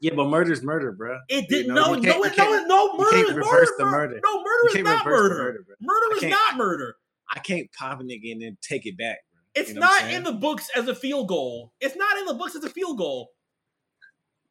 Yeah, 0.00 0.12
but 0.14 0.28
murder's 0.28 0.62
murder, 0.62 0.92
bro. 0.92 1.18
It 1.28 1.48
did 1.48 1.66
you 1.66 1.74
know, 1.74 1.94
no, 1.94 2.00
no, 2.00 2.22
no, 2.22 2.66
no, 2.66 2.96
murder 2.96 3.16
is 3.16 3.46
murder, 3.46 3.72
the 3.78 3.84
murder. 3.84 4.20
No, 4.24 4.42
murder 4.42 4.78
is 4.78 4.84
not 4.84 5.04
murder. 5.04 5.34
Murder, 5.34 5.64
murder 5.80 6.16
is 6.16 6.30
not 6.30 6.56
murder. 6.56 6.94
I 7.32 7.38
can't 7.40 7.68
pop 7.78 8.00
a 8.00 8.02
nigga 8.02 8.32
and 8.32 8.42
then 8.42 8.56
take 8.62 8.86
it 8.86 8.96
back. 8.96 9.18
Bro. 9.32 9.40
It's 9.62 9.68
you 9.70 9.74
know 9.74 9.80
not 9.80 10.10
in 10.10 10.24
the 10.24 10.32
books 10.32 10.68
as 10.74 10.88
a 10.88 10.94
field 10.94 11.28
goal. 11.28 11.72
It's 11.80 11.96
not 11.96 12.18
in 12.18 12.24
the 12.24 12.34
books 12.34 12.56
as 12.56 12.64
a 12.64 12.70
field 12.70 12.96
goal. 12.98 13.30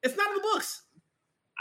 It's 0.04 0.16
not 0.16 0.30
in 0.30 0.36
the 0.36 0.42
books. 0.42 0.84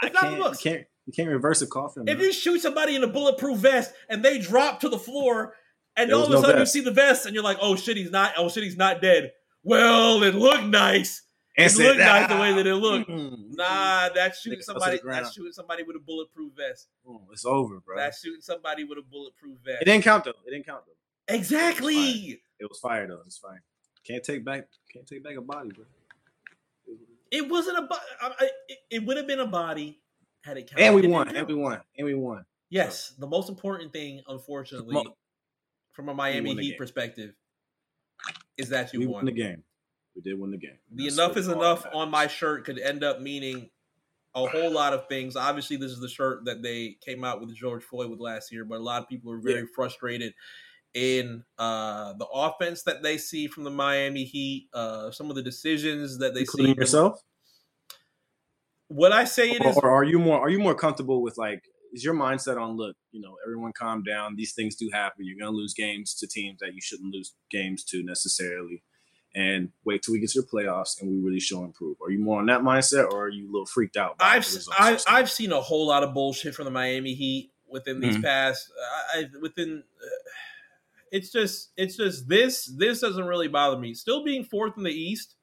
It's 0.01 0.15
I 0.17 0.21
not 0.21 0.33
in 0.33 0.39
the 0.39 0.45
books. 0.45 0.63
You 0.63 0.71
can't, 0.71 0.87
you 1.05 1.13
can't 1.13 1.29
reverse 1.29 1.61
a 1.61 1.67
coffin. 1.67 2.07
If 2.07 2.19
you 2.19 2.31
shoot 2.31 2.61
somebody 2.61 2.95
in 2.95 3.03
a 3.03 3.07
bulletproof 3.07 3.57
vest 3.57 3.93
and 4.09 4.23
they 4.23 4.39
drop 4.39 4.79
to 4.81 4.89
the 4.89 4.99
floor, 4.99 5.55
and 5.95 6.11
all 6.13 6.23
of 6.23 6.29
a 6.29 6.33
no 6.35 6.41
sudden 6.41 6.59
vest. 6.59 6.75
you 6.75 6.81
see 6.81 6.85
the 6.85 6.93
vest 6.93 7.25
and 7.25 7.33
you're 7.35 7.43
like, 7.43 7.57
"Oh 7.59 7.75
shit, 7.75 7.97
he's 7.97 8.11
not. 8.11 8.33
Oh 8.37 8.47
shit, 8.47 8.63
he's 8.63 8.77
not 8.77 9.01
dead." 9.01 9.33
Well, 9.63 10.23
it 10.23 10.33
looked 10.35 10.63
nice 10.63 11.23
it 11.59 11.77
looked 11.77 11.99
nice 11.99 12.29
the 12.29 12.37
way 12.37 12.53
that 12.53 12.67
it 12.67 12.75
looked. 12.75 13.09
Mm-hmm. 13.19 13.55
Nah, 13.55 14.09
that's 14.13 14.39
shooting 14.39 14.61
somebody. 14.61 14.99
That's 15.03 15.33
shooting 15.33 15.51
somebody 15.51 15.83
with 15.83 15.95
a 15.95 15.99
bulletproof 15.99 16.53
vest. 16.55 16.87
Oh, 17.07 17.21
it's 17.31 17.43
over, 17.43 17.79
bro. 17.79 17.97
That's 17.97 18.21
shooting 18.21 18.41
somebody 18.41 18.83
with 18.83 18.97
a 18.97 19.01
bulletproof 19.01 19.57
vest. 19.65 19.81
It 19.81 19.85
didn't 19.85 20.03
count 20.03 20.23
though. 20.23 20.33
It 20.45 20.51
didn't 20.51 20.65
count 20.65 20.83
though. 20.85 21.33
Exactly. 21.33 21.95
It 21.95 22.05
was, 22.05 22.37
it 22.59 22.69
was 22.69 22.79
fire 22.79 23.07
though. 23.07 23.21
It's 23.25 23.37
fine. 23.37 23.59
Can't 24.07 24.23
take 24.23 24.45
back. 24.45 24.67
Can't 24.93 25.05
take 25.05 25.23
back 25.23 25.35
a 25.35 25.41
body, 25.41 25.71
bro. 25.71 25.85
It 27.31 27.49
wasn't 27.49 27.79
a 27.79 27.81
body. 27.83 28.01
It, 28.67 28.77
it 28.91 29.05
would 29.05 29.17
have 29.17 29.27
been 29.27 29.39
a 29.39 29.47
body 29.47 30.01
had 30.43 30.57
it 30.57 30.69
counted. 30.69 30.83
And 30.83 30.95
we 30.95 31.07
won. 31.07 31.35
And 31.35 31.47
we 31.47 31.55
won. 31.55 31.81
And 31.97 32.05
we 32.05 32.13
won. 32.13 32.45
Yes, 32.69 33.13
the 33.17 33.27
most 33.27 33.49
important 33.49 33.91
thing, 33.91 34.21
unfortunately, 34.27 34.93
Mo- 34.93 35.15
from 35.93 36.09
a 36.09 36.13
Miami 36.13 36.55
Heat 36.55 36.77
perspective, 36.77 37.33
is 38.57 38.69
that 38.69 38.93
you 38.93 38.99
we 38.99 39.07
won. 39.07 39.15
won 39.15 39.25
the 39.25 39.31
game. 39.31 39.63
We 40.15 40.21
did 40.21 40.39
win 40.39 40.51
the 40.51 40.57
game. 40.57 40.77
The 40.91 41.03
That's 41.03 41.15
enough 41.15 41.37
is 41.37 41.47
enough 41.47 41.85
on 41.93 42.11
my 42.11 42.27
shirt 42.27 42.65
could 42.65 42.79
end 42.79 43.03
up 43.03 43.21
meaning 43.21 43.69
a 44.35 44.45
whole 44.45 44.71
lot 44.71 44.93
of 44.93 45.07
things. 45.07 45.35
Obviously, 45.35 45.77
this 45.77 45.91
is 45.91 45.99
the 45.99 46.09
shirt 46.09 46.45
that 46.45 46.61
they 46.61 46.97
came 47.03 47.23
out 47.23 47.39
with 47.39 47.55
George 47.55 47.83
Floyd 47.83 48.09
with 48.09 48.19
last 48.19 48.51
year, 48.51 48.65
but 48.65 48.79
a 48.79 48.83
lot 48.83 49.01
of 49.01 49.09
people 49.09 49.31
are 49.31 49.39
very 49.39 49.61
yeah. 49.61 49.65
frustrated 49.73 50.33
in 50.93 51.43
uh, 51.57 52.13
the 52.13 52.25
offense 52.25 52.83
that 52.83 53.03
they 53.03 53.17
see 53.17 53.47
from 53.47 53.63
the 53.63 53.69
Miami 53.69 54.23
Heat, 54.23 54.69
uh, 54.73 55.11
some 55.11 55.29
of 55.29 55.35
the 55.35 55.43
decisions 55.43 56.17
that 56.19 56.33
they 56.33 56.41
Including 56.41 56.75
see. 56.75 56.79
yourself? 56.79 57.21
What 58.87 59.11
I 59.11 59.25
say 59.25 59.51
it 59.51 59.63
or, 59.63 59.69
is, 59.69 59.77
or 59.77 59.89
are 59.91 60.03
you 60.03 60.17
more 60.17 60.39
are 60.39 60.49
you 60.49 60.59
more 60.59 60.73
comfortable 60.73 61.21
with 61.21 61.37
like 61.37 61.63
is 61.93 62.03
your 62.03 62.15
mindset 62.15 62.59
on 62.59 62.75
look, 62.75 62.95
you 63.11 63.21
know, 63.21 63.35
everyone 63.45 63.71
calm 63.71 64.03
down. 64.03 64.35
These 64.35 64.53
things 64.53 64.75
do 64.75 64.89
happen. 64.91 65.25
You're 65.25 65.37
gonna 65.39 65.55
lose 65.55 65.73
games 65.75 66.15
to 66.15 66.27
teams 66.27 66.59
that 66.59 66.73
you 66.73 66.81
shouldn't 66.81 67.13
lose 67.13 67.35
games 67.51 67.83
to 67.85 68.03
necessarily 68.03 68.83
and 69.35 69.69
wait 69.85 70.01
till 70.01 70.13
we 70.13 70.19
get 70.19 70.31
to 70.31 70.41
the 70.41 70.47
playoffs 70.47 70.99
and 70.99 71.09
we 71.09 71.17
really 71.17 71.39
show 71.39 71.63
improve? 71.63 71.97
Are 72.03 72.09
you 72.09 72.19
more 72.19 72.39
on 72.39 72.47
that 72.47 72.61
mindset 72.61 73.11
or 73.11 73.25
are 73.25 73.29
you 73.29 73.45
a 73.45 73.51
little 73.51 73.67
freaked 73.67 73.95
out? 73.95 74.15
I've 74.19 74.47
I've, 74.77 75.03
I've 75.07 75.29
seen 75.29 75.51
a 75.51 75.61
whole 75.61 75.87
lot 75.87 76.03
of 76.03 76.13
bullshit 76.15 76.55
from 76.55 76.65
the 76.65 76.71
Miami 76.71 77.13
Heat 77.13 77.51
within 77.67 77.99
these 77.99 78.15
mm-hmm. 78.15 78.23
past 78.23 78.71
I, 79.13 79.25
within. 79.41 79.83
Uh, 80.01 80.29
it's 81.11 81.31
just 81.31 81.71
it's 81.77 81.97
just 81.97 82.27
this 82.27 82.65
this 82.77 83.01
doesn't 83.01 83.25
really 83.25 83.47
bother 83.47 83.77
me. 83.77 83.93
Still 83.93 84.23
being 84.23 84.43
fourth 84.43 84.73
in 84.77 84.83
the 84.83 84.91
East, 84.91 85.35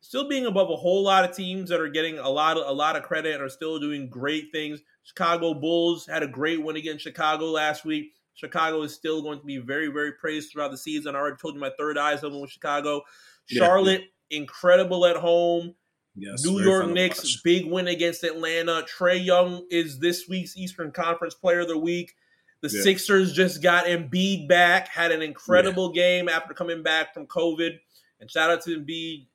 still 0.00 0.28
being 0.28 0.46
above 0.46 0.70
a 0.70 0.76
whole 0.76 1.02
lot 1.02 1.24
of 1.24 1.34
teams 1.34 1.70
that 1.70 1.80
are 1.80 1.88
getting 1.88 2.18
a 2.18 2.28
lot 2.28 2.56
of 2.56 2.66
a 2.66 2.72
lot 2.72 2.96
of 2.96 3.02
credit 3.02 3.34
and 3.34 3.42
are 3.42 3.48
still 3.48 3.78
doing 3.78 4.08
great 4.08 4.46
things. 4.52 4.80
Chicago 5.02 5.54
Bulls 5.54 6.06
had 6.06 6.22
a 6.22 6.28
great 6.28 6.62
win 6.62 6.76
against 6.76 7.04
Chicago 7.04 7.46
last 7.46 7.84
week. 7.84 8.12
Chicago 8.34 8.82
is 8.82 8.94
still 8.94 9.22
going 9.22 9.38
to 9.38 9.44
be 9.44 9.58
very, 9.58 9.88
very 9.88 10.12
praised 10.12 10.50
throughout 10.50 10.70
the 10.70 10.78
season. 10.78 11.14
I 11.14 11.18
already 11.18 11.36
told 11.36 11.54
you 11.54 11.60
my 11.60 11.72
third 11.78 11.98
eyes 11.98 12.24
open 12.24 12.40
with 12.40 12.50
Chicago. 12.50 13.02
Charlotte, 13.46 14.02
yeah. 14.30 14.38
incredible 14.38 15.04
at 15.04 15.16
home. 15.16 15.74
Yes, 16.16 16.44
New 16.44 16.60
York 16.60 16.88
Knicks, 16.88 17.40
big 17.42 17.66
win 17.66 17.86
against 17.86 18.24
Atlanta. 18.24 18.84
Trae 18.84 19.24
Young 19.24 19.66
is 19.70 19.98
this 19.98 20.26
week's 20.28 20.56
Eastern 20.56 20.90
Conference 20.90 21.34
Player 21.34 21.60
of 21.60 21.68
the 21.68 21.78
Week. 21.78 22.14
The 22.62 22.70
yeah. 22.72 22.82
Sixers 22.82 23.32
just 23.32 23.62
got 23.62 23.86
Embiid 23.86 24.48
back, 24.48 24.88
had 24.88 25.12
an 25.12 25.22
incredible 25.22 25.92
yeah. 25.94 26.02
game 26.02 26.28
after 26.28 26.52
coming 26.52 26.82
back 26.82 27.14
from 27.14 27.26
COVID. 27.26 27.78
And 28.20 28.30
shout 28.30 28.50
out 28.50 28.62
to 28.62 28.78
Embiid, 28.78 29.26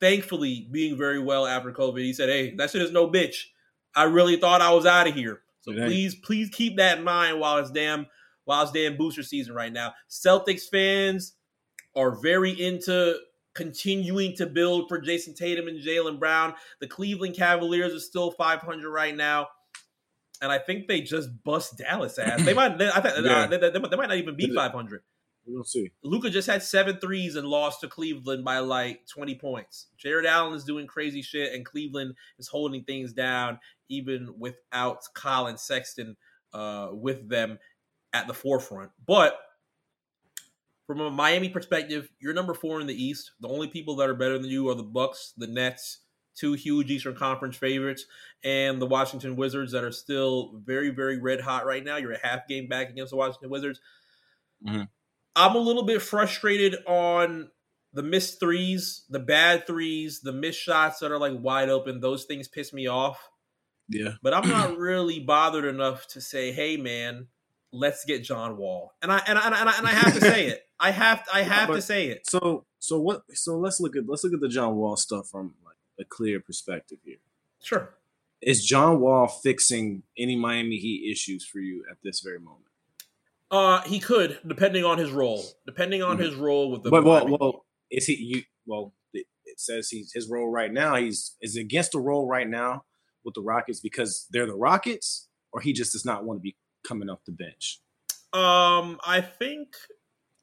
thankfully 0.00 0.68
being 0.70 0.96
very 0.96 1.18
well 1.18 1.46
after 1.46 1.72
COVID. 1.72 1.98
He 1.98 2.12
said, 2.12 2.28
"Hey, 2.28 2.54
that 2.54 2.70
shit 2.70 2.82
is 2.82 2.92
no 2.92 3.10
bitch. 3.10 3.46
I 3.96 4.04
really 4.04 4.36
thought 4.36 4.60
I 4.60 4.72
was 4.72 4.86
out 4.86 5.08
of 5.08 5.14
here. 5.14 5.40
So 5.62 5.72
please, 5.72 6.14
please 6.14 6.50
keep 6.50 6.76
that 6.76 6.98
in 6.98 7.04
mind 7.04 7.40
while 7.40 7.58
it's 7.58 7.70
damn 7.70 8.06
while 8.44 8.62
it's 8.62 8.72
damn 8.72 8.96
booster 8.96 9.22
season 9.22 9.54
right 9.54 9.72
now. 9.72 9.94
Celtics 10.10 10.68
fans 10.70 11.34
are 11.96 12.20
very 12.20 12.50
into 12.50 13.16
continuing 13.54 14.36
to 14.36 14.46
build 14.46 14.88
for 14.88 15.00
Jayson 15.00 15.34
Tatum 15.34 15.68
and 15.68 15.80
Jaylen 15.80 16.18
Brown. 16.18 16.54
The 16.80 16.86
Cleveland 16.86 17.36
Cavaliers 17.36 17.94
are 17.94 18.00
still 18.00 18.32
500 18.32 18.90
right 18.90 19.16
now. 19.16 19.48
And 20.42 20.50
I 20.50 20.58
think 20.58 20.88
they 20.88 21.00
just 21.00 21.28
bust 21.44 21.78
Dallas 21.78 22.18
ass. 22.18 22.44
They 22.44 22.54
might. 22.54 22.76
They, 22.78 22.88
I 22.88 23.00
think 23.00 23.24
yeah. 23.24 23.32
uh, 23.32 23.46
they, 23.46 23.56
they, 23.58 23.70
they, 23.70 23.78
might 23.78 24.08
not 24.08 24.16
even 24.16 24.36
be 24.36 24.52
500. 24.52 25.02
We'll 25.46 25.64
see. 25.64 25.92
Luka 26.02 26.30
just 26.30 26.48
had 26.48 26.62
seven 26.62 26.96
threes 26.96 27.36
and 27.36 27.46
lost 27.46 27.80
to 27.82 27.88
Cleveland 27.88 28.44
by 28.44 28.58
like 28.58 29.06
20 29.06 29.34
points. 29.36 29.88
Jarrett 29.98 30.26
Allen 30.26 30.54
is 30.54 30.64
doing 30.64 30.86
crazy 30.86 31.22
shit, 31.22 31.52
and 31.52 31.66
Cleveland 31.66 32.14
is 32.38 32.48
holding 32.48 32.82
things 32.84 33.12
down 33.12 33.58
even 33.88 34.34
without 34.38 35.00
Collin 35.14 35.58
Sexton 35.58 36.16
uh, 36.54 36.88
with 36.92 37.28
them 37.28 37.58
at 38.12 38.26
the 38.26 38.34
forefront. 38.34 38.90
But 39.06 39.38
from 40.86 41.00
a 41.00 41.10
Miami 41.10 41.48
perspective, 41.48 42.08
you're 42.20 42.34
number 42.34 42.54
four 42.54 42.80
in 42.80 42.86
the 42.86 43.02
East. 43.02 43.32
The 43.40 43.48
only 43.48 43.68
people 43.68 43.96
that 43.96 44.08
are 44.08 44.14
better 44.14 44.38
than 44.38 44.50
you 44.50 44.68
are 44.70 44.74
the 44.74 44.82
Bucks, 44.82 45.34
the 45.36 45.46
Nets, 45.46 46.00
two 46.34 46.54
huge 46.54 46.90
Eastern 46.90 47.14
Conference 47.14 47.56
favorites, 47.56 48.06
and 48.42 48.80
the 48.80 48.86
Washington 48.86 49.36
Wizards 49.36 49.72
that 49.72 49.84
are 49.84 49.92
still 49.92 50.60
very, 50.64 50.90
very 50.90 51.18
red 51.18 51.40
hot 51.40 51.66
right 51.66 51.84
now. 51.84 51.96
You're 51.96 52.12
a 52.12 52.26
half 52.26 52.46
game 52.48 52.68
back 52.68 52.90
against 52.90 53.10
the 53.10 53.16
Washington 53.16 53.50
Wizards. 53.50 53.80
Mm-hmm. 54.66 54.82
I'm 55.36 55.56
a 55.56 55.60
little 55.60 55.84
bit 55.84 56.02
frustrated 56.02 56.76
on 56.86 57.50
the 57.92 58.02
missed 58.02 58.40
threes, 58.40 59.04
the 59.08 59.20
bad 59.20 59.66
threes, 59.66 60.20
the 60.20 60.32
missed 60.32 60.60
shots 60.60 60.98
that 61.00 61.12
are 61.12 61.18
like 61.18 61.34
wide 61.38 61.68
open. 61.68 62.00
Those 62.00 62.24
things 62.24 62.48
piss 62.48 62.72
me 62.72 62.86
off. 62.86 63.28
Yeah. 63.88 64.12
But 64.22 64.34
I'm 64.34 64.48
not 64.48 64.76
really 64.78 65.20
bothered 65.20 65.64
enough 65.64 66.06
to 66.08 66.20
say, 66.20 66.52
hey, 66.52 66.76
man, 66.76 67.28
let's 67.72 68.04
get 68.04 68.22
John 68.22 68.56
Wall. 68.56 68.92
And 69.02 69.12
I 69.12 69.22
and 69.26 69.38
I, 69.38 69.46
and 69.46 69.54
I, 69.54 69.78
and 69.78 69.86
I 69.86 69.90
have 69.90 70.14
to 70.14 70.20
say 70.20 70.46
it. 70.48 70.62
I 70.80 70.90
have 70.90 71.24
I 71.32 71.42
have 71.42 71.68
but, 71.68 71.76
to 71.76 71.82
say 71.82 72.08
it. 72.08 72.28
So 72.28 72.64
so 72.78 73.00
what 73.00 73.22
so 73.32 73.58
let's 73.58 73.80
look 73.80 73.96
at 73.96 74.04
let's 74.06 74.24
look 74.24 74.34
at 74.34 74.40
the 74.40 74.48
John 74.48 74.76
Wall 74.76 74.96
stuff 74.96 75.28
from 75.28 75.54
a 75.98 76.04
clear 76.04 76.40
perspective 76.40 76.98
here. 77.04 77.16
Sure. 77.62 77.94
Is 78.42 78.64
John 78.64 79.00
Wall 79.00 79.26
fixing 79.26 80.02
any 80.18 80.36
Miami 80.36 80.76
Heat 80.76 81.10
issues 81.10 81.46
for 81.46 81.60
you 81.60 81.84
at 81.90 81.98
this 82.02 82.20
very 82.20 82.38
moment? 82.38 82.66
Uh 83.50 83.82
he 83.82 84.00
could, 84.00 84.38
depending 84.46 84.84
on 84.84 84.98
his 84.98 85.10
role. 85.10 85.44
Depending 85.66 86.02
on 86.02 86.16
mm-hmm. 86.16 86.24
his 86.24 86.34
role 86.34 86.70
with 86.70 86.82
the 86.82 86.90
But 86.90 87.04
well, 87.04 87.26
well 87.28 87.64
is 87.90 88.06
he 88.06 88.16
you 88.16 88.42
well 88.66 88.92
it, 89.12 89.26
it 89.44 89.60
says 89.60 89.88
he's 89.88 90.12
his 90.12 90.28
role 90.28 90.50
right 90.50 90.72
now, 90.72 90.96
he's 90.96 91.36
is 91.40 91.56
against 91.56 91.92
the 91.92 92.00
role 92.00 92.26
right 92.26 92.48
now 92.48 92.84
with 93.24 93.34
the 93.34 93.40
Rockets 93.40 93.80
because 93.80 94.26
they're 94.30 94.46
the 94.46 94.54
Rockets, 94.54 95.28
or 95.52 95.60
he 95.60 95.72
just 95.72 95.92
does 95.92 96.04
not 96.04 96.24
want 96.24 96.38
to 96.38 96.42
be 96.42 96.56
coming 96.86 97.08
off 97.08 97.24
the 97.24 97.32
bench? 97.32 97.80
Um, 98.32 98.98
I 99.06 99.20
think 99.20 99.68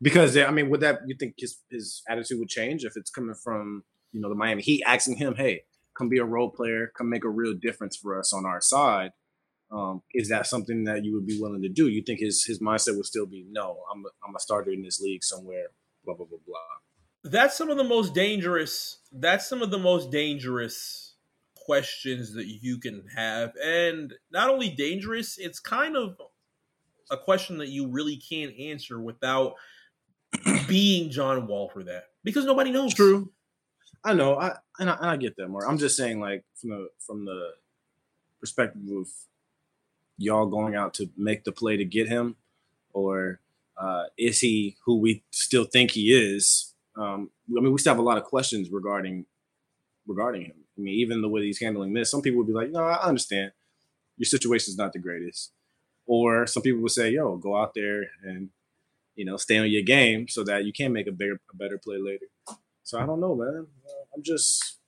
because 0.02 0.36
I 0.38 0.50
mean, 0.52 0.70
would 0.70 0.82
that 0.82 1.00
you 1.06 1.16
think 1.16 1.36
his 1.38 1.60
his 1.70 2.02
attitude 2.10 2.40
would 2.40 2.50
change 2.50 2.84
if 2.84 2.98
it's 2.98 3.12
coming 3.12 3.36
from 3.36 3.84
you 4.12 4.22
know 4.22 4.30
the 4.30 4.36
Miami 4.36 4.62
Heat 4.62 4.84
asking 4.86 5.18
him, 5.18 5.36
"Hey, 5.36 5.64
come 6.02 6.10
be 6.10 6.18
a 6.18 6.26
role 6.26 6.50
player, 6.50 6.92
come 6.96 7.10
make 7.10 7.24
a 7.24 7.30
real 7.30 7.54
difference 7.54 7.96
for 7.96 8.18
us 8.18 8.34
on 8.34 8.46
our 8.46 8.62
side. 8.62 9.12
Um, 9.72 10.02
is 10.14 10.30
that 10.30 10.48
something 10.48 10.84
that 10.86 11.06
you 11.06 11.14
would 11.14 11.26
be 11.26 11.40
willing 11.40 11.62
to 11.62 11.70
do? 11.70 11.88
You 11.88 12.02
think 12.02 12.20
his 12.20 12.44
his 12.44 12.60
mindset 12.60 12.96
would 12.98 13.06
still 13.06 13.26
be 13.26 13.46
no, 13.50 13.80
I'm 13.94 14.06
a, 14.06 14.10
I'm 14.28 14.36
a 14.36 14.40
starter 14.40 14.72
in 14.72 14.82
this 14.82 15.00
league 15.00 15.24
somewhere, 15.24 15.68
blah 16.04 16.16
blah 16.16 16.26
blah 16.26 16.40
blah. 16.46 16.58
That's 17.24 17.56
some 17.56 17.70
of 17.70 17.78
the 17.78 17.84
most 17.84 18.14
dangerous. 18.14 19.00
That's 19.12 19.48
some 19.48 19.62
of 19.62 19.72
the 19.72 19.78
most 19.78 20.12
dangerous 20.12 21.16
questions 21.56 22.34
that 22.34 22.48
you 22.48 22.80
can 22.80 23.06
have, 23.16 23.54
and 23.64 24.14
not 24.32 24.50
only 24.50 24.70
dangerous, 24.70 25.38
it's 25.38 25.60
kind 25.60 25.96
of 25.96 26.18
a 27.10 27.18
question 27.18 27.58
that 27.60 27.70
you 27.70 27.88
really 27.88 28.18
can't 28.18 28.58
answer 28.60 29.00
without 29.00 29.54
being 30.68 31.12
John 31.12 31.48
Wall 31.48 31.70
for 31.70 31.84
that 31.84 32.06
because 32.24 32.46
nobody 32.46 32.72
knows. 32.72 32.94
True. 32.94 33.32
I 34.04 34.14
know. 34.14 34.36
I 34.40 34.58
and, 34.80 34.90
I 34.90 34.96
and 34.96 35.10
I 35.10 35.18
get 35.18 35.36
that 35.38 35.48
more. 35.48 35.68
I'm 35.68 35.78
just 35.78 35.96
saying, 35.96 36.20
like 36.20 36.44
from 36.56 36.70
the 36.72 36.90
from 37.00 37.26
the 37.26 37.52
perspective 38.40 38.82
of 38.92 39.08
y'all 40.18 40.48
going 40.48 40.76
out 40.76 40.94
to 40.96 41.10
make 41.18 41.44
the 41.44 41.52
play 41.52 41.78
to 41.78 41.86
get 41.86 42.08
him, 42.08 42.36
or 42.94 43.40
uh, 43.78 44.06
is 44.18 44.40
he 44.40 44.78
who 44.86 44.98
we 44.98 45.24
still 45.32 45.66
think 45.66 45.92
he 45.92 46.14
is? 46.14 46.74
Um, 46.96 47.30
I 47.56 47.62
mean, 47.62 47.72
we 47.72 47.80
still 47.80 47.94
have 47.94 48.00
a 48.00 48.04
lot 48.04 48.18
of 48.18 48.24
questions 48.24 48.70
regarding 48.72 49.26
regarding 50.08 50.46
him. 50.46 50.56
I 50.78 50.82
mean, 50.82 50.96
even 50.96 51.22
the 51.22 51.30
way 51.30 51.44
he's 51.44 51.62
handling 51.62 51.94
this, 51.94 52.10
some 52.10 52.22
people 52.22 52.40
would 52.40 52.48
be 52.48 52.54
like, 52.54 52.72
"No, 52.72 52.84
I 52.84 53.04
understand. 53.04 53.52
Your 54.18 54.26
situation 54.26 54.72
is 54.72 54.78
not 54.78 54.94
the 54.94 55.00
greatest," 55.00 55.52
or 56.08 56.48
some 56.48 56.64
people 56.64 56.82
would 56.82 56.92
say, 56.92 57.12
"Yo, 57.12 57.36
go 57.38 57.56
out 57.56 57.76
there 57.76 58.10
and 58.24 58.50
you 59.16 59.26
know 59.26 59.38
stay 59.38 59.60
on 59.60 59.70
your 59.70 59.84
game 59.84 60.28
so 60.28 60.44
that 60.44 60.66
you 60.66 60.74
can 60.74 60.92
make 60.92 61.08
a 61.08 61.12
bigger, 61.12 61.40
a 61.54 61.56
better 61.56 61.78
play 61.78 61.98
later." 62.00 62.26
So 62.92 63.00
I 63.00 63.06
don't 63.06 63.22
know, 63.22 63.36
man. 63.36 63.68
I'm 64.14 64.22
just 64.22 64.80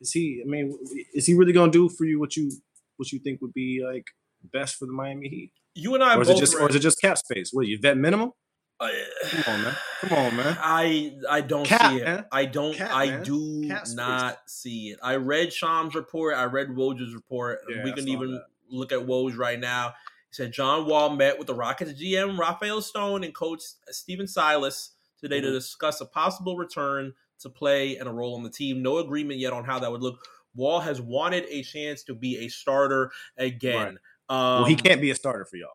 is 0.00 0.12
he? 0.12 0.42
I 0.42 0.48
mean, 0.48 0.78
is 1.12 1.26
he 1.26 1.34
really 1.34 1.52
gonna 1.52 1.70
do 1.70 1.90
for 1.90 2.06
you 2.06 2.18
what 2.18 2.36
you 2.36 2.50
what 2.96 3.12
you 3.12 3.18
think 3.18 3.42
would 3.42 3.52
be 3.52 3.84
like 3.86 4.06
best 4.50 4.76
for 4.76 4.86
the 4.86 4.94
Miami 4.94 5.28
Heat? 5.28 5.52
You 5.74 5.94
and 5.94 6.02
I 6.02 6.16
or 6.16 6.22
is 6.22 6.30
it 6.30 6.38
just 6.38 6.54
read. 6.54 6.62
or 6.62 6.70
is 6.70 6.76
it 6.76 6.80
just 6.80 6.98
cap 6.98 7.18
space? 7.18 7.50
What 7.52 7.66
you 7.66 7.78
vet 7.78 7.98
minimum? 7.98 8.32
Uh, 8.80 8.88
Come 9.26 9.44
on, 9.46 9.62
man. 9.62 9.76
Come 10.00 10.12
on, 10.18 10.36
man. 10.36 10.58
I 10.58 11.12
I 11.28 11.42
don't 11.42 11.66
cap, 11.66 11.90
see 11.90 11.98
it. 11.98 12.04
Man. 12.04 12.24
I 12.32 12.46
don't. 12.46 12.74
Cap, 12.74 12.90
I 12.90 13.06
man. 13.08 13.22
do 13.24 13.70
not 13.92 14.38
see 14.46 14.88
it. 14.88 14.98
I 15.02 15.16
read 15.16 15.52
Shams' 15.52 15.94
report. 15.94 16.34
I 16.34 16.44
read 16.44 16.68
Woj's 16.68 17.14
report. 17.14 17.58
Yeah, 17.68 17.84
we 17.84 17.92
can 17.92 18.08
even 18.08 18.32
that. 18.32 18.44
look 18.70 18.92
at 18.92 19.00
Woj 19.00 19.36
right 19.36 19.60
now. 19.60 19.88
He 20.30 20.34
said 20.34 20.50
John 20.50 20.86
Wall 20.86 21.10
met 21.14 21.36
with 21.36 21.46
the 21.46 21.54
Rockets 21.54 21.92
GM 21.92 22.38
Rafael 22.38 22.80
Stone 22.80 23.22
and 23.22 23.34
coach 23.34 23.60
Stephen 23.90 24.26
Silas 24.26 24.95
today 25.20 25.38
mm-hmm. 25.38 25.46
to 25.46 25.52
discuss 25.52 26.00
a 26.00 26.06
possible 26.06 26.56
return 26.56 27.12
to 27.40 27.50
play 27.50 27.96
and 27.96 28.08
a 28.08 28.12
role 28.12 28.34
on 28.34 28.42
the 28.42 28.50
team. 28.50 28.82
No 28.82 28.98
agreement 28.98 29.38
yet 29.38 29.52
on 29.52 29.64
how 29.64 29.78
that 29.78 29.90
would 29.90 30.02
look. 30.02 30.18
Wall 30.54 30.80
has 30.80 31.00
wanted 31.00 31.44
a 31.50 31.62
chance 31.62 32.02
to 32.04 32.14
be 32.14 32.38
a 32.38 32.48
starter 32.48 33.10
again. 33.36 33.98
Right. 34.28 34.56
Um, 34.56 34.60
well, 34.60 34.64
he 34.64 34.74
um, 34.74 34.80
can't 34.80 35.00
be 35.00 35.10
a 35.10 35.14
starter 35.14 35.44
for 35.44 35.56
y'all. 35.56 35.68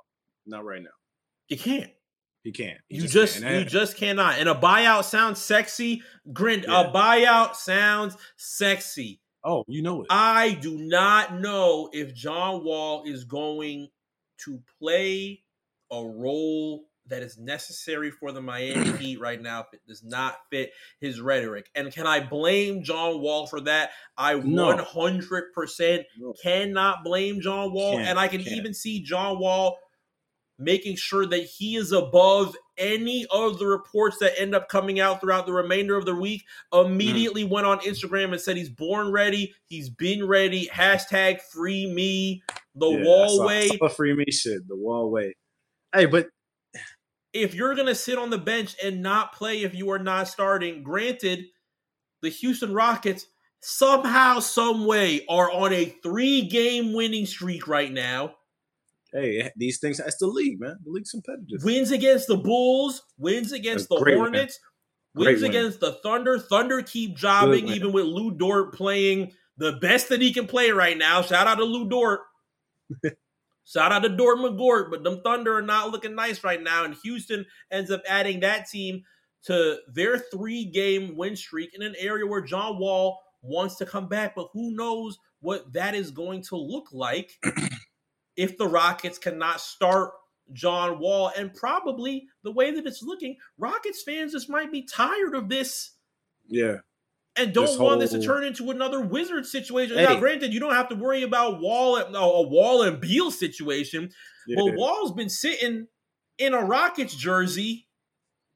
Not 0.45 0.65
right 0.65 0.81
now. 0.81 0.89
He 1.47 1.55
can't. 1.55 1.91
He 2.43 2.51
can't. 2.51 2.79
He 2.89 2.97
you 2.97 3.01
just, 3.03 3.39
just 3.39 3.41
you 3.41 3.63
just 3.63 3.97
cannot. 3.97 4.39
And 4.39 4.49
a 4.49 4.55
buyout 4.55 5.03
sounds 5.03 5.39
sexy. 5.39 6.01
Grint, 6.31 6.65
yeah. 6.67 6.89
a 6.89 6.91
buyout 6.91 7.55
sounds 7.55 8.17
sexy. 8.37 9.21
Oh, 9.43 9.63
you 9.67 9.81
know 9.81 10.01
it. 10.01 10.07
I 10.09 10.53
do 10.53 10.77
not 10.77 11.39
know 11.39 11.89
if 11.93 12.13
John 12.13 12.63
Wall 12.63 13.03
is 13.05 13.23
going 13.23 13.89
to 14.45 14.61
play 14.79 15.43
a 15.91 16.03
role 16.03 16.85
that 17.11 17.21
is 17.21 17.37
necessary 17.37 18.09
for 18.09 18.31
the 18.31 18.41
Miami 18.41 18.91
Heat 18.97 19.19
right 19.19 19.41
now 19.41 19.61
if 19.61 19.67
it 19.73 19.81
does 19.87 20.03
not 20.03 20.37
fit 20.49 20.71
his 20.99 21.21
rhetoric. 21.21 21.69
And 21.75 21.93
can 21.93 22.07
I 22.07 22.19
blame 22.19 22.83
John 22.83 23.21
Wall 23.21 23.45
for 23.45 23.61
that? 23.61 23.91
I 24.17 24.35
no. 24.35 24.73
100% 24.75 26.03
no. 26.17 26.33
cannot 26.41 27.03
blame 27.03 27.41
John 27.41 27.71
Wall. 27.71 27.97
Can't, 27.97 28.07
and 28.07 28.19
I 28.19 28.27
can 28.27 28.43
can't. 28.43 28.55
even 28.55 28.73
see 28.73 29.03
John 29.03 29.39
Wall 29.39 29.77
making 30.57 30.95
sure 30.95 31.25
that 31.25 31.43
he 31.43 31.75
is 31.75 31.91
above 31.91 32.55
any 32.77 33.25
of 33.31 33.59
the 33.59 33.65
reports 33.65 34.17
that 34.19 34.39
end 34.39 34.55
up 34.55 34.69
coming 34.69 34.99
out 34.99 35.19
throughout 35.19 35.45
the 35.45 35.53
remainder 35.53 35.97
of 35.97 36.05
the 36.05 36.15
week. 36.15 36.43
Immediately 36.71 37.45
mm. 37.45 37.49
went 37.49 37.65
on 37.65 37.79
Instagram 37.79 38.31
and 38.31 38.39
said 38.39 38.57
he's 38.57 38.69
born 38.69 39.11
ready, 39.11 39.53
he's 39.65 39.89
been 39.89 40.25
ready. 40.25 40.67
Hashtag 40.67 41.41
free 41.41 41.91
me, 41.91 42.43
the 42.75 42.87
yeah, 42.87 43.03
wall 43.03 43.45
way. 43.45 43.69
free 43.95 44.15
me 44.15 44.25
shit, 44.31 44.67
the 44.67 44.75
wall 44.75 45.09
way. 45.11 45.35
Hey, 45.93 46.05
but 46.05 46.27
if 47.33 47.53
you're 47.53 47.75
going 47.75 47.87
to 47.87 47.95
sit 47.95 48.17
on 48.17 48.29
the 48.29 48.37
bench 48.37 48.75
and 48.83 49.01
not 49.01 49.33
play 49.33 49.63
if 49.63 49.73
you 49.73 49.91
are 49.91 49.99
not 49.99 50.27
starting, 50.27 50.83
granted, 50.83 51.45
the 52.21 52.29
Houston 52.29 52.73
Rockets 52.73 53.25
somehow, 53.61 54.39
some 54.39 54.85
way 54.85 55.25
are 55.29 55.51
on 55.51 55.73
a 55.73 55.85
three 56.03 56.43
game 56.43 56.93
winning 56.93 57.25
streak 57.25 57.67
right 57.67 57.91
now. 57.91 58.35
Hey, 59.13 59.41
eh, 59.41 59.49
these 59.55 59.79
things, 59.79 59.97
that's 59.97 60.17
the 60.17 60.27
league, 60.27 60.59
man. 60.59 60.77
The 60.83 60.91
league's 60.91 61.11
competitive. 61.11 61.63
Wins 61.63 61.91
against 61.91 62.27
the 62.27 62.37
Bulls, 62.37 63.01
wins 63.17 63.51
against 63.51 63.89
the 63.89 63.97
Hornets, 63.97 64.57
wins 65.13 65.41
against 65.41 65.81
the 65.81 65.93
Thunder. 66.03 66.39
Thunder 66.39 66.81
keep 66.81 67.17
jobbing, 67.17 67.67
even 67.67 67.91
with 67.91 68.05
Lu 68.05 68.31
Dort 68.31 68.73
playing 68.73 69.33
the 69.57 69.73
best 69.73 70.09
that 70.09 70.21
he 70.21 70.33
can 70.33 70.47
play 70.47 70.71
right 70.71 70.97
now. 70.97 71.21
Shout 71.21 71.45
out 71.45 71.55
to 71.55 71.65
Lu 71.65 71.89
Dort. 71.89 72.21
Shout 73.65 73.91
out 73.91 74.03
to 74.03 74.09
Dort 74.09 74.39
McGort, 74.39 74.89
but 74.89 75.03
them 75.03 75.21
Thunder 75.23 75.57
are 75.57 75.61
not 75.61 75.91
looking 75.91 76.15
nice 76.15 76.43
right 76.43 76.61
now. 76.61 76.83
And 76.83 76.95
Houston 77.03 77.45
ends 77.71 77.91
up 77.91 78.01
adding 78.07 78.39
that 78.41 78.67
team 78.67 79.03
to 79.43 79.77
their 79.93 80.17
three 80.17 80.65
game 80.65 81.15
win 81.15 81.35
streak 81.35 81.73
in 81.73 81.81
an 81.81 81.95
area 81.97 82.25
where 82.25 82.41
John 82.41 82.77
Wall 82.79 83.19
wants 83.41 83.75
to 83.77 83.85
come 83.85 84.07
back. 84.07 84.35
But 84.35 84.49
who 84.53 84.75
knows 84.75 85.17
what 85.39 85.71
that 85.73 85.95
is 85.95 86.11
going 86.11 86.43
to 86.43 86.55
look 86.55 86.87
like 86.91 87.31
if 88.35 88.57
the 88.57 88.67
Rockets 88.67 89.17
cannot 89.17 89.61
start 89.61 90.11
John 90.53 90.99
Wall. 90.99 91.31
And 91.37 91.53
probably 91.53 92.27
the 92.43 92.51
way 92.51 92.71
that 92.71 92.85
it's 92.85 93.03
looking, 93.03 93.37
Rockets 93.57 94.03
fans 94.03 94.33
just 94.33 94.49
might 94.49 94.71
be 94.71 94.83
tired 94.83 95.35
of 95.35 95.49
this. 95.49 95.91
Yeah 96.47 96.77
and 97.35 97.53
don't 97.53 97.65
this 97.65 97.77
want 97.77 97.91
whole... 97.91 97.99
this 97.99 98.11
to 98.11 98.21
turn 98.21 98.43
into 98.43 98.71
another 98.71 99.01
wizard 99.01 99.45
situation. 99.45 99.97
Hey. 99.97 100.05
Now, 100.05 100.19
granted, 100.19 100.53
you 100.53 100.59
don't 100.59 100.73
have 100.73 100.89
to 100.89 100.95
worry 100.95 101.23
about 101.23 101.61
Wall 101.61 101.95
uh, 101.95 102.03
a 102.03 102.47
Wall 102.47 102.83
and 102.83 102.99
Beal 102.99 103.31
situation, 103.31 104.11
yeah. 104.47 104.57
but 104.57 104.75
Wall's 104.75 105.13
been 105.13 105.29
sitting 105.29 105.87
in 106.37 106.53
a 106.53 106.59
Rockets 106.59 107.15
jersey, 107.15 107.87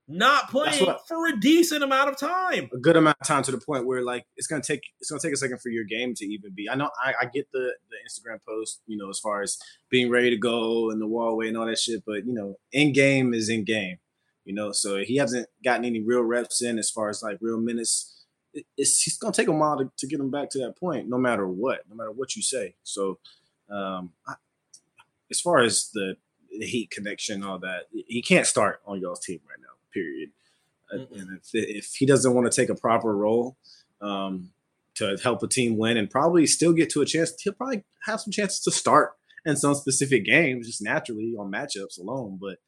not 0.08 0.50
playing 0.50 0.86
what, 0.86 1.08
for 1.08 1.28
a 1.28 1.40
decent 1.40 1.84
amount 1.84 2.10
of 2.10 2.18
time, 2.18 2.70
a 2.74 2.78
good 2.78 2.98
amount 2.98 3.18
of 3.22 3.28
time 3.28 3.44
to 3.44 3.52
the 3.52 3.60
point 3.60 3.86
where 3.86 4.04
like 4.04 4.26
it's 4.36 4.48
gonna 4.48 4.62
take 4.62 4.82
it's 5.00 5.10
gonna 5.10 5.22
take 5.22 5.34
a 5.34 5.38
second 5.38 5.62
for 5.62 5.70
your 5.70 5.86
game 5.86 6.14
to 6.16 6.26
even 6.26 6.54
be. 6.54 6.70
I 6.70 6.76
know 6.76 6.90
I, 7.02 7.14
I 7.22 7.26
get 7.26 7.48
the 7.54 7.74
the 7.90 7.98
Instagram 8.08 8.40
post, 8.48 8.82
you 8.88 8.98
know, 8.98 9.10
as 9.10 9.20
far 9.20 9.42
as 9.42 9.58
being 9.90 10.10
ready 10.10 10.30
to 10.32 10.38
go 10.38 10.92
and 10.92 11.02
the 11.02 11.08
wall 11.08 11.38
way 11.38 11.48
and 11.48 11.58
all 11.58 11.66
that 11.66 11.80
shit, 11.80 12.04
but 12.06 12.26
you 12.26 12.34
know, 12.34 12.56
in 12.72 12.92
game 12.92 13.34
is 13.34 13.50
in 13.50 13.64
game. 13.64 13.98
You 14.44 14.54
know, 14.54 14.72
so 14.74 14.98
he 14.98 15.16
hasn't 15.16 15.48
gotten 15.64 15.86
any 15.86 16.02
real 16.02 16.22
reps 16.22 16.62
in 16.62 16.78
as 16.78 16.92
far 16.92 17.10
as 17.10 17.24
like 17.24 17.40
real 17.42 17.60
minutes 17.60 18.25
it's, 18.78 19.08
it's 19.08 19.18
going 19.18 19.34
to 19.34 19.42
take 19.42 19.48
a 19.48 19.52
while 19.52 19.78
to, 19.78 19.92
to, 19.98 20.08
get 20.08 20.20
him 20.20 20.32
back 20.32 20.50
to 20.52 20.60
that 20.60 20.78
point, 20.78 21.08
no 21.08 21.18
matter 21.18 21.48
what, 21.48 21.82
no 21.90 21.96
matter 21.96 22.12
what 22.12 22.36
you 22.36 22.42
say. 22.42 22.76
So, 22.84 23.20
um, 23.70 24.12
I, 24.28 24.36
as 25.30 25.42
far 25.42 25.60
as 25.60 25.90
the, 25.94 26.16
the 26.58 26.66
Heat 26.66 26.92
connection, 26.92 27.44
all 27.44 27.60
that, 27.60 27.84
he 27.92 28.22
can't 28.22 28.46
start 28.46 28.82
on 28.86 29.02
y'all's 29.02 29.20
team 29.20 29.40
right 29.50 29.60
now. 29.60 29.74
Period. 29.94 30.30
Mm-hmm. 30.94 31.20
And 31.20 31.40
if, 31.40 31.50
if, 31.54 31.94
he 31.96 32.06
doesn't 32.06 32.34
want 32.34 32.52
to 32.52 32.56
take 32.56 32.70
a 32.70 32.76
proper 32.76 33.16
role 33.16 33.58
um, 34.02 34.52
to 34.96 35.18
help 35.24 35.42
a 35.44 35.48
team 35.48 35.78
win 35.78 35.98
and 35.98 36.10
probably 36.10 36.46
still 36.46 36.74
get 36.74 36.90
to 36.92 37.02
a 37.02 37.06
chance, 37.06 37.34
he'll 37.42 37.54
probably 37.54 37.84
have 38.04 38.22
some 38.22 38.32
chances 38.32 38.60
to 38.62 38.72
start 38.72 39.14
in 39.46 39.56
some 39.56 39.74
specific 39.74 40.26
games, 40.26 40.68
just 40.68 40.82
naturally 40.82 41.34
on 41.38 41.52
matchups 41.52 42.00
alone. 42.00 42.38
But 42.40 42.60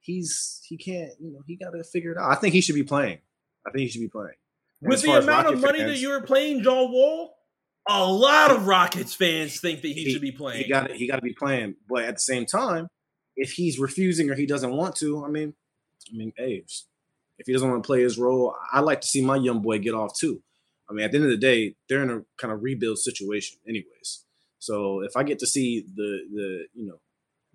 he's 0.00 0.60
he 0.66 0.76
can't, 0.76 1.12
you 1.20 1.32
know, 1.32 1.42
he 1.46 1.56
got 1.56 1.70
to 1.70 1.84
figure 1.84 2.12
it 2.12 2.18
out. 2.18 2.30
I 2.30 2.34
think 2.34 2.54
he 2.54 2.60
should 2.60 2.74
be 2.74 2.82
playing. 2.82 3.18
I 3.66 3.70
think 3.70 3.82
he 3.82 3.88
should 3.88 4.00
be 4.00 4.08
playing. 4.08 4.36
With 4.80 5.02
the 5.02 5.12
amount 5.12 5.48
of 5.48 5.60
money 5.60 5.78
fans, 5.80 5.92
that 5.92 5.98
you 5.98 6.10
were 6.10 6.20
playing 6.20 6.62
John 6.62 6.92
Wall, 6.92 7.34
a 7.88 8.04
lot 8.04 8.50
of 8.50 8.66
Rockets 8.66 9.14
fans 9.14 9.60
think 9.60 9.82
that 9.82 9.88
he, 9.88 10.04
he 10.04 10.12
should 10.12 10.22
be 10.22 10.30
playing. 10.30 10.62
He 10.62 10.68
got 10.68 10.90
he 10.90 11.08
got 11.08 11.16
to 11.16 11.22
be 11.22 11.34
playing, 11.34 11.74
but 11.88 12.04
at 12.04 12.14
the 12.14 12.20
same 12.20 12.46
time, 12.46 12.88
if 13.36 13.52
he's 13.52 13.78
refusing 13.78 14.30
or 14.30 14.34
he 14.34 14.46
doesn't 14.46 14.70
want 14.70 14.96
to, 14.96 15.24
I 15.24 15.28
mean, 15.28 15.54
I 16.12 16.16
mean, 16.16 16.32
hey, 16.36 16.64
if 17.38 17.46
he 17.46 17.52
doesn't 17.52 17.68
want 17.68 17.82
to 17.82 17.86
play 17.86 18.02
his 18.02 18.18
role, 18.18 18.54
I 18.72 18.80
like 18.80 19.00
to 19.00 19.06
see 19.06 19.24
my 19.24 19.36
young 19.36 19.62
boy 19.62 19.78
get 19.78 19.94
off 19.94 20.16
too. 20.18 20.42
I 20.88 20.92
mean, 20.92 21.04
at 21.04 21.12
the 21.12 21.18
end 21.18 21.24
of 21.24 21.30
the 21.30 21.36
day, 21.36 21.74
they're 21.88 22.02
in 22.02 22.10
a 22.10 22.22
kind 22.38 22.52
of 22.52 22.62
rebuild 22.62 22.98
situation, 22.98 23.58
anyways. 23.68 24.24
So 24.58 25.00
if 25.00 25.16
I 25.16 25.22
get 25.22 25.38
to 25.40 25.46
see 25.46 25.84
the 25.94 26.20
the 26.32 26.66
you 26.74 26.86
know 26.86 27.00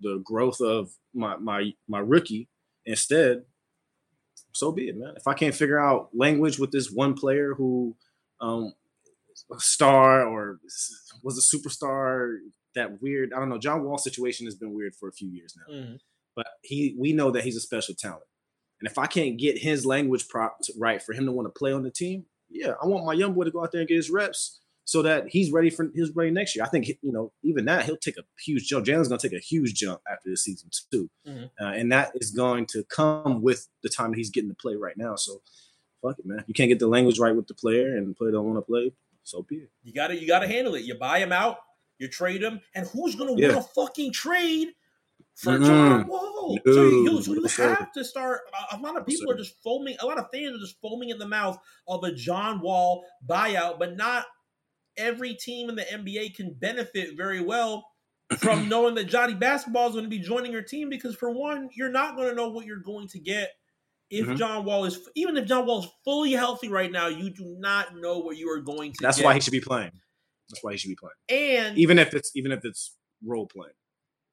the 0.00 0.20
growth 0.24 0.60
of 0.60 0.90
my 1.14 1.36
my 1.36 1.72
my 1.88 2.00
rookie 2.00 2.48
instead, 2.86 3.44
so 4.54 4.72
be 4.72 4.88
it, 4.88 4.96
man. 4.96 5.14
If 5.16 5.26
I 5.26 5.34
can't 5.34 5.54
figure 5.54 5.78
out 5.78 6.10
language 6.14 6.58
with 6.58 6.70
this 6.70 6.90
one 6.90 7.14
player 7.14 7.54
who 7.54 7.96
um 8.40 8.72
a 9.52 9.58
star 9.58 10.24
or 10.24 10.60
was 11.22 11.38
a 11.38 11.56
superstar, 11.56 12.36
that 12.74 13.02
weird, 13.02 13.32
I 13.32 13.38
don't 13.40 13.48
know, 13.48 13.58
John 13.58 13.84
Wall 13.84 13.98
situation 13.98 14.46
has 14.46 14.54
been 14.54 14.72
weird 14.72 14.94
for 14.94 15.08
a 15.08 15.12
few 15.12 15.28
years 15.28 15.54
now. 15.56 15.74
Mm-hmm. 15.74 15.94
But 16.36 16.46
he 16.62 16.96
we 16.98 17.12
know 17.12 17.30
that 17.30 17.44
he's 17.44 17.56
a 17.56 17.60
special 17.60 17.94
talent. 17.94 18.24
And 18.80 18.90
if 18.90 18.98
I 18.98 19.06
can't 19.06 19.38
get 19.38 19.58
his 19.58 19.86
language 19.86 20.28
prop 20.28 20.58
right 20.78 21.02
for 21.02 21.12
him 21.12 21.26
to 21.26 21.32
want 21.32 21.46
to 21.46 21.58
play 21.58 21.72
on 21.72 21.82
the 21.82 21.90
team, 21.90 22.26
yeah, 22.48 22.72
I 22.82 22.86
want 22.86 23.06
my 23.06 23.12
young 23.12 23.34
boy 23.34 23.44
to 23.44 23.50
go 23.50 23.62
out 23.62 23.72
there 23.72 23.80
and 23.80 23.88
get 23.88 23.96
his 23.96 24.10
reps 24.10 24.60
so 24.84 25.02
that 25.02 25.28
he's 25.28 25.50
ready 25.50 25.70
for 25.70 25.90
he's 25.94 26.10
ready 26.14 26.30
next 26.30 26.54
year. 26.54 26.64
I 26.64 26.68
think 26.68 26.88
you 26.88 27.12
know 27.12 27.32
even 27.42 27.64
that 27.66 27.84
he'll 27.84 27.96
take 27.96 28.18
a 28.18 28.24
huge 28.38 28.68
jump. 28.68 28.86
Jalen's 28.86 29.08
going 29.08 29.18
to 29.18 29.28
take 29.28 29.36
a 29.36 29.42
huge 29.42 29.74
jump 29.74 30.00
after 30.10 30.28
this 30.30 30.44
season 30.44 30.70
too, 30.90 31.10
mm-hmm. 31.26 31.44
uh, 31.64 31.70
and 31.70 31.90
that 31.92 32.12
is 32.14 32.30
going 32.30 32.66
to 32.66 32.84
come 32.84 33.42
with 33.42 33.68
the 33.82 33.88
time 33.88 34.10
that 34.10 34.18
he's 34.18 34.30
getting 34.30 34.50
to 34.50 34.56
play 34.56 34.74
right 34.74 34.96
now. 34.96 35.16
So 35.16 35.42
fuck 36.02 36.18
it, 36.18 36.26
man. 36.26 36.44
You 36.46 36.54
can't 36.54 36.68
get 36.68 36.78
the 36.78 36.86
language 36.86 37.18
right 37.18 37.34
with 37.34 37.48
the 37.48 37.54
player, 37.54 37.96
and 37.96 38.10
the 38.10 38.14
player 38.14 38.32
don't 38.32 38.46
want 38.46 38.58
to 38.58 38.62
play. 38.62 38.92
So 39.24 39.42
be 39.42 39.56
it. 39.56 39.70
You 39.82 39.92
got 39.92 40.08
to 40.08 40.20
you 40.20 40.26
got 40.26 40.40
to 40.40 40.48
handle 40.48 40.74
it. 40.74 40.84
You 40.84 40.96
buy 40.96 41.18
him 41.18 41.32
out, 41.32 41.58
you 41.98 42.08
trade 42.08 42.42
him, 42.42 42.60
and 42.74 42.86
who's 42.88 43.14
going 43.14 43.34
to 43.34 43.42
yeah. 43.42 43.48
win 43.48 43.58
a 43.58 43.62
fucking 43.62 44.12
trade? 44.12 44.68
For 45.36 45.54
mm-hmm. 45.54 45.64
John 45.64 46.06
Wall, 46.06 46.58
no, 46.64 46.72
so 46.72 46.84
you, 46.84 47.22
so 47.22 47.32
you 47.32 47.42
have 47.66 47.90
to 47.92 48.04
start. 48.04 48.42
A 48.70 48.76
lot 48.78 48.96
of 48.96 49.04
people 49.04 49.32
are 49.32 49.36
just 49.36 49.56
foaming. 49.64 49.96
A 49.98 50.06
lot 50.06 50.16
of 50.16 50.26
fans 50.32 50.54
are 50.54 50.60
just 50.60 50.80
foaming 50.80 51.08
in 51.08 51.18
the 51.18 51.26
mouth 51.26 51.58
of 51.88 52.04
a 52.04 52.12
John 52.12 52.60
Wall 52.60 53.04
buyout, 53.26 53.80
but 53.80 53.96
not 53.96 54.26
every 54.96 55.34
team 55.34 55.68
in 55.68 55.76
the 55.76 55.82
NBA 55.82 56.34
can 56.34 56.54
benefit 56.54 57.16
very 57.16 57.40
well 57.40 57.86
from 58.38 58.68
knowing 58.68 58.94
that 58.96 59.04
Johnny 59.04 59.34
Basketball 59.34 59.88
is 59.88 59.92
going 59.92 60.04
to 60.04 60.10
be 60.10 60.18
joining 60.18 60.52
your 60.52 60.62
team 60.62 60.88
because 60.88 61.14
for 61.14 61.30
one, 61.30 61.68
you're 61.74 61.90
not 61.90 62.16
going 62.16 62.28
to 62.28 62.34
know 62.34 62.48
what 62.48 62.66
you're 62.66 62.78
going 62.78 63.08
to 63.08 63.18
get 63.18 63.50
if 64.10 64.26
mm-hmm. 64.26 64.36
John 64.36 64.64
Wall 64.64 64.84
is 64.84 64.98
even 65.14 65.36
if 65.36 65.46
John 65.46 65.66
Wall 65.66 65.80
is 65.80 65.88
fully 66.04 66.32
healthy 66.32 66.68
right 66.68 66.90
now, 66.90 67.08
you 67.08 67.30
do 67.30 67.56
not 67.58 67.96
know 67.96 68.18
what 68.18 68.36
you 68.36 68.50
are 68.50 68.60
going 68.60 68.92
to. 68.92 68.98
That's 69.00 69.18
get. 69.18 69.24
why 69.24 69.34
he 69.34 69.40
should 69.40 69.52
be 69.52 69.60
playing. 69.60 69.92
That's 70.48 70.62
why 70.62 70.72
he 70.72 70.78
should 70.78 70.88
be 70.88 70.96
playing. 70.96 71.60
And 71.66 71.78
even 71.78 71.98
if 71.98 72.14
it's 72.14 72.30
even 72.36 72.52
if 72.52 72.64
it's 72.64 72.96
role 73.24 73.46
playing. 73.46 73.74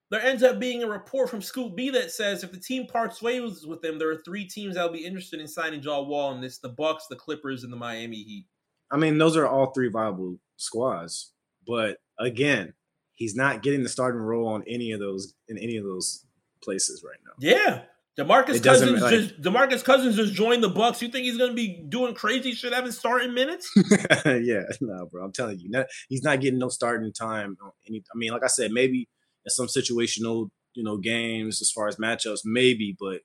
There 0.10 0.22
ends 0.22 0.44
up 0.44 0.60
being 0.60 0.84
a 0.84 0.88
report 0.88 1.30
from 1.30 1.42
Scoop 1.42 1.74
B 1.74 1.90
that 1.92 2.12
says 2.12 2.44
if 2.44 2.52
the 2.52 2.60
team 2.60 2.86
parts 2.86 3.22
ways 3.22 3.66
with 3.66 3.82
them, 3.82 3.98
there 3.98 4.10
are 4.10 4.22
three 4.26 4.46
teams 4.46 4.76
that 4.76 4.84
will 4.84 4.98
be 4.98 5.06
interested 5.06 5.40
in 5.40 5.48
signing 5.48 5.82
John 5.82 6.10
Wall, 6.10 6.34
and 6.34 6.44
it's 6.44 6.58
the 6.58 6.68
Bucks, 6.68 7.08
the 7.10 7.16
Clippers, 7.16 7.64
and 7.64 7.72
the 7.72 7.78
Miami 7.78 8.18
Heat. 8.18 8.46
I 8.92 8.98
mean, 8.98 9.18
those 9.18 9.38
are 9.38 9.48
all 9.48 9.72
three 9.72 9.90
viable 9.90 10.38
squads. 10.58 11.34
But 11.68 11.98
again, 12.20 12.74
he's 13.14 13.36
not 13.36 13.62
getting 13.62 13.84
the 13.84 13.90
starting 13.90 14.22
role 14.22 14.48
on 14.48 14.64
any 14.68 14.92
of 14.92 15.00
those 15.00 15.34
in 15.48 15.58
any 15.58 15.78
of 15.78 15.84
those 15.84 16.26
places 16.64 17.04
right 17.08 17.20
now. 17.26 17.34
Yeah. 17.40 17.82
Demarcus 18.20 18.62
Cousins 18.62 19.02
like, 19.02 19.12
just 19.12 19.42
Demarcus 19.42 19.84
Cousins 19.84 20.18
just 20.18 20.34
joined 20.34 20.62
the 20.62 20.70
Bucks. 20.70 21.02
You 21.02 21.08
think 21.08 21.26
he's 21.26 21.38
going 21.38 21.52
to 21.52 21.56
be 21.56 21.82
doing 21.88 22.14
crazy 22.14 22.52
shit 22.52 22.74
having 22.74 22.92
starting 22.92 23.34
minutes? 23.34 23.72
yeah, 24.26 24.64
no, 24.82 25.08
bro. 25.10 25.24
I'm 25.24 25.32
telling 25.32 25.60
you, 25.60 25.70
not, 25.70 25.86
he's 26.10 26.22
not 26.22 26.42
getting 26.42 26.60
no 26.60 26.68
starting 26.68 27.14
time. 27.14 27.56
Any, 27.88 28.04
I 28.14 28.18
mean, 28.18 28.32
like 28.32 28.44
I 28.44 28.48
said, 28.48 28.72
maybe 28.72 29.08
in 29.46 29.50
some 29.50 29.68
situational, 29.68 30.50
you 30.74 30.84
know, 30.84 30.98
games 30.98 31.62
as 31.62 31.72
far 31.72 31.88
as 31.88 31.96
matchups, 31.96 32.42
maybe, 32.44 32.98
but 33.00 33.22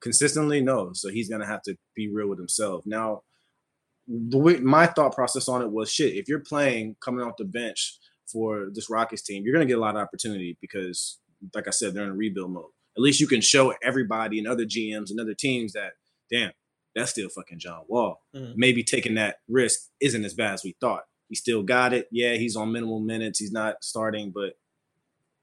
consistently, 0.00 0.60
no. 0.60 0.90
So 0.92 1.08
he's 1.08 1.28
going 1.28 1.40
to 1.40 1.46
have 1.46 1.62
to 1.62 1.76
be 1.96 2.08
real 2.08 2.28
with 2.28 2.38
himself. 2.38 2.84
Now, 2.86 3.22
the 4.10 4.38
way 4.38 4.56
my 4.56 4.86
thought 4.86 5.14
process 5.14 5.48
on 5.48 5.62
it 5.62 5.70
was 5.70 5.90
shit. 5.90 6.16
If 6.16 6.28
you're 6.28 6.40
playing 6.40 6.96
coming 7.00 7.24
off 7.24 7.36
the 7.38 7.44
bench 7.44 7.98
for 8.26 8.68
this 8.72 8.90
Rockets 8.90 9.22
team, 9.22 9.44
you're 9.44 9.52
gonna 9.52 9.66
get 9.66 9.78
a 9.78 9.80
lot 9.80 9.94
of 9.94 10.02
opportunity 10.02 10.58
because, 10.60 11.18
like 11.54 11.68
I 11.68 11.70
said, 11.70 11.94
they're 11.94 12.04
in 12.04 12.16
rebuild 12.16 12.50
mode. 12.50 12.70
At 12.96 13.02
least 13.02 13.20
you 13.20 13.28
can 13.28 13.40
show 13.40 13.72
everybody 13.82 14.38
and 14.38 14.48
other 14.48 14.64
GMs 14.64 15.10
and 15.10 15.20
other 15.20 15.34
teams 15.34 15.74
that, 15.74 15.92
damn, 16.30 16.50
that's 16.94 17.12
still 17.12 17.28
fucking 17.28 17.60
John 17.60 17.82
Wall. 17.88 18.20
Mm-hmm. 18.34 18.52
Maybe 18.56 18.82
taking 18.82 19.14
that 19.14 19.36
risk 19.48 19.88
isn't 20.00 20.24
as 20.24 20.34
bad 20.34 20.54
as 20.54 20.64
we 20.64 20.74
thought. 20.80 21.04
He 21.28 21.36
still 21.36 21.62
got 21.62 21.92
it. 21.92 22.08
Yeah, 22.10 22.34
he's 22.34 22.56
on 22.56 22.72
minimal 22.72 22.98
minutes. 22.98 23.38
He's 23.38 23.52
not 23.52 23.84
starting, 23.84 24.32
but 24.34 24.54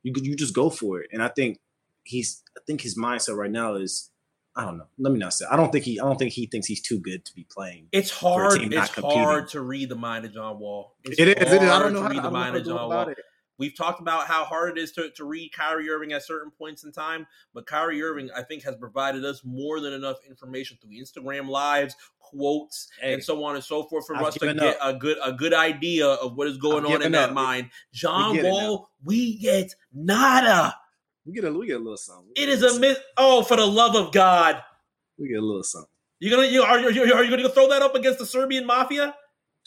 you 0.04 0.14
you 0.22 0.36
just 0.36 0.54
go 0.54 0.70
for 0.70 1.00
it. 1.00 1.10
And 1.14 1.24
I 1.24 1.30
think 1.30 1.60
he's 2.04 2.44
I 2.58 2.62
think 2.68 2.82
his 2.82 2.98
mindset 2.98 3.38
right 3.38 3.52
now 3.52 3.76
is 3.76 4.12
I 4.58 4.66
don't 4.66 4.80
know. 4.80 4.88
Let 4.98 5.14
me 5.14 5.20
not 5.20 5.34
say. 5.34 5.46
I 5.50 5.56
don't 5.56 5.72
think 5.72 5.86
he. 5.86 6.00
I 6.00 6.04
don't 6.04 6.18
think 6.18 6.34
he 6.34 6.48
thinks 6.48 6.66
he's 6.66 6.82
too 6.82 7.00
good 7.00 7.24
to 7.26 7.36
be 7.36 7.44
playing. 7.44 7.90
It's 7.92 8.10
hard. 8.10 8.60
It's 8.62 8.96
hard 8.96 9.50
to 9.50 9.62
read 9.62 9.90
the 9.90 9.96
mind 9.96 10.26
of 10.26 10.34
John 10.34 10.58
Wall. 10.58 10.96
It's 11.04 11.20
it 11.20 11.28
is. 11.28 11.54
It 11.54 11.62
is. 11.62 11.70
I 11.70 11.80
don't 11.80 11.94
know 11.94 12.02
how 12.02 12.08
to 12.08 12.16
read 12.16 12.24
the 12.24 12.32
mind 12.32 12.56
of 12.56 12.66
John 12.66 12.90
Wall. 12.90 13.10
It. 13.10 13.20
We've 13.60 13.76
talked 13.76 14.02
about 14.02 14.28
how 14.28 14.46
hard 14.46 14.78
it 14.78 14.82
is 14.82 14.92
to, 14.94 15.10
to 15.12 15.26
read 15.26 15.52
Kyrie 15.52 15.90
Irving 15.90 16.14
at 16.14 16.24
certain 16.24 16.52
points 16.52 16.84
in 16.84 16.92
time, 16.92 17.26
but 17.54 17.66
Kyrie 17.66 18.02
Irving, 18.04 18.30
I 18.36 18.44
think, 18.44 18.64
has 18.64 18.76
provided 18.76 19.26
us 19.26 19.42
more 19.44 19.80
than 19.80 19.94
enough 19.94 20.18
information 20.28 20.78
through 20.80 20.92
Instagram 20.92 21.50
lives, 21.50 21.96
quotes, 22.20 22.90
hey, 23.02 23.14
and 23.14 23.24
so 23.24 23.44
on 23.44 23.56
and 23.56 23.64
so 23.64 23.84
forth 23.84 24.06
for 24.06 24.16
I've 24.16 24.26
us 24.26 24.36
to 24.36 24.54
get 24.54 24.60
up. 24.60 24.78
a 24.82 24.94
good 24.94 25.18
a 25.24 25.34
good 25.34 25.54
idea 25.54 26.08
of 26.08 26.36
what 26.36 26.48
is 26.48 26.58
going 26.58 26.86
I've 26.86 26.96
on 26.96 27.02
in 27.02 27.16
up. 27.16 27.30
that 27.30 27.34
mind. 27.34 27.70
John 27.94 28.44
Wall, 28.44 28.90
we 29.04 29.38
get 29.38 29.74
nada. 29.94 30.76
We 31.28 31.34
get 31.34 31.44
a 31.44 31.52
we 31.52 31.68
get 31.68 31.76
a 31.76 31.80
little 31.80 31.98
something. 31.98 32.32
It 32.38 32.48
is 32.48 32.64
a 32.64 32.80
myth. 32.80 33.00
Oh, 33.18 33.44
for 33.44 33.58
the 33.58 33.66
love 33.68 33.96
of 33.96 34.14
God! 34.14 34.64
We 35.20 35.28
get 35.28 35.40
a 35.40 35.46
little 35.46 35.64
something. 35.64 35.90
You 36.20 36.32
gonna 36.32 36.48
you 36.48 36.64
are 36.64 36.80
you 36.80 37.14
are 37.14 37.24
you 37.24 37.30
gonna 37.30 37.50
throw 37.50 37.70
that 37.70 37.82
up 37.82 37.96
against 37.96 38.20
the 38.20 38.26
Serbian 38.26 38.66
mafia? 38.66 39.14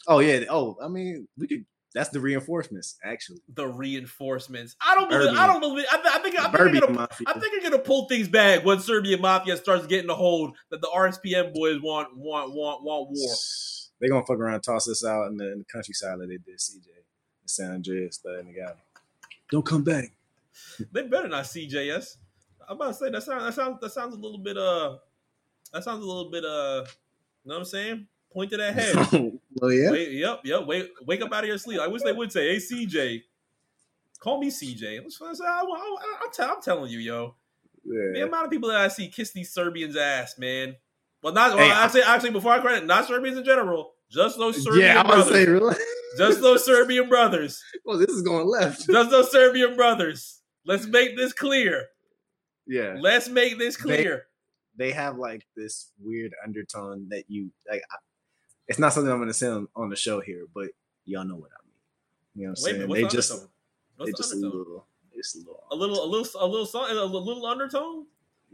Oh 0.07 0.19
yeah. 0.19 0.39
Oh, 0.49 0.75
I 0.81 0.87
mean, 0.87 1.27
we 1.37 1.47
could. 1.47 1.65
That's 1.93 2.09
the 2.09 2.21
reinforcements, 2.21 2.97
actually. 3.03 3.41
The 3.53 3.67
reinforcements. 3.67 4.75
I 4.81 4.95
don't 4.95 5.09
believe. 5.09 5.37
I 5.37 5.45
don't 5.45 5.59
believe. 5.59 5.85
I, 5.91 5.97
I 5.97 6.19
think. 6.19 6.39
I 6.39 6.49
think, 6.49 6.73
you're 6.73 6.87
gonna, 6.87 7.07
I 7.27 7.33
think 7.33 7.53
you're 7.53 7.69
gonna 7.69 7.83
pull 7.83 8.07
things 8.07 8.27
back 8.27 8.65
when 8.65 8.79
Serbian 8.79 9.21
mafia 9.21 9.55
starts 9.57 9.85
getting 9.85 10.09
a 10.09 10.15
hold 10.15 10.57
that 10.71 10.81
the 10.81 10.87
RSPN 10.87 11.53
boys 11.53 11.79
want 11.81 12.17
want 12.17 12.55
want 12.55 12.83
want 12.83 13.09
war. 13.11 13.35
They 13.99 14.07
gonna 14.07 14.25
fuck 14.25 14.39
around, 14.39 14.61
toss 14.61 14.89
us 14.89 15.05
out 15.05 15.27
in 15.27 15.37
the, 15.37 15.51
in 15.51 15.59
the 15.59 15.65
countryside 15.65 16.17
like 16.17 16.29
they 16.29 16.37
did 16.37 16.57
CJ 16.57 16.87
in 16.87 17.47
San 17.47 17.71
Andreas, 17.71 18.17
the 18.17 18.43
guy. 18.57 18.73
Don't 19.51 19.65
come 19.65 19.83
back 19.83 20.11
they 20.91 21.03
better 21.03 21.27
not 21.27 21.45
CJS. 21.45 22.17
I'm 22.67 22.75
about 22.75 22.89
to 22.89 22.93
say 22.93 23.09
that 23.09 23.23
sounds 23.23 23.43
that 23.43 23.53
sounds 23.53 23.79
that 23.81 23.91
sounds 23.91 24.15
a 24.15 24.19
little 24.19 24.39
bit 24.39 24.57
uh 24.57 24.97
that 25.73 25.83
sounds 25.83 26.03
a 26.03 26.07
little 26.07 26.29
bit 26.31 26.45
uh 26.45 26.85
you 27.43 27.49
know 27.49 27.55
what 27.55 27.57
I'm 27.59 27.65
saying? 27.65 28.07
Point 28.31 28.51
to 28.51 28.57
that 28.57 28.73
head. 28.73 28.95
well, 29.55 29.71
yeah. 29.71 29.91
Wait, 29.91 30.11
yep, 30.11 30.41
yep. 30.45 30.65
Wake, 30.65 30.89
wake 31.05 31.21
up 31.21 31.33
out 31.33 31.43
of 31.43 31.49
your 31.49 31.57
sleep. 31.57 31.79
I 31.81 31.87
wish 31.87 32.01
they 32.03 32.13
would 32.13 32.31
say, 32.31 32.53
"Hey, 32.53 32.57
CJ, 32.57 33.23
call 34.19 34.39
me 34.39 34.49
CJ." 34.49 35.01
I, 35.21 36.43
am 36.43 36.61
telling 36.61 36.91
you, 36.91 36.99
yo. 36.99 37.35
Yeah. 37.83 38.11
The 38.13 38.27
amount 38.27 38.45
of 38.45 38.51
people 38.51 38.69
that 38.69 38.77
I 38.77 38.87
see 38.87 39.09
kiss 39.09 39.31
these 39.31 39.51
Serbians' 39.51 39.97
ass, 39.97 40.37
man. 40.37 40.75
Well, 41.21 41.33
not 41.33 41.55
well, 41.55 41.65
hey, 41.65 41.71
actually, 41.71 42.03
actually, 42.03 42.31
before 42.31 42.53
I 42.53 42.59
credit, 42.59 42.85
not 42.85 43.07
Serbians 43.07 43.37
in 43.37 43.43
general, 43.43 43.93
just 44.09 44.37
those 44.37 44.63
Serbian 44.63 44.85
yeah, 44.85 45.03
brothers. 45.03 45.29
Say, 45.29 45.45
really? 45.45 45.75
just 46.17 46.41
those 46.41 46.65
Serbian 46.65 47.09
brothers. 47.09 47.63
Well, 47.83 47.97
this 47.97 48.09
is 48.09 48.21
going 48.21 48.47
left. 48.47 48.87
Just 48.87 49.09
those 49.09 49.31
Serbian 49.31 49.75
brothers. 49.75 50.40
Let's 50.65 50.85
make 50.85 51.17
this 51.17 51.33
clear. 51.33 51.87
Yeah. 52.67 52.97
Let's 52.99 53.27
make 53.27 53.57
this 53.57 53.77
clear. 53.77 54.27
They, 54.77 54.89
they 54.89 54.91
have 54.91 55.17
like 55.17 55.45
this 55.55 55.91
weird 55.99 56.33
undertone 56.43 57.07
that 57.09 57.25
you 57.27 57.51
like. 57.69 57.81
It's 58.67 58.79
not 58.79 58.93
something 58.93 59.11
I'm 59.11 59.17
going 59.17 59.27
to 59.27 59.33
say 59.33 59.47
on, 59.47 59.67
on, 59.75 59.89
the 59.89 59.95
show 59.95 60.21
here, 60.21 60.45
but 60.53 60.69
y'all 61.05 61.25
know 61.25 61.35
what 61.35 61.51
I 61.51 61.59
mean. 61.65 61.73
You 62.35 62.43
know 62.43 62.49
what 62.51 62.51
I'm 62.51 62.55
saying? 62.55 62.89
They 62.89 63.03
just, 63.03 63.47
they 63.99 64.11
just 64.13 64.33
a 64.33 64.37
little, 64.37 64.85
it's 65.13 65.35
a 65.35 65.39
little, 65.39 65.63
a 65.71 65.75
little, 65.75 66.05
a 66.05 66.07
little, 66.07 66.27
a 66.39 66.47
little, 66.47 66.65
song, 66.65 66.87
a 66.89 67.03
little 67.03 67.45
undertone. 67.45 68.05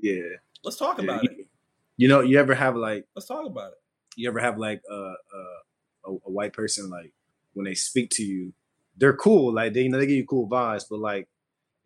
Yeah. 0.01 0.23
Let's 0.63 0.77
talk 0.77 0.99
about 0.99 1.23
yeah, 1.23 1.31
it. 1.31 1.47
You 1.97 2.07
know, 2.07 2.21
you 2.21 2.39
ever 2.39 2.55
have 2.55 2.75
like? 2.75 3.05
Let's 3.15 3.27
talk 3.27 3.45
about 3.45 3.73
it. 3.73 3.77
You 4.15 4.29
ever 4.29 4.39
have 4.39 4.57
like 4.57 4.81
a, 4.89 5.13
a, 6.05 6.11
a 6.11 6.31
white 6.31 6.53
person 6.53 6.89
like 6.89 7.13
when 7.53 7.65
they 7.65 7.75
speak 7.75 8.09
to 8.11 8.23
you, 8.23 8.53
they're 8.97 9.15
cool. 9.15 9.53
Like 9.53 9.73
they, 9.73 9.83
you 9.83 9.89
know, 9.89 9.99
they 9.99 10.07
give 10.07 10.15
you 10.15 10.25
cool 10.25 10.49
vibes, 10.49 10.85
but 10.89 10.99
like 10.99 11.27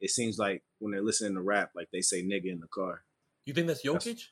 it 0.01 0.09
seems 0.09 0.37
like 0.37 0.63
when 0.79 0.91
they're 0.91 1.03
listening 1.03 1.35
to 1.35 1.41
rap, 1.41 1.71
like 1.75 1.87
they 1.93 2.01
say 2.01 2.23
nigga 2.23 2.51
in 2.51 2.59
the 2.59 2.67
car. 2.67 3.03
You 3.45 3.53
think 3.53 3.67
that's 3.67 3.85
Jokic? 3.85 4.03
That's, 4.05 4.29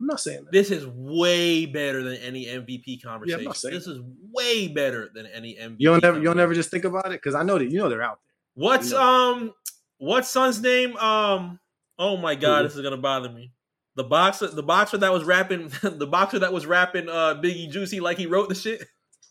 I'm 0.00 0.06
not 0.06 0.20
saying 0.20 0.44
that. 0.44 0.52
This 0.52 0.70
is 0.70 0.86
way 0.86 1.66
better 1.66 2.02
than 2.02 2.14
any 2.16 2.46
MVP 2.46 3.02
conversation. 3.02 3.42
Yeah, 3.42 3.48
this 3.50 3.62
that. 3.62 3.74
is 3.74 4.00
way 4.32 4.68
better 4.68 5.10
than 5.12 5.26
any 5.26 5.56
MVP. 5.56 5.76
You 5.78 5.90
don't 5.90 6.02
never, 6.02 6.18
you 6.18 6.24
don't 6.24 6.38
never 6.38 6.54
just 6.54 6.70
think 6.70 6.84
about 6.84 7.06
it 7.06 7.20
because 7.22 7.34
I 7.34 7.42
know 7.42 7.58
that 7.58 7.70
you 7.70 7.78
know 7.78 7.88
they're 7.88 8.02
out 8.02 8.18
there. 8.18 8.64
What's 8.64 8.90
you 8.90 8.96
know. 8.96 9.02
um, 9.02 9.52
what's 9.98 10.30
son's 10.30 10.60
name? 10.62 10.96
Um, 10.96 11.60
oh 11.98 12.16
my 12.16 12.34
god, 12.34 12.60
Ooh. 12.60 12.68
this 12.68 12.76
is 12.76 12.82
gonna 12.82 12.96
bother 12.96 13.30
me. 13.30 13.52
The 13.96 14.04
boxer, 14.04 14.46
the 14.46 14.62
boxer 14.62 14.96
that 14.98 15.12
was 15.12 15.24
rapping, 15.24 15.68
the 15.82 16.06
boxer 16.06 16.38
that 16.38 16.52
was 16.52 16.64
rapping, 16.64 17.08
uh, 17.08 17.34
Biggie 17.34 17.70
Juicy 17.70 18.00
like 18.00 18.16
he 18.16 18.26
wrote 18.26 18.48
the 18.48 18.54
shit. 18.54 18.82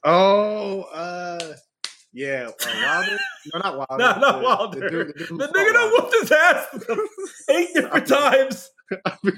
Oh, 0.03 0.82
uh, 0.84 1.53
yeah, 2.14 2.49
uh, 2.49 2.70
Wilder. 2.86 3.18
No, 3.53 3.60
not 3.60 3.78
Wilder. 3.78 3.97
no, 4.03 4.20
not 4.20 4.43
Wilder. 4.43 4.80
The, 4.80 5.05
the, 5.05 5.24
the, 5.26 5.36
the 5.36 5.47
nigga 5.47 5.91
whooped 5.91 6.16
his 6.22 6.32
ass 6.32 6.68
eight 7.49 7.74
different 7.74 8.07
times. 8.07 8.70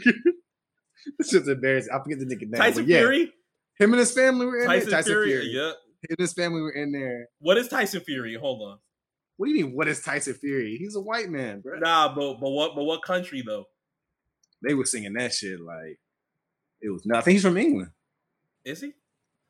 this 1.19 1.34
is 1.34 1.47
embarrassing. 1.47 1.91
I 1.93 2.01
forget 2.01 2.19
the 2.19 2.26
nigga 2.26 2.49
name. 2.49 2.61
Tyson 2.61 2.86
yeah, 2.88 2.99
Fury. 2.99 3.34
Him 3.78 3.91
and 3.91 3.99
his 3.99 4.13
family 4.13 4.45
were 4.45 4.61
in 4.61 4.67
Tyson 4.67 4.89
there. 4.89 4.99
Tyson 4.99 5.13
Fury. 5.13 5.28
Fury. 5.30 5.47
Yeah. 5.47 5.67
Him 5.69 6.09
and 6.09 6.19
his 6.19 6.34
family 6.34 6.61
were 6.61 6.72
in 6.72 6.91
there. 6.91 7.28
What 7.39 7.57
is 7.57 7.67
Tyson 7.67 8.01
Fury? 8.01 8.36
Hold 8.36 8.61
on. 8.61 8.78
What 9.38 9.47
do 9.47 9.53
you 9.53 9.65
mean? 9.65 9.76
What 9.76 9.88
is 9.88 10.01
Tyson 10.01 10.36
Fury? 10.36 10.78
He's 10.78 10.95
a 10.95 11.01
white 11.01 11.30
man, 11.30 11.61
bro. 11.61 11.80
Nah, 11.80 12.13
but 12.13 12.36
but 12.39 12.49
what 12.49 12.76
but 12.76 12.84
what 12.84 13.01
country 13.03 13.43
though? 13.45 13.65
They 14.65 14.76
were 14.76 14.86
singing 14.86 15.13
that 15.13 15.34
shit 15.34 15.59
like 15.59 15.99
it 16.82 16.89
was 16.89 17.05
nothing. 17.05 17.34
He's 17.34 17.41
from 17.41 17.57
England. 17.57 17.91
Is 18.63 18.82
he? 18.82 18.93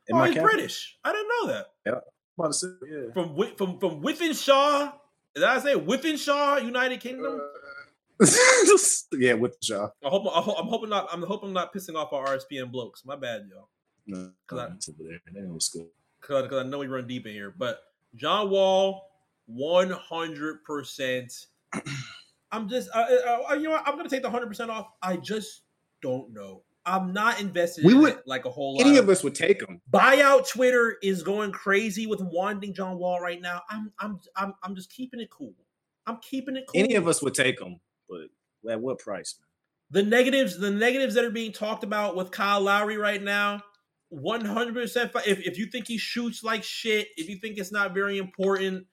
In 0.07 0.15
oh, 0.15 0.23
he's 0.23 0.41
British. 0.41 0.97
I 1.03 1.11
didn't 1.11 1.27
know 1.27 1.47
that. 1.53 1.65
Yeah. 1.85 1.99
Say, 2.51 2.67
yeah. 2.89 3.13
From 3.13 3.35
from 3.55 3.79
from 3.79 4.01
Wythenshawe, 4.01 4.93
did 5.35 5.43
I 5.43 5.59
say 5.59 5.75
Wythenshawe, 5.75 6.63
United 6.65 6.99
Kingdom? 6.99 7.39
Uh, 7.39 8.25
yeah, 9.13 9.33
Wythenshawe. 9.33 9.91
I 10.03 10.09
hope, 10.09 10.27
I 10.27 10.41
hope 10.41 10.55
I'm 10.59 10.67
hoping 10.67 10.89
not. 10.89 11.07
I'm 11.11 11.23
hoping 11.23 11.49
I'm 11.49 11.53
not 11.53 11.73
pissing 11.73 11.95
off 11.95 12.13
our 12.13 12.25
RSPN 12.25 12.71
blokes. 12.71 13.03
My 13.05 13.15
bad, 13.15 13.47
y'all. 13.51 13.69
No, 14.07 14.31
because 14.47 14.59
I, 14.59 14.91
over 14.91 15.09
there. 15.09 15.19
That 15.33 15.53
was 15.53 15.69
good. 15.69 15.87
Because 16.19 16.51
I 16.53 16.63
know 16.63 16.79
we 16.79 16.87
run 16.87 17.07
deep 17.07 17.25
in 17.25 17.33
here, 17.33 17.53
but 17.55 17.81
John 18.15 18.49
Wall, 18.49 19.09
one 19.45 19.89
hundred 19.89 20.63
percent. 20.63 21.47
I'm 22.51 22.67
just, 22.67 22.89
uh, 22.93 23.05
uh, 23.49 23.53
you 23.53 23.63
know, 23.63 23.71
what? 23.71 23.87
I'm 23.87 23.95
gonna 23.95 24.09
take 24.09 24.23
the 24.23 24.29
hundred 24.29 24.47
percent 24.47 24.69
off. 24.69 24.87
I 25.01 25.17
just 25.17 25.61
don't 26.01 26.33
know. 26.33 26.63
I'm 26.85 27.13
not 27.13 27.39
invested. 27.39 27.85
We 27.85 27.93
in 27.93 28.01
would 28.01 28.19
like 28.25 28.45
a 28.45 28.49
whole. 28.49 28.77
Lot. 28.77 28.85
Any 28.85 28.97
of 28.97 29.09
us 29.09 29.23
would 29.23 29.35
take 29.35 29.61
him. 29.61 29.81
Buyout 29.91 30.49
Twitter 30.49 30.97
is 31.03 31.23
going 31.23 31.51
crazy 31.51 32.07
with 32.07 32.21
wanting 32.21 32.73
John 32.73 32.97
Wall 32.97 33.19
right 33.19 33.41
now. 33.41 33.61
I'm, 33.69 33.91
I'm, 33.99 34.19
I'm, 34.35 34.53
I'm 34.63 34.75
just 34.75 34.91
keeping 34.91 35.19
it 35.19 35.29
cool. 35.29 35.53
I'm 36.07 36.17
keeping 36.17 36.55
it 36.55 36.65
cool. 36.67 36.81
Any 36.81 36.95
of 36.95 37.07
us 37.07 37.21
would 37.21 37.35
take 37.35 37.59
him, 37.59 37.79
but 38.09 38.71
at 38.71 38.81
what 38.81 38.99
price, 38.99 39.35
man? 39.39 39.47
The 40.03 40.09
negatives, 40.09 40.57
the 40.57 40.71
negatives 40.71 41.15
that 41.15 41.25
are 41.25 41.31
being 41.31 41.51
talked 41.51 41.83
about 41.83 42.15
with 42.15 42.31
Kyle 42.31 42.61
Lowry 42.61 42.97
right 42.97 43.21
now, 43.21 43.61
100%. 44.13 45.11
If, 45.27 45.39
if 45.39 45.57
you 45.57 45.67
think 45.67 45.87
he 45.87 45.97
shoots 45.97 46.43
like 46.43 46.63
shit, 46.63 47.09
if 47.17 47.29
you 47.29 47.37
think 47.37 47.57
it's 47.57 47.71
not 47.71 47.93
very 47.93 48.17
important 48.17 48.87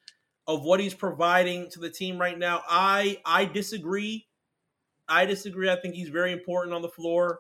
of 0.47 0.65
what 0.65 0.81
he's 0.81 0.95
providing 0.95 1.71
to 1.71 1.81
the 1.81 1.91
team 1.91 2.19
right 2.19 2.39
now, 2.39 2.63
I 2.69 3.19
I 3.25 3.45
disagree. 3.45 4.27
I 5.09 5.25
disagree. 5.25 5.71
I 5.71 5.77
think 5.77 5.95
he's 5.95 6.09
very 6.09 6.33
important 6.33 6.75
on 6.75 6.83
the 6.83 6.89
floor. 6.89 7.39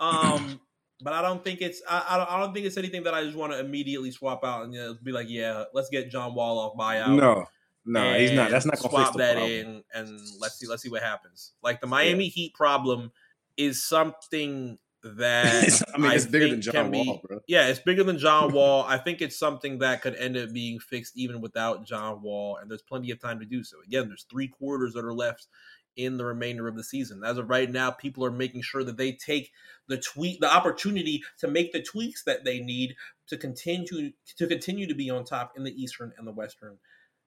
Um, 0.00 0.60
but 1.02 1.12
I 1.12 1.22
don't 1.22 1.44
think 1.44 1.60
it's 1.60 1.82
I, 1.88 2.04
I 2.10 2.16
don't, 2.16 2.30
I 2.32 2.40
don't 2.40 2.52
think 2.52 2.66
it's 2.66 2.76
anything 2.76 3.04
that 3.04 3.14
I 3.14 3.22
just 3.22 3.36
want 3.36 3.52
to 3.52 3.60
immediately 3.60 4.10
swap 4.10 4.44
out 4.44 4.64
and 4.64 4.74
you 4.74 4.80
know, 4.80 4.96
be 5.02 5.12
like, 5.12 5.28
yeah, 5.28 5.64
let's 5.72 5.88
get 5.90 6.10
John 6.10 6.34
Wall 6.34 6.58
off 6.58 6.76
buyout. 6.76 7.16
No, 7.16 7.46
no, 7.84 8.18
he's 8.18 8.32
not. 8.32 8.50
That's 8.50 8.66
not 8.66 8.78
going 8.78 8.90
to 8.90 9.02
swap 9.02 9.16
that 9.16 9.36
problem. 9.36 9.52
in 9.52 9.84
and 9.94 10.20
let's 10.40 10.58
see 10.58 10.66
let's 10.66 10.82
see 10.82 10.90
what 10.90 11.02
happens. 11.02 11.52
Like 11.62 11.80
the 11.80 11.86
Miami 11.86 12.24
yeah. 12.24 12.30
Heat 12.30 12.54
problem 12.54 13.12
is 13.56 13.82
something 13.84 14.78
that 15.02 15.82
I 15.94 15.98
mean, 15.98 16.12
it's 16.12 16.26
bigger 16.26 16.48
than 16.48 16.60
John 16.60 16.90
be, 16.90 17.04
Wall, 17.06 17.20
bro. 17.26 17.40
Yeah, 17.46 17.68
it's 17.68 17.78
bigger 17.78 18.04
than 18.04 18.18
John 18.18 18.52
Wall. 18.54 18.84
I 18.86 18.98
think 18.98 19.22
it's 19.22 19.38
something 19.38 19.78
that 19.78 20.02
could 20.02 20.14
end 20.16 20.36
up 20.36 20.52
being 20.52 20.78
fixed 20.78 21.16
even 21.16 21.40
without 21.40 21.86
John 21.86 22.22
Wall, 22.22 22.56
and 22.56 22.70
there's 22.70 22.82
plenty 22.82 23.10
of 23.10 23.20
time 23.20 23.38
to 23.40 23.46
do 23.46 23.64
so. 23.64 23.78
Again, 23.86 24.08
there's 24.08 24.26
three 24.30 24.48
quarters 24.48 24.92
that 24.94 25.04
are 25.04 25.14
left 25.14 25.46
in 26.04 26.16
the 26.16 26.24
remainder 26.24 26.68
of 26.68 26.76
the 26.76 26.84
season. 26.84 27.22
As 27.24 27.38
of 27.38 27.50
right 27.50 27.70
now, 27.70 27.90
people 27.90 28.24
are 28.24 28.30
making 28.30 28.62
sure 28.62 28.84
that 28.84 28.96
they 28.96 29.12
take 29.12 29.52
the 29.88 29.98
tweet, 29.98 30.40
the 30.40 30.52
opportunity 30.52 31.22
to 31.38 31.48
make 31.48 31.72
the 31.72 31.82
tweaks 31.82 32.24
that 32.24 32.44
they 32.44 32.60
need 32.60 32.94
to 33.28 33.36
continue 33.36 34.12
to 34.36 34.46
continue 34.46 34.86
to 34.86 34.94
be 34.94 35.10
on 35.10 35.24
top 35.24 35.52
in 35.56 35.64
the 35.64 35.82
Eastern 35.82 36.12
and 36.18 36.26
the 36.26 36.32
Western 36.32 36.78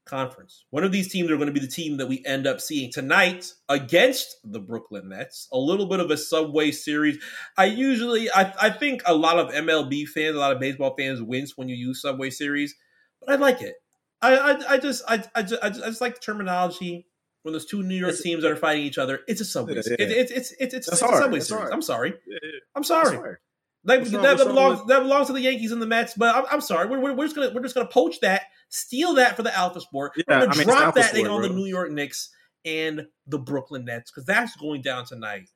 Conference. 0.05 0.65
One 0.69 0.83
of 0.83 0.91
these 0.91 1.09
teams 1.09 1.31
are 1.31 1.37
going 1.37 1.47
to 1.47 1.53
be 1.53 1.61
the 1.61 1.67
team 1.67 1.97
that 1.97 2.09
we 2.09 2.23
end 2.25 2.45
up 2.45 2.59
seeing 2.59 2.91
tonight 2.91 3.53
against 3.69 4.35
the 4.43 4.59
Brooklyn 4.59 5.09
Nets. 5.09 5.47
A 5.53 5.57
little 5.57 5.85
bit 5.85 6.01
of 6.01 6.11
a 6.11 6.17
subway 6.17 6.71
series. 6.71 7.19
I 7.57 7.65
usually, 7.65 8.29
I, 8.29 8.53
I 8.61 8.69
think 8.69 9.01
a 9.05 9.13
lot 9.13 9.39
of 9.39 9.53
MLB 9.53 10.07
fans, 10.07 10.35
a 10.35 10.39
lot 10.39 10.51
of 10.51 10.59
baseball 10.59 10.93
fans 10.97 11.21
wince 11.21 11.57
when 11.57 11.69
you 11.69 11.75
use 11.75 12.01
subway 12.01 12.31
series, 12.31 12.75
but 13.21 13.29
I 13.29 13.35
like 13.35 13.61
it. 13.61 13.75
I, 14.21 14.35
I, 14.35 14.73
I 14.73 14.77
just, 14.77 15.03
I, 15.07 15.23
I 15.35 15.43
just, 15.43 15.63
I 15.63 15.69
just, 15.69 15.83
I 15.83 15.87
just 15.87 16.01
like 16.01 16.15
the 16.15 16.21
terminology 16.21 17.07
when 17.43 17.53
there's 17.53 17.65
two 17.65 17.83
New 17.83 17.95
York 17.95 18.13
it's, 18.13 18.23
teams 18.23 18.43
that 18.43 18.51
are 18.51 18.57
fighting 18.57 18.83
each 18.83 18.97
other. 18.97 19.21
It's 19.27 19.41
a 19.41 19.45
subway. 19.45 19.75
It, 19.75 19.85
it's 19.87 20.31
it's 20.31 20.31
it's 20.31 20.51
it's, 20.59 20.73
it's 20.73 20.87
a 20.87 20.95
subway 20.95 21.39
series. 21.39 21.49
Hard. 21.49 21.73
I'm 21.73 21.81
sorry. 21.81 22.13
Yeah, 22.27 22.39
I'm 22.75 22.83
sorry. 22.83 23.37
Like, 23.85 24.05
that, 24.05 24.21
that 24.21 24.37
belongs 24.37 24.87
that 24.87 24.99
belongs 25.01 25.27
to 25.27 25.33
the 25.33 25.41
Yankees 25.41 25.73
and 25.73 25.81
the 25.81 25.85
Mets, 25.85 26.13
but 26.15 26.33
I'm, 26.33 26.45
I'm 26.49 26.61
sorry. 26.61 26.87
We're, 26.87 26.99
we're, 26.99 27.13
we're, 27.13 27.25
just 27.25 27.35
gonna 27.35 27.51
we're 27.53 27.61
just 27.61 27.75
gonna 27.75 27.87
poach 27.87 28.21
that, 28.21 28.43
steal 28.69 29.15
that 29.15 29.35
for 29.35 29.43
the 29.43 29.55
Alpha 29.55 29.81
Sport. 29.81 30.13
Yeah, 30.15 30.23
we're 30.27 30.39
gonna 30.47 30.53
I 30.53 30.57
mean, 30.57 30.67
drop 30.67 30.95
that 30.95 31.11
thing 31.11 31.27
on 31.27 31.41
the 31.41 31.49
New 31.49 31.65
York 31.65 31.91
Knicks 31.91 32.29
and 32.63 33.07
the 33.27 33.37
Brooklyn 33.37 33.85
Nets 33.85 34.09
because 34.09 34.25
that's 34.25 34.55
going 34.55 34.81
down 34.81 35.05
tonight. 35.05 35.49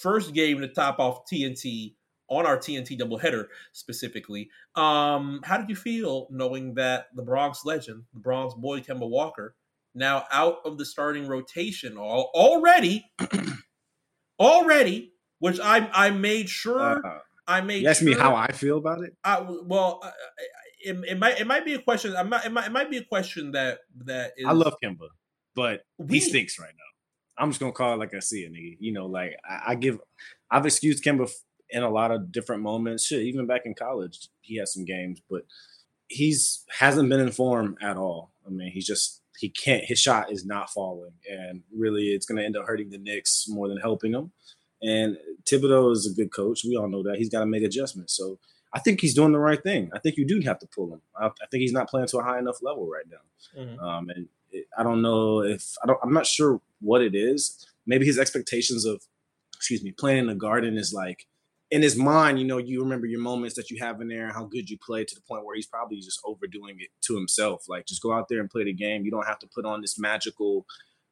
First 0.00 0.32
game 0.32 0.60
to 0.60 0.68
top 0.68 1.00
off 1.00 1.22
TNT 1.32 1.94
on 2.28 2.46
our 2.46 2.56
TNT 2.56 2.98
doubleheader 2.98 3.46
specifically. 3.72 4.48
Um, 4.76 5.40
how 5.44 5.58
did 5.58 5.68
you 5.68 5.76
feel 5.76 6.28
knowing 6.30 6.74
that 6.74 7.06
the 7.14 7.22
Bronx 7.22 7.64
legend, 7.64 8.04
the 8.14 8.20
Bronx 8.20 8.54
boy 8.54 8.80
Kemba 8.80 9.08
Walker, 9.08 9.54
now 9.96 10.24
out 10.30 10.58
of 10.64 10.78
the 10.78 10.84
starting 10.84 11.26
rotation 11.26 11.96
already, 11.96 13.04
already, 14.38 15.12
which 15.38 15.58
I 15.60 15.88
I 15.92 16.10
made 16.10 16.48
sure 16.48 17.04
uh, 17.04 17.18
I 17.46 17.60
made. 17.62 17.82
You 17.82 17.88
ask 17.88 18.00
sure, 18.00 18.08
me 18.08 18.14
how 18.14 18.34
I 18.34 18.52
feel 18.52 18.78
about 18.78 19.02
it. 19.02 19.16
I 19.24 19.40
well, 19.40 20.02
it, 20.84 20.96
it 21.08 21.18
might 21.18 21.40
it 21.40 21.46
might 21.46 21.64
be 21.64 21.74
a 21.74 21.80
question. 21.80 22.14
I'm 22.16 22.32
it 22.32 22.52
might 22.52 22.66
it 22.66 22.72
might 22.72 22.90
be 22.90 22.98
a 22.98 23.04
question 23.04 23.52
that 23.52 23.78
that 24.04 24.32
is. 24.36 24.46
I 24.46 24.52
love 24.52 24.74
Kemba, 24.82 25.08
but 25.54 25.82
we, 25.98 26.18
he 26.18 26.20
stinks 26.20 26.58
right 26.58 26.72
now. 26.76 27.42
I'm 27.42 27.50
just 27.50 27.60
gonna 27.60 27.72
call 27.72 27.94
it 27.94 27.98
like 27.98 28.14
I 28.14 28.20
see 28.20 28.44
it, 28.44 28.52
nigga. 28.52 28.76
You 28.80 28.92
know, 28.92 29.06
like 29.06 29.36
I, 29.48 29.72
I 29.72 29.74
give, 29.74 29.98
I've 30.50 30.66
excused 30.66 31.04
Kemba 31.04 31.30
in 31.70 31.82
a 31.82 31.90
lot 31.90 32.10
of 32.10 32.30
different 32.32 32.62
moments. 32.62 33.06
Shit, 33.06 33.22
even 33.22 33.46
back 33.46 33.62
in 33.64 33.74
college, 33.74 34.28
he 34.40 34.56
has 34.58 34.72
some 34.72 34.84
games, 34.84 35.20
but 35.28 35.42
he's 36.08 36.64
hasn't 36.78 37.08
been 37.08 37.20
in 37.20 37.32
form 37.32 37.76
at 37.80 37.96
all. 37.96 38.32
I 38.46 38.50
mean, 38.50 38.70
he's 38.70 38.86
just 38.86 39.22
he 39.38 39.48
can't. 39.48 39.84
His 39.84 39.98
shot 39.98 40.30
is 40.30 40.44
not 40.44 40.70
falling, 40.70 41.12
and 41.30 41.62
really, 41.74 42.08
it's 42.08 42.26
going 42.26 42.38
to 42.38 42.44
end 42.44 42.56
up 42.56 42.66
hurting 42.66 42.90
the 42.90 42.98
Knicks 42.98 43.46
more 43.48 43.68
than 43.68 43.78
helping 43.78 44.12
them. 44.12 44.32
And 44.82 45.16
Thibodeau 45.44 45.92
is 45.92 46.06
a 46.06 46.14
good 46.14 46.32
coach. 46.32 46.62
We 46.64 46.76
all 46.76 46.88
know 46.88 47.02
that 47.04 47.16
he's 47.16 47.30
got 47.30 47.40
to 47.40 47.46
make 47.46 47.62
adjustments. 47.62 48.14
So 48.16 48.38
I 48.72 48.78
think 48.78 49.00
he's 49.00 49.14
doing 49.14 49.32
the 49.32 49.38
right 49.38 49.62
thing. 49.62 49.90
I 49.94 49.98
think 49.98 50.16
you 50.16 50.26
do 50.26 50.40
have 50.40 50.58
to 50.58 50.66
pull 50.66 50.92
him. 50.92 51.00
I, 51.18 51.26
I 51.26 51.46
think 51.50 51.62
he's 51.62 51.72
not 51.72 51.88
playing 51.88 52.08
to 52.08 52.18
a 52.18 52.22
high 52.22 52.38
enough 52.38 52.58
level 52.62 52.86
right 52.86 53.06
now. 53.10 53.60
Mm-hmm. 53.62 53.80
Um, 53.82 54.10
and 54.10 54.28
it, 54.50 54.66
I 54.76 54.82
don't 54.82 55.02
know 55.02 55.40
if 55.40 55.74
I 55.82 55.86
don't. 55.86 55.98
I'm 56.02 56.12
not 56.12 56.26
sure 56.26 56.60
what 56.80 57.00
it 57.00 57.14
is. 57.14 57.66
Maybe 57.86 58.04
his 58.04 58.18
expectations 58.18 58.84
of, 58.84 59.02
excuse 59.54 59.82
me, 59.82 59.92
playing 59.92 60.18
in 60.18 60.26
the 60.26 60.34
Garden 60.34 60.76
is 60.76 60.92
like 60.92 61.26
in 61.70 61.82
his 61.82 61.96
mind. 61.96 62.38
You 62.38 62.46
know, 62.46 62.58
you 62.58 62.82
remember 62.82 63.06
your 63.06 63.20
moments 63.20 63.56
that 63.56 63.70
you 63.70 63.78
have 63.80 64.00
in 64.00 64.08
there, 64.08 64.32
how 64.32 64.44
good 64.44 64.70
you 64.70 64.78
play 64.78 65.04
to 65.04 65.14
the 65.14 65.20
point 65.22 65.44
where 65.44 65.56
he's 65.56 65.66
probably 65.66 66.00
just 66.00 66.20
overdoing 66.24 66.76
it 66.80 66.88
to 67.02 67.14
himself. 67.14 67.64
Like 67.68 67.86
just 67.86 68.02
go 68.02 68.12
out 68.12 68.28
there 68.28 68.40
and 68.40 68.50
play 68.50 68.64
the 68.64 68.72
game. 68.72 69.04
You 69.04 69.10
don't 69.10 69.26
have 69.26 69.38
to 69.40 69.46
put 69.46 69.64
on 69.64 69.80
this 69.80 69.98
magical 69.98 70.66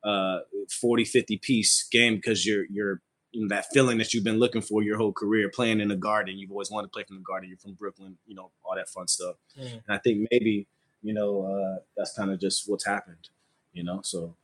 uh 0.05 0.41
40 0.71 1.07
50 1.07 1.39
piece 1.39 1.89
game 1.91 2.17
because 2.17 2.45
you're 2.45 2.67
you're 2.69 3.01
you 3.35 3.41
know, 3.43 3.49
that 3.49 3.67
feeling 3.73 3.99
that 3.99 4.15
you've 4.15 4.23
been 4.23 4.39
looking 4.39 4.63
for 4.63 4.83
your 4.83 4.97
whole 4.97 5.13
career, 5.13 5.51
playing 5.53 5.81
in 5.81 5.89
the 5.89 5.97
garden. 5.97 6.39
You've 6.39 6.53
always 6.53 6.71
wanted 6.71 6.87
to 6.87 6.91
play 6.93 7.03
from 7.03 7.17
the 7.17 7.23
garden. 7.23 7.49
You're 7.49 7.59
from 7.59 7.73
Brooklyn, 7.73 8.17
you 8.27 8.35
know, 8.37 8.53
all 8.65 8.77
that 8.77 8.89
fun 8.89 9.09
stuff. 9.09 9.35
Mm. 9.59 9.73
And 9.73 9.83
I 9.89 9.99
think 9.99 10.29
maybe, 10.31 10.69
you 11.03 11.13
know, 11.13 11.43
uh, 11.43 11.83
that's 11.97 12.15
kind 12.17 12.31
of 12.31 12.41
just 12.41 12.69
what's 12.69 12.87
happened, 12.87 13.29
you 13.73 13.83
know. 13.83 14.01
So 14.05 14.37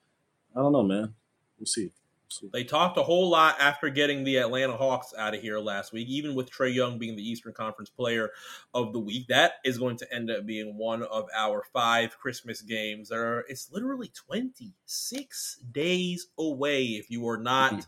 I 0.56 0.60
don't 0.60 0.72
know, 0.72 0.82
man. 0.82 1.14
We'll 1.56 1.66
see. 1.66 1.92
They 2.52 2.64
talked 2.64 2.96
a 2.96 3.02
whole 3.02 3.28
lot 3.28 3.56
after 3.60 3.88
getting 3.88 4.24
the 4.24 4.38
Atlanta 4.38 4.76
Hawks 4.76 5.12
out 5.16 5.34
of 5.34 5.40
here 5.40 5.58
last 5.58 5.92
week, 5.92 6.08
even 6.08 6.34
with 6.34 6.50
Trae 6.50 6.74
Young 6.74 6.98
being 6.98 7.16
the 7.16 7.28
Eastern 7.28 7.52
Conference 7.52 7.90
Player 7.90 8.30
of 8.74 8.92
the 8.92 9.00
Week. 9.00 9.26
That 9.28 9.54
is 9.64 9.78
going 9.78 9.96
to 9.98 10.14
end 10.14 10.30
up 10.30 10.46
being 10.46 10.76
one 10.76 11.02
of 11.02 11.26
our 11.34 11.64
five 11.72 12.18
Christmas 12.18 12.62
games. 12.62 13.08
There, 13.08 13.38
are, 13.38 13.44
it's 13.48 13.70
literally 13.72 14.10
26 14.14 15.58
days 15.72 16.28
away. 16.38 16.84
If 16.84 17.10
you 17.10 17.28
are 17.28 17.38
not 17.38 17.72
mm-hmm 17.72 17.80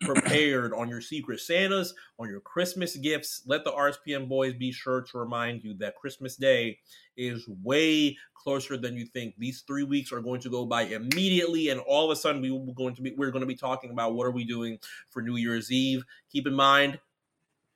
prepared 0.00 0.72
on 0.72 0.88
your 0.88 1.00
secret 1.00 1.40
Santas, 1.40 1.94
on 2.18 2.28
your 2.28 2.40
Christmas 2.40 2.96
gifts. 2.96 3.42
Let 3.46 3.64
the 3.64 3.72
RSPN 3.72 4.28
boys 4.28 4.54
be 4.54 4.72
sure 4.72 5.02
to 5.02 5.18
remind 5.18 5.62
you 5.62 5.74
that 5.74 5.96
Christmas 5.96 6.36
Day 6.36 6.78
is 7.16 7.46
way 7.62 8.16
closer 8.34 8.76
than 8.76 8.96
you 8.96 9.06
think. 9.06 9.34
These 9.38 9.62
three 9.66 9.84
weeks 9.84 10.12
are 10.12 10.20
going 10.20 10.40
to 10.40 10.50
go 10.50 10.64
by 10.64 10.82
immediately, 10.82 11.68
and 11.68 11.80
all 11.80 12.10
of 12.10 12.16
a 12.16 12.20
sudden 12.20 12.40
we 12.40 12.50
will 12.50 12.72
going 12.72 12.94
to 12.94 13.02
be 13.02 13.14
we're 13.16 13.30
going 13.30 13.40
to 13.40 13.46
be 13.46 13.54
talking 13.54 13.90
about 13.90 14.14
what 14.14 14.26
are 14.26 14.32
we 14.32 14.44
doing 14.44 14.78
for 15.10 15.22
New 15.22 15.36
Year's 15.36 15.70
Eve. 15.70 16.02
Keep 16.30 16.46
in 16.46 16.54
mind, 16.54 16.98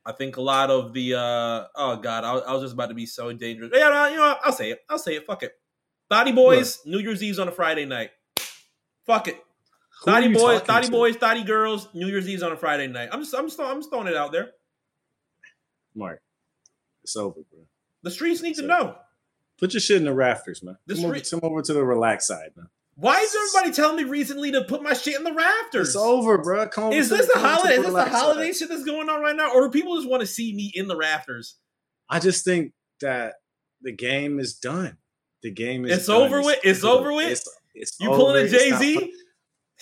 I 0.07 0.13
think 0.13 0.37
a 0.37 0.43
lot 0.43 0.71
of 0.71 0.93
the 0.93 1.15
uh 1.15 1.67
oh 1.75 1.97
god, 1.97 2.25
I, 2.25 2.33
I 2.33 2.53
was 2.53 2.63
just 2.63 2.75
about 2.75 2.89
to 2.89 2.95
be 2.95 3.07
so 3.07 3.33
dangerous. 3.33 3.71
Yeah, 3.73 4.09
you 4.09 4.17
know, 4.17 4.37
I'll 4.43 4.53
say 4.53 4.71
it. 4.71 4.81
I'll 4.89 4.99
say 4.99 5.17
it. 5.17 5.27
Fuck 5.27 5.43
it. 5.43 5.53
Body 6.09 6.33
boys? 6.33 6.81
New 6.85 6.99
Year's 6.99 7.23
Eve's 7.23 7.39
on 7.39 7.49
a 7.49 7.53
Friday 7.53 7.87
night. 7.87 8.11
Fuck 9.07 9.29
it. 9.29 9.44
Thotty 10.05 10.33
boys, 10.33 10.61
thotty 10.61 10.91
boys, 10.91 11.17
thotty 11.17 11.45
girls. 11.45 11.89
New 11.95 12.07
Year's 12.07 12.29
Eve's 12.29 12.43
on 12.43 12.53
a 12.53 12.57
Friday 12.57 12.87
night. 12.87 13.09
I'm 13.13 13.21
just, 13.21 13.35
I'm 13.35 13.47
just, 13.47 13.61
I'm 13.61 13.79
just 13.79 13.91
throwing 13.91 14.07
it 14.07 14.17
out 14.17 14.33
there. 14.33 14.51
Mark, 15.95 16.21
it's 17.03 17.17
over, 17.17 17.41
bro. 17.51 17.61
The 18.03 18.11
streets 18.11 18.43
need 18.43 18.57
to 18.57 18.63
know. 18.63 18.97
Put 19.59 19.73
your 19.73 19.81
shit 19.81 19.97
in 19.97 20.05
the 20.05 20.13
rafters, 20.13 20.63
man. 20.63 20.77
The 20.87 20.95
come, 20.95 21.05
street- 21.05 21.33
over, 21.33 21.41
come 21.41 21.51
over 21.51 21.63
to 21.63 21.73
the 21.73 21.85
relaxed 21.85 22.29
side, 22.29 22.51
man. 22.57 22.69
Why 22.97 23.19
is 23.21 23.35
everybody 23.35 23.75
telling 23.75 23.97
me 23.97 24.05
recently 24.05 24.53
to 24.53 24.63
put 24.63 24.83
my 24.83 24.93
shit 24.93 25.17
in 25.17 25.25
the 25.25 25.33
rafters? 25.33 25.89
It's 25.89 25.97
over, 25.97 26.39
bro. 26.39 26.69
Come 26.69 26.93
is 26.93 27.09
this 27.09 27.27
the, 27.27 27.33
the 27.35 27.41
holiday? 27.41 27.75
Is 27.75 27.85
this 27.85 27.93
the 27.93 28.05
holiday 28.05 28.53
side. 28.53 28.57
shit 28.57 28.69
that's 28.69 28.85
going 28.85 29.09
on 29.09 29.21
right 29.21 29.35
now, 29.35 29.53
or 29.53 29.63
do 29.63 29.71
people 29.71 29.97
just 29.97 30.09
want 30.09 30.21
to 30.21 30.27
see 30.27 30.55
me 30.55 30.71
in 30.75 30.87
the 30.87 30.97
rafters? 30.97 31.57
I 32.09 32.21
just 32.21 32.45
think 32.45 32.73
that 33.01 33.35
the 33.83 33.91
game 33.91 34.39
is 34.39 34.55
done. 34.55 34.99
The 35.43 35.51
game 35.51 35.85
is. 35.85 35.99
It's 35.99 36.07
done. 36.07 36.23
over 36.23 36.43
with. 36.43 36.59
It's, 36.59 36.79
it's 36.79 36.85
over 36.85 37.13
with. 37.13 37.33
It's, 37.33 37.49
it's 37.75 37.97
you 37.99 38.11
pulling 38.11 38.47
a 38.47 38.49
Jay 38.49 38.71
Z? 38.71 39.13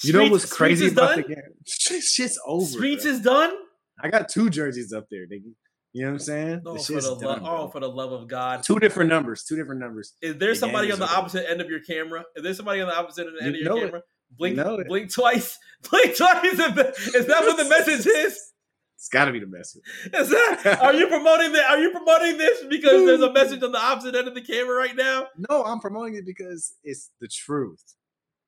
You 0.03 0.13
know 0.13 0.29
what's 0.29 0.51
crazy 0.51 0.89
about 0.89 1.17
done? 1.17 1.23
the 1.23 1.35
game? 1.35 1.45
Shit's 1.67 2.39
over. 2.47 2.65
Streets 2.65 3.05
bro. 3.05 3.13
is 3.13 3.21
done. 3.21 3.55
I 4.03 4.09
got 4.09 4.29
two 4.29 4.51
jerseys 4.51 4.93
up 4.93 5.07
there, 5.11 5.27
nigga. 5.27 5.53
You 5.93 6.05
know 6.05 6.09
what 6.09 6.13
I'm 6.15 6.19
saying? 6.21 6.63
Oh, 6.65 6.79
for 6.79 7.01
the 7.01 7.17
done, 7.17 7.43
lo- 7.43 7.65
oh, 7.65 7.69
for 7.69 7.81
the 7.81 7.89
love 7.89 8.13
of 8.13 8.27
God! 8.27 8.63
Two 8.63 8.79
different 8.79 9.11
numbers. 9.11 9.45
Two 9.45 9.57
different 9.57 9.81
numbers. 9.81 10.15
Is 10.23 10.39
there 10.39 10.51
the 10.51 10.57
somebody 10.57 10.91
on 10.91 10.99
the 10.99 11.05
over. 11.05 11.15
opposite 11.15 11.51
end 11.51 11.61
of 11.61 11.69
your 11.69 11.81
camera? 11.81 12.25
Is 12.35 12.43
there 12.43 12.55
somebody 12.55 12.81
on 12.81 12.89
the 12.89 12.97
opposite 12.97 13.27
end 13.43 13.55
you 13.55 13.71
of 13.71 13.77
your 13.77 13.85
camera? 13.87 13.99
It. 13.99 14.05
Blink, 14.39 14.57
blink 14.89 15.13
twice. 15.13 15.59
Blink 15.91 16.17
twice. 16.17 16.45
Is 16.45 17.27
that 17.27 17.43
what 17.43 17.57
the 17.59 17.69
message 17.69 18.07
is? 18.07 18.53
It's 18.97 19.09
got 19.09 19.25
to 19.27 19.33
be 19.33 19.41
the 19.41 19.49
message. 19.49 19.83
Is 20.15 20.31
that, 20.31 20.79
are 20.81 20.95
you 20.95 21.09
promoting 21.09 21.53
that? 21.53 21.69
Are 21.71 21.79
you 21.79 21.91
promoting 21.91 22.39
this 22.39 22.65
because 22.71 23.05
there's 23.05 23.21
a 23.21 23.33
message 23.33 23.63
on 23.63 23.73
the 23.73 23.79
opposite 23.79 24.15
end 24.15 24.29
of 24.29 24.35
the 24.35 24.41
camera 24.41 24.77
right 24.77 24.95
now? 24.95 25.27
No, 25.51 25.65
I'm 25.65 25.81
promoting 25.81 26.15
it 26.15 26.25
because 26.25 26.75
it's 26.85 27.11
the 27.21 27.27
truth, 27.27 27.83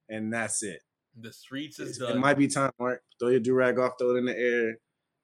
and 0.08 0.32
that's 0.32 0.62
it. 0.62 0.80
The 1.20 1.32
streets 1.32 1.78
is 1.78 1.98
done. 1.98 2.12
It 2.16 2.18
might 2.18 2.36
be 2.38 2.48
time, 2.48 2.72
Mark. 2.78 3.02
Throw 3.20 3.28
your 3.28 3.40
do 3.40 3.54
rag 3.54 3.78
off, 3.78 3.92
throw 3.98 4.14
it 4.14 4.18
in 4.18 4.24
the 4.26 4.36
air. 4.36 4.78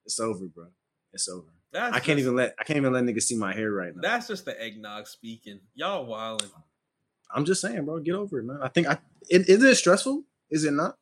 It's 0.07 0.21
over, 0.21 0.47
bro. 0.47 0.67
It's 1.13 1.29
over. 1.29 1.49
That's 1.73 1.95
I 1.97 2.01
can't 2.01 2.19
just- 2.19 2.27
even 2.27 2.37
let 2.37 2.55
I 2.59 2.65
can't 2.65 2.77
even 2.77 2.93
let 2.93 3.05
niggas 3.05 3.23
see 3.23 3.37
my 3.37 3.53
hair 3.55 3.71
right 3.73 3.95
now. 3.95 4.01
That's 4.03 4.29
just 4.29 4.45
the 4.45 4.61
eggnog 4.61 5.07
speaking. 5.07 5.61
Y'all 5.75 6.07
wildin'. 6.07 6.51
I'm 7.35 7.45
just 7.45 7.61
saying, 7.61 7.85
bro. 7.85 8.01
Get 8.01 8.15
over 8.15 8.39
it, 8.41 8.45
man. 8.45 8.59
I 8.63 8.69
think 8.69 8.87
I 8.89 8.99
it, 9.29 9.49
is 9.49 9.63
it 9.63 9.77
stressful? 9.77 10.25
Is 10.51 10.65
it 10.65 10.73
not? 10.73 10.97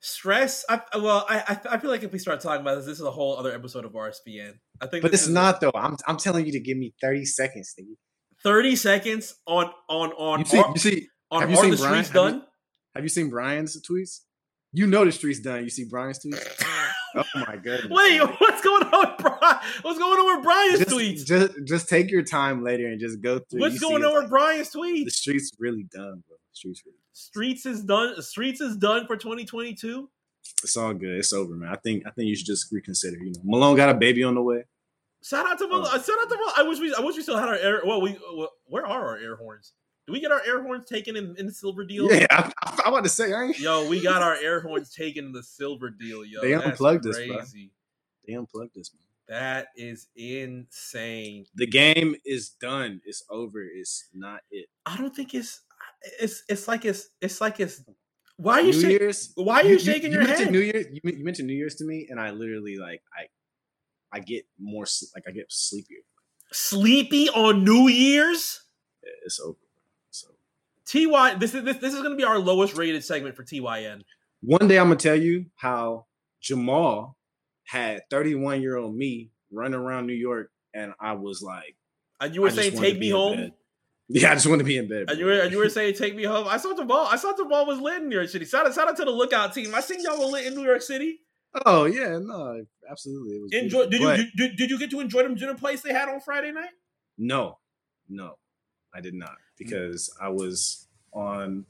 Stress. 0.00 0.64
I, 0.68 0.80
well, 0.96 1.24
I, 1.28 1.60
I 1.70 1.78
feel 1.78 1.90
like 1.90 2.02
if 2.02 2.10
we 2.12 2.18
start 2.18 2.40
talking 2.40 2.62
about 2.62 2.74
this, 2.76 2.86
this 2.86 2.98
is 2.98 3.04
a 3.04 3.10
whole 3.12 3.36
other 3.38 3.52
episode 3.54 3.84
of 3.84 3.92
RSPN. 3.92 4.54
I 4.80 4.86
think, 4.86 5.02
But 5.02 5.14
it's 5.14 5.22
is 5.24 5.28
not 5.28 5.60
though. 5.60 5.70
I'm 5.74 5.96
I'm 6.08 6.16
telling 6.16 6.44
you 6.44 6.50
to 6.52 6.60
give 6.60 6.76
me 6.76 6.92
30 7.00 7.24
seconds, 7.24 7.74
nigga. 7.80 7.94
Thirty 8.42 8.74
seconds 8.74 9.36
on 9.46 9.70
on 9.88 10.10
on 10.14 10.40
You 10.40 10.44
see, 10.46 10.56
you 10.56 10.76
see, 10.78 11.08
on 11.30 11.42
have 11.42 11.50
you 11.50 11.56
seen 11.56 11.70
the 11.70 11.76
Brian? 11.76 12.04
streets 12.04 12.08
Have 12.20 12.32
you- 12.34 12.38
done. 12.40 12.46
Have 12.94 13.04
you 13.04 13.08
seen 13.08 13.30
Brian's 13.30 13.80
tweets? 13.82 14.20
You 14.72 14.86
know 14.86 15.04
the 15.04 15.12
streets 15.12 15.40
done. 15.40 15.64
You 15.64 15.70
see 15.70 15.84
Brian's 15.84 16.18
tweets? 16.18 16.64
Oh 17.14 17.24
my 17.34 17.56
goodness. 17.56 17.90
Wait, 17.90 18.20
what's 18.22 18.62
going 18.62 18.84
on 18.84 19.10
with 19.10 19.18
Brian? 19.18 19.58
What's 19.82 19.98
going 19.98 20.18
on 20.18 20.36
with 20.36 20.44
Brian's 20.44 20.78
just, 20.78 20.90
tweets? 20.90 21.26
just 21.26 21.64
just 21.64 21.88
take 21.88 22.10
your 22.10 22.22
time 22.22 22.64
later 22.64 22.86
and 22.86 22.98
just 22.98 23.20
go 23.20 23.38
through. 23.38 23.60
What's 23.60 23.74
You 23.74 23.80
going 23.80 24.02
on 24.02 24.14
with 24.14 24.22
like, 24.22 24.30
Brian's 24.30 24.70
tweets? 24.70 25.04
The 25.04 25.10
streets 25.10 25.52
really 25.58 25.82
done, 25.82 26.22
bro. 26.26 26.36
The 26.36 26.54
streets 26.54 26.82
really. 26.86 26.96
Streets 27.12 27.66
is 27.66 27.84
done. 27.84 28.20
Streets 28.22 28.62
is 28.62 28.76
done 28.78 29.06
for 29.06 29.16
2022. 29.18 30.08
It's 30.62 30.76
all 30.76 30.94
good. 30.94 31.18
It's 31.18 31.32
over, 31.32 31.54
man. 31.54 31.68
I 31.70 31.76
think 31.76 32.04
I 32.06 32.10
think 32.10 32.28
you 32.28 32.34
should 32.34 32.46
just 32.46 32.72
reconsider. 32.72 33.18
You 33.18 33.32
know, 33.32 33.40
Malone 33.44 33.76
got 33.76 33.90
a 33.90 33.94
baby 33.94 34.24
on 34.24 34.34
the 34.34 34.42
way. 34.42 34.64
Shout 35.22 35.46
out 35.46 35.58
to 35.58 35.68
Malone. 35.68 35.88
Oh. 35.88 35.98
shout 35.98 36.16
out 36.20 36.30
to 36.30 36.36
Malone. 36.36 36.52
I 36.56 36.62
wish 36.62 36.78
we 36.80 36.94
I 36.94 37.00
wish 37.00 37.16
we 37.16 37.22
still 37.22 37.36
had 37.36 37.48
our 37.48 37.56
air. 37.56 37.82
Well, 37.84 38.00
we 38.00 38.18
well, 38.34 38.48
where 38.64 38.86
are 38.86 39.08
our 39.08 39.18
air 39.18 39.36
horns? 39.36 39.74
Do 40.12 40.16
we 40.16 40.20
get 40.20 40.30
our 40.30 40.42
air 40.46 40.62
horns 40.62 40.84
taken 40.84 41.16
in, 41.16 41.34
in 41.38 41.46
the 41.46 41.52
silver 41.54 41.86
deal? 41.86 42.12
Yeah, 42.12 42.26
I, 42.30 42.52
I, 42.66 42.82
I'm 42.84 42.92
about 42.92 43.04
to 43.04 43.08
say, 43.08 43.32
I 43.32 43.44
ain't. 43.44 43.58
Yo, 43.58 43.88
we 43.88 43.98
got 44.02 44.20
our 44.20 44.34
air 44.34 44.60
horns 44.60 44.92
taken 44.92 45.24
in 45.24 45.32
the 45.32 45.42
silver 45.42 45.88
deal. 45.88 46.22
Yo, 46.22 46.42
They 46.42 46.52
That's 46.52 46.66
unplugged 46.66 47.06
us, 47.06 47.16
bro. 47.16 47.38
crazy. 47.38 47.70
They 48.28 48.34
unplugged 48.34 48.74
this, 48.74 48.90
man. 48.92 49.06
That 49.26 49.68
is 49.74 50.08
insane. 50.14 51.46
The 51.54 51.66
game 51.66 52.14
is 52.26 52.50
done. 52.50 53.00
It's 53.06 53.24
over. 53.30 53.62
It's 53.62 54.10
not 54.12 54.42
it. 54.50 54.66
I 54.84 54.98
don't 54.98 55.16
think 55.16 55.32
it's 55.32 55.62
it's 56.20 56.42
it's 56.46 56.68
like 56.68 56.84
it's 56.84 57.08
it's 57.22 57.40
like 57.40 57.58
it's. 57.58 57.82
Why 58.36 58.58
are 58.58 58.60
you 58.60 58.72
New 58.72 58.80
shaking? 58.82 58.90
Year's. 58.90 59.32
Why 59.34 59.60
are 59.62 59.64
you 59.64 59.78
shaking 59.78 60.12
your 60.12 60.24
mentioned 60.24 60.44
head? 60.44 60.52
New 60.52 60.60
Year's. 60.60 60.86
You, 60.92 61.00
you 61.04 61.24
mentioned 61.24 61.48
New 61.48 61.54
Year's 61.54 61.76
to 61.76 61.84
me, 61.86 62.06
and 62.10 62.20
I 62.20 62.32
literally 62.32 62.76
like 62.76 63.00
I, 63.16 63.28
I 64.14 64.20
get 64.20 64.44
more 64.60 64.84
like 65.14 65.24
I 65.26 65.30
get 65.30 65.46
sleepier. 65.48 66.00
Sleepy 66.52 67.30
on 67.30 67.64
New 67.64 67.88
Year's. 67.88 68.60
Yeah, 69.02 69.12
It's 69.24 69.40
over. 69.40 69.56
Ty, 70.86 71.34
this 71.36 71.54
is 71.54 71.64
this, 71.64 71.76
this 71.78 71.94
is 71.94 72.00
going 72.00 72.12
to 72.12 72.16
be 72.16 72.24
our 72.24 72.38
lowest 72.38 72.76
rated 72.76 73.04
segment 73.04 73.36
for 73.36 73.44
TYN. 73.44 74.02
one 74.40 74.68
day 74.68 74.78
I'm 74.78 74.86
gonna 74.86 74.96
tell 74.96 75.16
you 75.16 75.46
how 75.56 76.06
Jamal 76.40 77.16
had 77.64 78.02
31 78.10 78.60
year 78.62 78.76
old 78.76 78.94
me 78.94 79.30
running 79.50 79.74
around 79.78 80.06
New 80.06 80.12
York, 80.14 80.50
and 80.74 80.92
I 81.00 81.12
was 81.12 81.42
like, 81.42 81.76
And 82.20 82.34
you 82.34 82.42
were 82.42 82.48
I 82.48 82.52
saying, 82.52 82.72
"Take 82.78 82.98
me 82.98 83.10
home." 83.10 83.52
Yeah, 84.08 84.32
I 84.32 84.34
just 84.34 84.46
want 84.46 84.58
to 84.58 84.64
be 84.64 84.76
in 84.76 84.88
bed. 84.88 85.08
And 85.08 85.18
you 85.18 85.24
were 85.26 85.40
and 85.40 85.52
you 85.52 85.58
were 85.58 85.68
saying, 85.68 85.94
"Take 85.94 86.14
me 86.16 86.24
home." 86.24 86.46
I 86.48 86.56
saw 86.58 86.74
Jamal. 86.76 87.06
I 87.06 87.16
saw 87.16 87.34
Jamal 87.36 87.64
was 87.66 87.78
lit 87.78 88.02
in 88.02 88.08
New 88.08 88.16
York 88.16 88.28
City. 88.28 88.44
Shout 88.44 88.66
out, 88.66 88.74
shout 88.74 88.88
out 88.88 88.96
to 88.96 89.04
the 89.04 89.10
lookout 89.10 89.54
team. 89.54 89.74
I 89.74 89.80
seen 89.80 90.02
y'all 90.02 90.18
were 90.18 90.26
lit 90.26 90.46
in 90.46 90.54
New 90.54 90.64
York 90.64 90.82
City. 90.82 91.20
Oh 91.64 91.84
yeah, 91.84 92.18
no, 92.20 92.64
absolutely. 92.90 93.36
It 93.36 93.42
was 93.42 93.52
Enjoy. 93.52 93.86
beautiful. 93.86 93.90
Did 93.90 94.00
you 94.00 94.06
But 94.06 94.16
did, 94.16 94.30
did, 94.36 94.56
did 94.56 94.70
you 94.70 94.78
get 94.78 94.90
to 94.90 95.00
enjoy 95.00 95.22
them 95.22 95.34
dinner 95.34 95.54
place 95.54 95.82
they 95.82 95.92
had 95.92 96.08
on 96.08 96.20
Friday 96.20 96.50
night? 96.52 96.70
No, 97.16 97.58
no, 98.08 98.36
I 98.94 99.00
did 99.00 99.14
not 99.14 99.30
mm. 99.30 99.58
because 99.58 100.14
I 100.20 100.28
was 100.28 100.86
on 101.12 101.64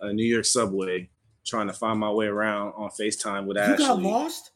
a 0.00 0.12
New 0.12 0.24
York 0.24 0.44
subway 0.44 1.08
trying 1.46 1.68
to 1.68 1.72
find 1.72 1.98
my 1.98 2.10
way 2.10 2.26
around 2.26 2.72
on 2.76 2.90
Facetime 2.90 3.46
with 3.46 3.56
You 3.56 3.62
Ashley. 3.62 3.76
got 3.86 4.02
lost. 4.02 4.50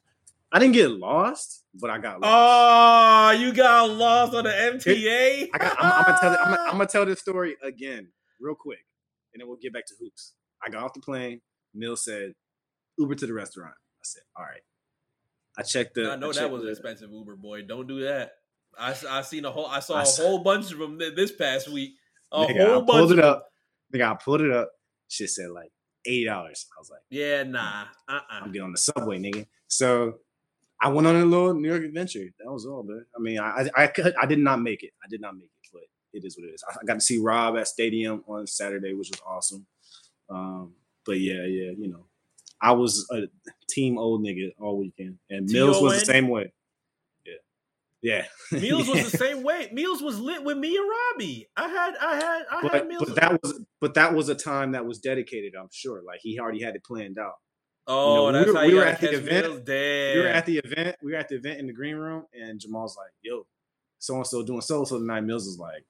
I 0.53 0.59
didn't 0.59 0.75
get 0.75 0.91
lost, 0.91 1.63
but 1.75 1.91
I 1.91 1.99
got 1.99 2.21
lost. 2.21 2.25
Oh, 2.33 3.41
you 3.41 3.53
got 3.53 3.89
lost 3.91 4.35
on 4.35 4.43
the 4.45 4.51
MTA. 4.51 5.49
I 5.55 5.59
got, 5.59 5.77
I'm, 5.79 5.93
I'm 5.93 6.05
gonna 6.05 6.19
tell. 6.21 6.31
I'm, 6.31 6.37
gonna- 6.57 6.63
I'm 6.67 6.73
gonna 6.73 6.87
tell 6.87 7.07
this 7.07 7.21
story 7.21 7.57
again, 7.63 8.09
real 8.41 8.57
quick, 8.57 8.85
and 9.33 9.41
then 9.41 9.47
we'll 9.49 9.59
get 9.59 9.73
back 9.73 9.87
to 9.87 9.95
hoops. 10.01 10.33
I 10.65 10.69
got 10.69 10.83
off 10.83 10.93
the 10.93 11.01
plane. 11.01 11.41
Mill 11.73 11.97
said, 11.97 12.35
"Uber 12.99 13.15
to 13.15 13.27
the 13.29 13.33
restaurant." 13.33 13.75
I 13.75 14.03
said, 14.03 14.23
"All 14.37 14.45
right." 14.45 14.63
I 15.57 15.63
checked 15.63 15.95
the. 15.95 16.11
I 16.11 16.17
know 16.17 16.33
that 16.33 16.51
was 16.51 16.65
an 16.65 16.71
expensive 16.71 17.11
Uber 17.13 17.37
boy. 17.37 17.63
Don't 17.63 17.87
do 17.87 18.01
that. 18.03 18.33
I 18.77 18.97
I 19.09 19.23
seen 19.23 19.45
a 19.45 19.53
whole. 19.53 19.67
I 19.67 19.79
saw 19.79 19.95
I 19.97 20.03
a 20.03 20.07
saw- 20.07 20.23
whole 20.23 20.39
bunch 20.41 20.73
of 20.73 20.79
them 20.79 20.99
this 20.99 21.31
past 21.31 21.69
week. 21.69 21.93
A 22.33 22.47
Nigga, 22.47 22.67
whole 22.67 22.83
I 22.83 22.85
bunch. 22.85 22.89
pulled 22.91 23.13
of 23.13 23.19
it 23.19 23.23
them. 23.23 23.31
up. 23.31 23.49
Nigga, 23.95 24.11
I 24.11 24.15
pulled 24.15 24.41
it 24.43 24.51
up. 24.53 24.71
Shit 25.09 25.31
said 25.31 25.51
like 25.51 25.71
eighty 26.07 26.25
dollars. 26.27 26.67
I 26.77 26.81
was 26.81 26.91
like, 26.91 27.01
Yeah, 27.11 27.43
nah. 27.43 27.85
Uh. 28.09 28.13
uh 28.13 28.21
I'm 28.31 28.53
getting 28.53 28.63
on 28.63 28.73
the 28.73 28.79
subway, 28.79 29.19
nigga. 29.19 29.47
So 29.69 30.19
I 30.81 30.89
went 30.89 31.07
on 31.07 31.17
a 31.17 31.25
little 31.25 31.55
New 31.55 31.69
York 31.69 31.83
adventure. 31.85 32.25
That 32.39 32.51
was 32.51 32.65
all, 32.67 32.83
man. 32.85 33.05
I 33.17 33.21
mean, 33.21 33.39
I 33.39 33.69
I, 33.77 33.83
I, 33.85 33.87
could, 33.89 34.15
I 34.21 34.27
did 34.27 34.39
not 34.39 34.63
make 34.63 34.83
it. 34.83 34.93
I 35.05 35.09
did 35.09 35.21
not 35.21 35.35
make 35.35 35.45
it, 35.45 35.69
but 35.73 35.83
it 36.13 36.25
is 36.25 36.39
what 36.39 36.49
it 36.49 36.53
is. 36.55 36.63
I, 36.69 36.77
I 36.81 36.85
got 36.87 36.95
to 36.95 37.01
see 37.01 37.19
Rob 37.19 37.57
at 37.59 37.69
Stadium 37.69 38.25
on 38.27 38.47
Saturday, 38.47 38.95
which 38.95 39.11
was 39.11 39.21
awesome. 39.27 39.67
Um, 40.31 40.75
but 41.05 41.19
yeah, 41.21 41.43
yeah, 41.45 41.73
you 41.77 41.89
know, 41.89 42.07
I 42.63 42.73
was 42.73 43.07
a 43.13 43.23
team 43.69 43.99
old 43.99 44.23
nigga 44.25 44.53
all 44.61 44.79
weekend, 44.79 45.19
and 45.29 45.51
Mills 45.51 45.83
was 45.83 45.99
the 46.01 46.07
same 46.07 46.29
way. 46.29 46.53
Yeah, 48.03 48.25
yeah. 48.51 48.59
Meals 48.61 48.89
was 48.89 49.11
the 49.11 49.17
same 49.25 49.43
way. 49.43 49.69
Meals 49.73 50.01
was 50.03 50.19
lit 50.19 50.43
with 50.43 50.57
me 50.57 50.77
and 50.77 50.87
Robbie. 50.89 51.49
I 51.57 51.69
had, 51.69 51.95
I 52.01 52.15
had, 52.17 52.43
I 52.51 52.61
had 52.63 52.73
But, 52.73 52.87
meals. 52.89 53.05
but 53.07 53.15
that 53.17 53.43
was 53.43 53.61
but 53.81 53.95
that 53.95 54.15
was 54.15 54.29
a 54.29 54.35
time 54.35 54.73
that 54.73 54.87
was 54.87 54.99
dedicated. 55.01 55.55
I'm 55.59 55.69
sure, 55.73 56.03
like 56.07 56.21
he 56.23 56.39
already 56.41 56.63
had 56.63 56.75
it 56.77 56.85
planned 56.85 57.19
out. 57.19 57.35
oh, 57.87 58.27
we 58.29 58.33
that's 58.33 58.47
were- 58.49 58.55
how 58.59 58.67
we 58.67 58.75
were 58.75 58.85
at 58.85 59.01
the 59.01 59.13
event. 59.13 59.67
We 59.67 60.21
were 60.23 60.29
at 60.29 60.47
the 60.47 60.59
event. 60.59 60.97
We 61.03 61.13
were 61.13 61.19
at 61.19 61.29
the 61.29 61.37
event 61.37 61.61
in 61.61 61.67
the 61.67 61.73
green 61.75 61.97
room, 61.97 62.25
and 62.33 62.59
Jamal's 62.61 62.97
like, 62.97 63.13
"Yo, 63.23 63.47
so 63.99 64.17
and 64.17 64.27
so 64.27 64.43
doing 64.45 64.61
so 64.63 64.79
and 64.79 64.89
so 64.89 64.99
tonight." 64.99 65.21
Mills 65.23 65.47
is 65.47 65.59
like, 65.59 65.85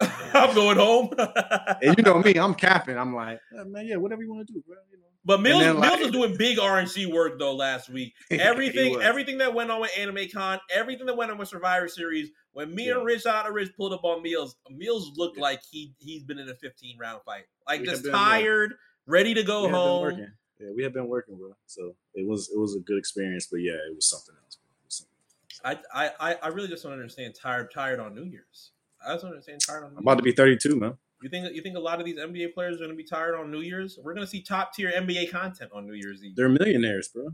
I'm 0.34 0.54
going 0.54 0.76
home. 0.76 1.08
and 1.82 1.96
you 1.98 2.04
know 2.04 2.18
me, 2.20 2.34
I'm 2.36 2.54
capping. 2.54 2.96
I'm 2.98 3.14
like, 3.14 3.40
"Yeah, 3.52 3.64
man, 3.64 3.86
yeah, 3.86 3.96
whatever 3.96 4.22
you 4.22 4.32
want 4.32 4.46
to 4.46 4.52
do, 4.52 4.62
bro. 4.66 4.76
You 4.92 4.98
know. 4.98 5.04
But 5.26 5.40
Mills, 5.42 5.60
then, 5.60 5.76
like- 5.80 5.90
Mills 5.90 6.00
was 6.02 6.10
doing 6.12 6.36
big 6.36 6.56
RNC 6.58 7.12
work 7.12 7.38
though 7.38 7.54
last 7.54 7.90
week. 7.90 8.14
Everything, 8.30 9.00
everything 9.02 9.38
that 9.38 9.52
went 9.54 9.70
on 9.72 9.80
with 9.80 9.90
Anime 9.98 10.28
Con, 10.32 10.60
everything 10.72 11.04
that 11.06 11.16
went 11.16 11.32
on 11.32 11.36
with 11.38 11.48
Survivor 11.48 11.88
Series. 11.88 12.30
When 12.52 12.74
me 12.74 12.88
and 12.88 13.04
Rich 13.04 13.26
out 13.26 13.46
of 13.46 13.52
Rich 13.54 13.72
pulled 13.76 13.92
up 13.92 14.04
on 14.04 14.22
Mills, 14.22 14.56
Mills 14.70 15.12
looked 15.16 15.36
Yeah. 15.36 15.42
like 15.42 15.60
he 15.68 15.92
he's 15.98 16.22
been 16.22 16.38
in 16.38 16.48
a 16.48 16.54
15 16.54 16.96
round 16.96 17.20
fight, 17.26 17.42
like 17.68 17.80
We 17.80 17.86
just 17.88 18.06
yeah. 18.06 18.12
tired, 18.12 18.74
ready 19.06 19.34
to 19.34 19.42
go 19.42 19.66
We 19.66 19.72
home. 19.72 20.26
Yeah, 20.58 20.68
we 20.74 20.82
have 20.84 20.94
been 20.94 21.08
working, 21.08 21.36
bro. 21.36 21.54
So 21.66 21.96
it 22.14 22.26
was 22.26 22.48
it 22.48 22.58
was 22.58 22.76
a 22.76 22.78
good 22.80 22.96
experience, 22.96 23.48
but 23.50 23.58
yeah, 23.58 23.72
it 23.72 23.94
was 23.94 24.08
something 24.08 24.34
else. 24.42 24.58
Was 24.86 24.94
something 24.94 25.74
else. 25.74 25.84
I, 25.92 26.10
I, 26.30 26.34
I- 26.44 26.48
really 26.48 26.68
just 26.68 26.84
don't 26.84 26.92
understand 26.92 27.34
tired, 27.34 27.70
tired 27.74 27.98
on 28.00 28.14
New 28.14 28.24
Year's. 28.24 28.70
I 29.04 29.12
just 29.14 29.22
don't 29.24 29.32
understand 29.32 29.60
tired 29.66 29.84
on. 29.84 29.90
New 29.90 29.96
I'm 29.98 30.02
about 30.04 30.16
to 30.18 30.22
be 30.22 30.32
32, 30.32 30.76
man. 30.76 30.94
You 31.26 31.30
think 31.30 31.52
you 31.56 31.60
think 31.60 31.76
a 31.76 31.80
lot 31.80 31.98
of 31.98 32.06
these 32.06 32.18
NBA 32.18 32.54
players 32.54 32.76
are 32.76 32.78
going 32.78 32.90
to 32.90 32.96
be 32.96 33.02
tired 33.02 33.34
on 33.34 33.50
New 33.50 33.60
Year's? 33.62 33.98
We're 34.00 34.14
going 34.14 34.24
to 34.24 34.30
see 34.30 34.42
top 34.44 34.72
tier 34.72 34.92
NBA 34.92 35.28
content 35.32 35.72
on 35.74 35.84
New 35.84 35.94
Year's 35.94 36.22
Eve. 36.22 36.36
They're 36.36 36.48
millionaires, 36.48 37.08
bro. 37.12 37.30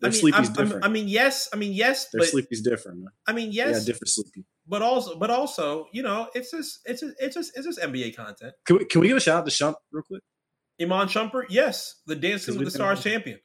Their 0.00 0.10
I 0.10 0.12
mean, 0.12 0.20
sleepy's 0.20 0.46
I'm- 0.50 0.52
different. 0.54 0.84
I 0.84 0.88
mean, 0.88 1.08
yes. 1.08 1.48
I 1.52 1.56
mean, 1.56 1.72
yes. 1.72 2.10
Their 2.10 2.20
But 2.20 2.28
sleepy's 2.28 2.62
different, 2.62 2.98
man. 3.00 3.08
I 3.26 3.32
mean, 3.32 3.50
Yeah, 3.50 3.70
yes. 3.70 3.84
different 3.84 4.08
sleepy. 4.10 4.44
but 4.68 4.82
also, 4.82 5.18
but 5.18 5.30
also, 5.30 5.88
you 5.92 6.04
know, 6.04 6.28
it's 6.32 6.52
just, 6.52 6.78
it's 6.84 7.00
just, 7.00 7.14
it's 7.18 7.34
just, 7.34 7.52
it's 7.56 7.66
just 7.66 7.80
NBA 7.80 8.14
content. 8.14 8.52
Can 8.64 8.76
we 8.78 8.84
can 8.84 9.00
we 9.00 9.08
give 9.08 9.16
a 9.16 9.20
shout 9.20 9.38
out 9.40 9.46
to 9.46 9.50
Shump 9.50 9.74
real 9.90 10.04
quick? 10.04 10.22
Iman 10.80 11.08
Shumpert, 11.08 11.46
yes, 11.50 11.96
the 12.06 12.14
Dancing 12.14 12.54
with 12.56 12.66
the 12.66 12.70
Stars 12.70 13.02
champion. 13.02 13.40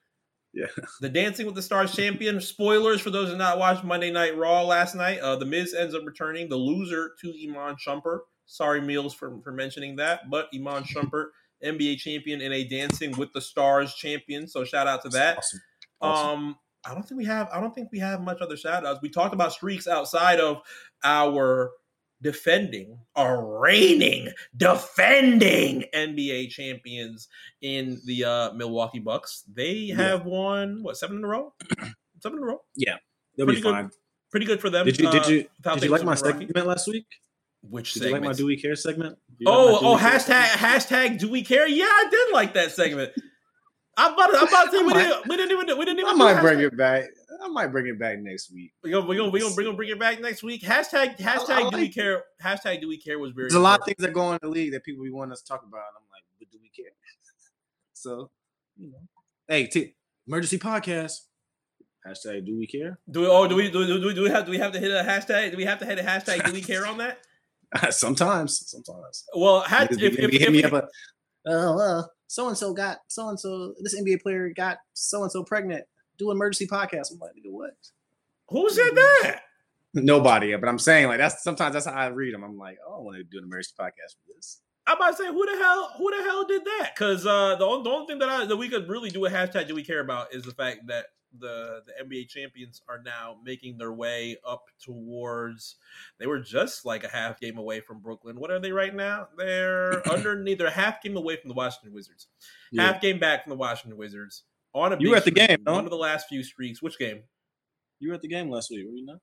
Yeah. 0.54 0.68
The 1.02 1.10
Dancing 1.10 1.48
with 1.48 1.56
the 1.56 1.64
Stars 1.64 1.96
champion. 1.96 2.40
Spoilers 2.40 3.02
for 3.02 3.10
those 3.10 3.30
who 3.32 3.36
not 3.38 3.58
watched 3.58 3.84
Monday 3.84 4.12
Night 4.12 4.38
Raw 4.38 4.62
last 4.62 4.94
night. 4.94 5.18
Uh, 5.20 5.36
the 5.36 5.46
Miz 5.48 5.74
ends 5.74 5.96
up 5.96 6.04
returning 6.06 6.48
the 6.50 6.58
loser 6.58 7.14
to 7.22 7.34
Iman 7.50 7.78
Shumpert. 7.84 8.20
Sorry, 8.46 8.82
Meals, 8.82 9.14
for, 9.14 9.40
for 9.42 9.52
mentioning 9.52 9.96
that. 9.98 10.30
But 10.30 10.48
Iman 10.54 10.84
Shumpert, 10.84 11.28
NBA 11.64 11.98
champion 11.98 12.42
and 12.42 12.54
a 12.54 12.64
Dancing 12.68 13.18
with 13.18 13.32
the 13.34 13.42
Stars 13.42 13.94
champion. 13.96 14.48
So 14.48 14.64
shout 14.64 14.88
out 14.88 15.02
to 15.04 15.10
that. 15.10 15.38
Awesome. 15.38 15.60
Awesome. 16.02 16.30
Um, 16.30 16.58
I 16.86 16.94
don't 16.94 17.08
think 17.08 17.18
we 17.18 17.26
have. 17.26 17.50
I 17.54 17.62
don't 17.62 17.74
think 17.74 17.90
we 17.92 18.00
have 18.00 18.22
much 18.22 18.42
other 18.42 18.58
shout 18.58 18.86
outs. 18.86 19.00
We 19.02 19.10
talked 19.10 19.34
about 19.34 19.54
streaks 19.54 19.88
outside 19.88 20.40
of 20.42 20.62
our 21.04 21.72
defending, 22.22 23.00
our 23.16 23.60
reigning, 23.60 24.30
defending 24.56 25.86
NBA 25.94 26.50
champions 26.50 27.28
in 27.62 28.02
the 28.06 28.26
uh, 28.26 28.54
Milwaukee 28.54 29.00
Bucks. 29.00 29.44
They 29.54 29.72
Yeah. 29.74 29.96
have 29.96 30.26
won 30.26 30.84
what 30.84 30.98
seven 30.98 31.18
in 31.18 31.24
a 31.24 31.28
row? 31.28 31.54
seven 32.20 32.38
in 32.40 32.44
a 32.44 32.48
row. 32.48 32.62
Yeah, 32.76 32.98
they'll 33.38 33.46
pretty 33.46 33.62
be 33.62 33.64
good 33.64 33.74
fine. 33.74 33.92
Pretty 34.32 34.46
good 34.46 34.60
for 34.60 34.70
them. 34.70 34.86
Did 34.86 35.00
you 35.00 35.12
did 35.12 35.24
uh, 35.24 35.30
you 35.30 35.46
without 35.58 35.76
did 35.76 35.86
you 35.86 35.92
like 35.92 36.04
my 36.04 36.16
segment 36.16 36.66
last 36.68 36.88
week? 36.88 37.06
Which 37.70 37.94
Did 37.94 38.04
you 38.04 38.12
like 38.12 38.24
my? 38.24 38.34
Do 38.34 38.46
We 38.46 38.58
Care 38.58 38.76
segment? 38.76 39.18
Like 39.40 39.48
Oh, 39.48 39.80
oh, 39.82 39.98
hashtag 39.98 40.20
segment? 40.20 40.60
hashtag 40.60 41.20
Do 41.20 41.30
we 41.30 41.44
care? 41.44 41.68
Yeah, 41.68 41.86
I 41.86 42.08
did 42.12 42.34
like 42.34 42.54
that 42.56 42.72
segment. 42.72 43.12
I'm 43.96 44.14
about 44.14 44.28
to, 44.28 44.38
I'm 44.38 44.48
about 44.48 44.66
to 44.66 44.72
say 44.72 44.84
we, 44.84 44.94
didn't, 44.94 45.28
we 45.28 45.38
didn't 45.38 45.52
even 45.52 45.78
we 45.78 45.86
didn't 45.86 46.00
even. 46.00 46.12
I 46.12 46.16
might 46.16 46.42
bring 46.42 46.60
it 46.60 46.76
back. 46.76 47.06
I 47.42 47.48
might 47.48 47.68
bring 47.68 47.88
it 47.88 48.00
back 48.00 48.20
next 48.20 48.52
week. 48.52 48.74
We 48.84 48.92
gonna 48.92 49.06
we 49.06 49.16
gonna 49.16 49.30
we 49.30 49.40
gonna 49.40 49.54
bring, 49.54 49.68
gonna 49.68 49.78
bring 49.78 49.90
it 49.90 50.00
back 50.00 50.20
next 50.20 50.44
week. 50.44 50.64
Hashtag 50.64 51.18
hashtag 51.18 51.50
I, 51.50 51.68
I 51.68 51.70
do 51.70 51.78
we 51.78 51.90
care? 51.90 52.24
Hashtag 52.44 52.82
do 52.82 52.88
we 52.88 52.98
care 52.98 53.20
was 53.20 53.32
very. 53.32 53.46
There's 53.46 53.54
a 53.54 53.60
lot 53.60 53.80
of 53.80 53.86
things 53.86 54.00
that 54.00 54.14
go 54.14 54.22
on 54.22 54.34
in 54.36 54.40
the 54.42 54.50
league 54.50 54.74
that 54.74 54.84
people 54.84 55.06
want 55.12 55.32
us 55.32 55.42
to 55.42 55.48
talk 55.48 55.64
about, 55.64 55.84
and 55.90 55.98
I'm 55.98 56.10
like, 56.12 56.24
but 56.40 56.50
do 56.52 56.58
we 56.62 56.70
care? 56.70 56.92
so, 57.94 58.32
you 58.78 58.90
know, 58.92 58.98
hey, 59.48 59.68
t- 59.68 59.96
emergency 60.28 60.58
podcast. 60.58 61.20
Hashtag 62.06 62.46
do 62.46 62.58
we 62.58 62.68
care? 62.68 63.00
Do 63.10 63.22
we 63.22 63.28
oh 63.28 63.48
do 63.48 63.56
we 63.56 63.70
do, 63.70 63.86
do, 63.86 64.14
do 64.14 64.24
we 64.24 64.30
have 64.30 64.46
do 64.46 64.52
we 64.52 64.58
have 64.58 64.74
to 64.74 64.80
hit 64.80 64.92
a 64.92 65.04
hashtag? 65.08 65.52
Do 65.52 65.58
we 65.58 65.66
have 65.66 65.80
to 65.80 65.86
hit 65.86 66.00
a 66.00 66.04
hashtag 66.04 66.46
do 66.46 66.52
we 66.52 66.62
care 66.62 66.86
on 66.86 66.98
that? 66.98 67.20
sometimes, 67.90 68.70
sometimes. 68.70 69.26
Well, 69.36 69.62
had, 69.62 69.92
if, 69.92 70.02
if, 70.02 70.20
if, 70.20 70.32
hit 70.32 70.52
me 70.52 70.64
up 70.64 70.74
a, 70.74 70.88
oh, 71.48 71.80
uh, 71.80 72.04
so 72.28 72.48
and 72.48 72.58
so 72.58 72.74
got 72.74 73.00
so 73.08 73.30
and 73.30 73.40
so. 73.40 73.74
This 73.82 74.00
NBA 74.00 74.22
player 74.22 74.52
got 74.56 74.78
so 74.94 75.24
and 75.24 75.32
so 75.32 75.44
pregnant. 75.44 75.86
Do 76.18 76.32
an 76.32 76.38
emergency 76.38 76.68
podcast. 76.68 77.12
I'm 77.12 77.20
like, 77.20 77.32
what? 77.46 77.72
Who 78.50 78.70
said 78.70 78.96
that? 78.96 79.42
Nobody. 79.94 80.56
But 80.56 80.70
I'm 80.70 80.80
saying 80.80 81.08
like 81.08 81.20
that's 81.20 81.44
sometimes 81.44 81.74
that's 81.74 81.86
how 81.86 81.94
I 81.94 82.08
read 82.08 82.34
them. 82.34 82.44
I'm 82.44 82.58
like, 82.58 82.78
oh, 82.88 82.98
I 82.98 83.00
want 83.02 83.18
to 83.18 83.24
do 83.24 83.38
an 83.38 83.46
emergency 83.46 83.74
podcast 83.80 84.16
for 84.16 84.34
this. 84.36 84.62
I'm 84.86 84.98
about 84.98 85.12
to 85.12 85.24
say, 85.24 85.28
who 85.28 85.46
the 85.46 85.64
hell, 85.64 85.94
who 85.98 86.12
the 86.12 86.24
hell 86.24 86.46
did 86.46 86.66
that? 86.66 86.92
Because 86.94 87.26
uh, 87.26 87.56
the, 87.56 87.66
only, 87.66 87.84
the 87.84 87.90
only 87.90 88.08
thing 88.08 88.20
that 88.20 88.30
I 88.30 88.46
that 88.46 88.58
we 88.58 88.68
could 88.68 88.90
really 88.90 89.10
do 89.10 89.26
a 89.26 89.30
hashtag 89.30 89.68
that 89.68 89.74
we 89.74 89.84
care 89.84 90.02
about 90.02 90.34
is 90.34 90.44
the 90.44 90.52
fact 90.52 90.88
that 90.88 91.06
the 91.40 91.82
the 91.86 92.04
NBA 92.04 92.28
champions 92.30 92.82
are 92.88 93.02
now 93.04 93.38
making 93.44 93.78
their 93.78 93.94
way 93.94 94.38
up 94.48 94.66
towards. 94.84 95.76
They 96.20 96.28
were 96.28 96.40
just 96.40 96.86
like 96.86 97.04
a 97.04 97.08
half 97.08 97.40
game 97.40 97.58
away 97.58 97.82
from 97.82 98.00
Brooklyn. 98.00 98.40
What 98.40 98.52
are 98.52 98.60
they 98.60 98.72
right 98.72 98.94
now? 98.94 99.28
They're 99.38 100.08
underneath. 100.12 100.58
They're 100.58 100.70
half 100.70 101.02
game 101.02 101.18
away 101.18 101.38
from 101.38 101.50
the 101.50 101.56
Washington 101.56 101.94
Wizards. 101.94 102.28
Yeah. 102.72 102.84
Half 102.84 103.02
game 103.02 103.20
back 103.20 103.44
from 103.44 103.52
the 103.52 103.58
Washington 103.58 103.98
Wizards. 103.98 104.44
On 104.74 104.92
a 104.92 104.98
you 105.00 105.12
were 105.12 105.18
at 105.18 105.26
the 105.26 105.32
streak, 105.32 105.48
game. 105.48 105.64
No? 105.66 105.74
One 105.74 105.84
of 105.84 105.92
the 105.92 105.98
last 105.98 106.28
few 106.28 106.44
streaks. 106.44 106.82
Which 106.82 106.98
game? 106.98 107.24
You 108.00 108.10
were 108.10 108.16
at 108.16 108.22
the 108.22 108.28
game 108.28 108.50
last 108.50 108.72
week. 108.72 108.86
Were 108.88 108.96
you 108.96 109.06
not? 109.06 109.20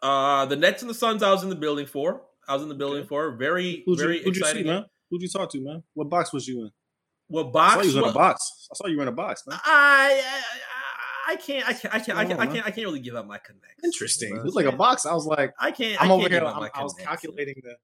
Uh, 0.00 0.46
the 0.46 0.56
Nets 0.56 0.82
and 0.82 0.90
the 0.90 0.94
Suns. 0.94 1.22
I 1.22 1.30
was 1.30 1.42
in 1.42 1.48
the 1.48 1.56
building 1.56 1.86
for. 1.86 2.22
I 2.46 2.54
was 2.54 2.62
in 2.62 2.68
the 2.68 2.74
building 2.74 3.00
okay. 3.00 3.08
for. 3.08 3.32
Very, 3.32 3.82
who'd 3.84 3.98
very 3.98 4.18
you, 4.18 4.24
who'd 4.24 4.36
exciting. 4.36 4.66
You 4.66 4.72
see, 4.72 4.74
man? 4.74 4.84
Who'd 5.10 5.22
you 5.22 5.28
talk 5.28 5.50
to, 5.50 5.60
man? 5.60 5.82
What 5.94 6.08
box 6.08 6.32
was 6.32 6.46
you 6.46 6.62
in? 6.62 6.70
What 7.28 7.52
box? 7.52 7.76
I 7.76 7.76
saw 7.76 7.82
you 7.82 7.86
was 7.88 7.96
in 7.96 8.04
a 8.04 8.12
box. 8.12 8.68
I 8.72 8.74
saw 8.74 8.86
you 8.86 8.96
were 8.96 9.02
in 9.02 9.08
a 9.08 9.12
box, 9.12 9.44
man. 9.46 9.58
I, 9.64 10.22
I 10.24 10.77
I 11.28 11.36
can't, 11.36 11.68
I 11.68 11.74
can't, 11.74 11.94
I 11.94 11.98
can't, 11.98 12.18
I 12.18 12.24
can't, 12.24 12.40
I 12.40 12.46
can't, 12.46 12.66
I 12.66 12.70
can't 12.70 12.86
really 12.86 13.00
give 13.00 13.14
up 13.14 13.26
my 13.26 13.36
connect. 13.36 13.84
Interesting. 13.84 14.34
It 14.34 14.42
was 14.42 14.54
like 14.54 14.64
a 14.64 14.72
box. 14.72 15.04
I 15.04 15.12
was 15.12 15.26
like, 15.26 15.52
I 15.60 15.72
can't. 15.72 16.00
I'm 16.00 16.10
I 16.10 16.14
over 16.14 16.28
here. 16.28 16.42
i 16.42 16.82
was 16.82 16.94
calculating 16.94 17.56
the 17.62 17.76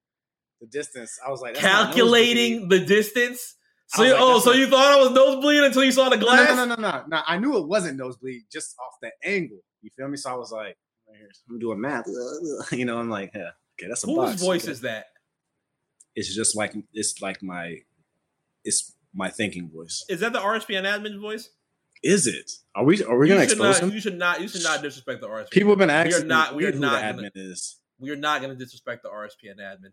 the 0.62 0.66
distance. 0.66 1.18
I 1.24 1.30
was 1.30 1.42
like, 1.42 1.54
calculating 1.54 2.68
the 2.68 2.80
distance. 2.80 3.56
So, 3.88 4.02
you, 4.02 4.12
like, 4.12 4.20
oh, 4.22 4.40
so 4.40 4.52
you 4.52 4.66
thought 4.66 4.92
I 4.92 4.96
was 4.96 5.10
nosebleed 5.10 5.62
until 5.62 5.84
you 5.84 5.92
saw 5.92 6.08
the 6.08 6.16
glass? 6.16 6.56
No, 6.56 6.64
no, 6.64 6.74
no, 6.74 6.80
no, 6.80 6.90
no, 6.90 7.04
no. 7.06 7.22
I 7.26 7.36
knew 7.36 7.58
it 7.58 7.68
wasn't 7.68 7.98
nosebleed 7.98 8.44
just 8.50 8.74
off 8.80 8.94
the 9.02 9.10
angle. 9.22 9.58
You 9.82 9.90
feel 9.94 10.08
me? 10.08 10.16
So 10.16 10.30
I 10.30 10.36
was 10.36 10.50
like, 10.50 10.78
I'm 11.50 11.58
doing 11.58 11.80
math. 11.80 12.06
You 12.72 12.86
know, 12.86 12.98
I'm 12.98 13.10
like, 13.10 13.32
yeah, 13.34 13.50
okay, 13.78 13.88
that's 13.88 14.04
a 14.04 14.06
box. 14.06 14.32
Whose 14.32 14.40
box. 14.40 14.42
voice 14.42 14.64
okay. 14.64 14.72
is 14.72 14.80
that? 14.80 15.06
It's 16.16 16.34
just 16.34 16.56
like 16.56 16.74
it's 16.94 17.20
like 17.20 17.42
my, 17.42 17.80
it's 18.64 18.94
my 19.12 19.28
thinking 19.28 19.68
voice. 19.68 20.02
Is 20.08 20.20
that 20.20 20.32
the 20.32 20.38
RSPN 20.38 20.84
admin 20.84 21.20
voice? 21.20 21.50
Is 22.04 22.26
it? 22.26 22.52
Are 22.74 22.84
we 22.84 23.02
are 23.02 23.16
we 23.16 23.28
going 23.28 23.38
to 23.38 23.44
expose 23.44 23.80
not, 23.80 23.88
him? 23.88 23.94
You 23.94 24.00
should 24.00 24.18
not. 24.18 24.40
You 24.40 24.48
should 24.48 24.62
not 24.62 24.82
disrespect 24.82 25.20
the 25.20 25.28
RSPN. 25.28 25.50
People 25.50 25.70
have 25.70 25.78
been 25.78 25.90
asking. 25.90 26.12
We 26.12 26.22
are 26.22 26.26
not. 26.26 26.54
We 26.54 26.66
are 26.66 26.72
not. 26.72 27.00
Gonna, 27.00 27.22
admin 27.22 27.30
is. 27.34 27.78
We 27.98 28.10
are 28.10 28.16
not 28.16 28.42
going 28.42 28.56
to 28.56 28.62
disrespect 28.62 29.02
the 29.02 29.08
RSPN 29.08 29.58
admin. 29.58 29.92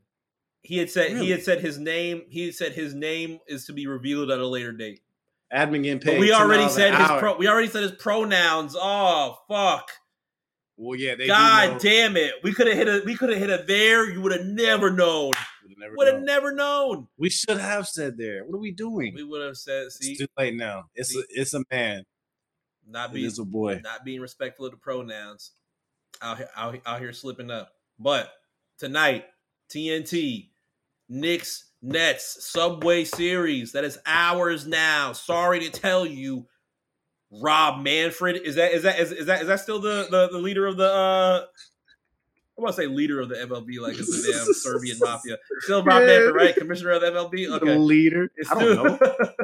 He 0.63 0.77
had 0.77 0.89
said 0.89 1.13
really? 1.13 1.25
he 1.25 1.31
had 1.31 1.43
said 1.43 1.61
his 1.61 1.79
name. 1.79 2.23
He 2.29 2.45
had 2.45 2.55
said 2.55 2.73
his 2.73 2.93
name 2.93 3.39
is 3.47 3.65
to 3.65 3.73
be 3.73 3.87
revealed 3.87 4.29
at 4.29 4.39
a 4.39 4.47
later 4.47 4.71
date. 4.71 5.01
Admin 5.53 5.83
getting 5.83 5.99
paid. 5.99 6.17
But 6.17 6.19
we 6.19 6.33
already 6.33 6.69
said 6.69 6.93
his 6.93 7.07
pro, 7.07 7.37
we 7.37 7.47
already 7.47 7.67
said 7.67 7.83
his 7.83 7.93
pronouns. 7.93 8.75
Oh 8.77 9.37
fuck. 9.47 9.89
Well, 10.77 10.97
yeah. 10.97 11.15
God 11.27 11.79
damn 11.79 12.17
it. 12.17 12.33
We 12.43 12.53
could 12.53 12.67
have 12.67 12.75
hit 12.75 12.87
a. 12.87 13.03
We 13.05 13.15
could 13.15 13.29
have 13.29 13.39
hit 13.39 13.49
a 13.49 13.63
there. 13.65 14.09
You 14.09 14.21
would 14.21 14.31
have 14.31 14.45
never 14.45 14.91
known. 14.91 15.31
Would 15.95 16.07
have 16.07 16.21
never 16.21 16.53
known. 16.53 17.07
We 17.17 17.29
should 17.29 17.57
have 17.57 17.87
said 17.87 18.17
there. 18.17 18.43
What 18.45 18.55
are 18.55 18.61
we 18.61 18.71
doing? 18.71 19.13
We 19.15 19.23
would 19.23 19.45
have 19.45 19.57
said. 19.57 19.91
See, 19.91 20.11
it's 20.11 20.19
too 20.21 20.27
late 20.37 20.55
now. 20.55 20.85
It's 20.95 21.09
see, 21.09 21.19
a, 21.19 21.23
it's 21.29 21.53
a 21.53 21.63
man. 21.71 22.03
Not 22.87 23.13
being 23.13 23.31
a 23.39 23.45
boy. 23.45 23.81
Not 23.83 24.03
being 24.03 24.21
respectful 24.21 24.65
of 24.65 24.71
the 24.71 24.77
pronouns. 24.77 25.51
Out 26.21 26.37
here, 26.37 26.49
out, 26.55 26.79
out 26.85 26.99
here 26.99 27.13
slipping 27.13 27.49
up. 27.49 27.71
But 27.97 28.31
tonight, 28.77 29.25
TNT, 29.73 30.49
Knicks, 31.07 31.71
Nets, 31.81 32.45
Subway 32.51 33.05
Series. 33.05 33.71
That 33.71 33.83
is 33.83 33.97
ours 34.05 34.67
now. 34.67 35.13
Sorry 35.13 35.59
to 35.61 35.69
tell 35.69 36.05
you, 36.05 36.47
Rob 37.31 37.83
Manfred. 37.83 38.41
Is 38.43 38.55
that 38.55 38.73
is 38.73 38.83
that 38.83 38.99
is, 38.99 39.11
is 39.11 39.25
that 39.27 39.41
is 39.41 39.47
that 39.47 39.59
still 39.61 39.79
the, 39.79 40.07
the, 40.09 40.29
the 40.31 40.37
leader 40.37 40.67
of 40.67 40.77
the 40.77 40.91
uh 40.91 41.45
want 42.61 42.75
to 42.75 42.81
say 42.81 42.87
leader 42.87 43.19
of 43.19 43.29
the 43.29 43.35
MLB, 43.35 43.79
like 43.79 43.97
it's 43.97 44.07
the 44.07 44.31
damn 44.45 44.53
Serbian 44.53 44.97
mafia. 44.99 45.37
Still 45.59 45.83
Rob 45.83 46.03
Manfred, 46.03 46.35
right? 46.35 46.55
Commissioner 46.55 46.91
of 46.91 47.01
the 47.01 47.11
MLB. 47.11 47.49
Okay, 47.55 47.65
the 47.65 47.79
leader. 47.79 48.31
It's 48.35 48.51
I 48.51 48.59
don't 48.59 48.75
know. 48.75 48.99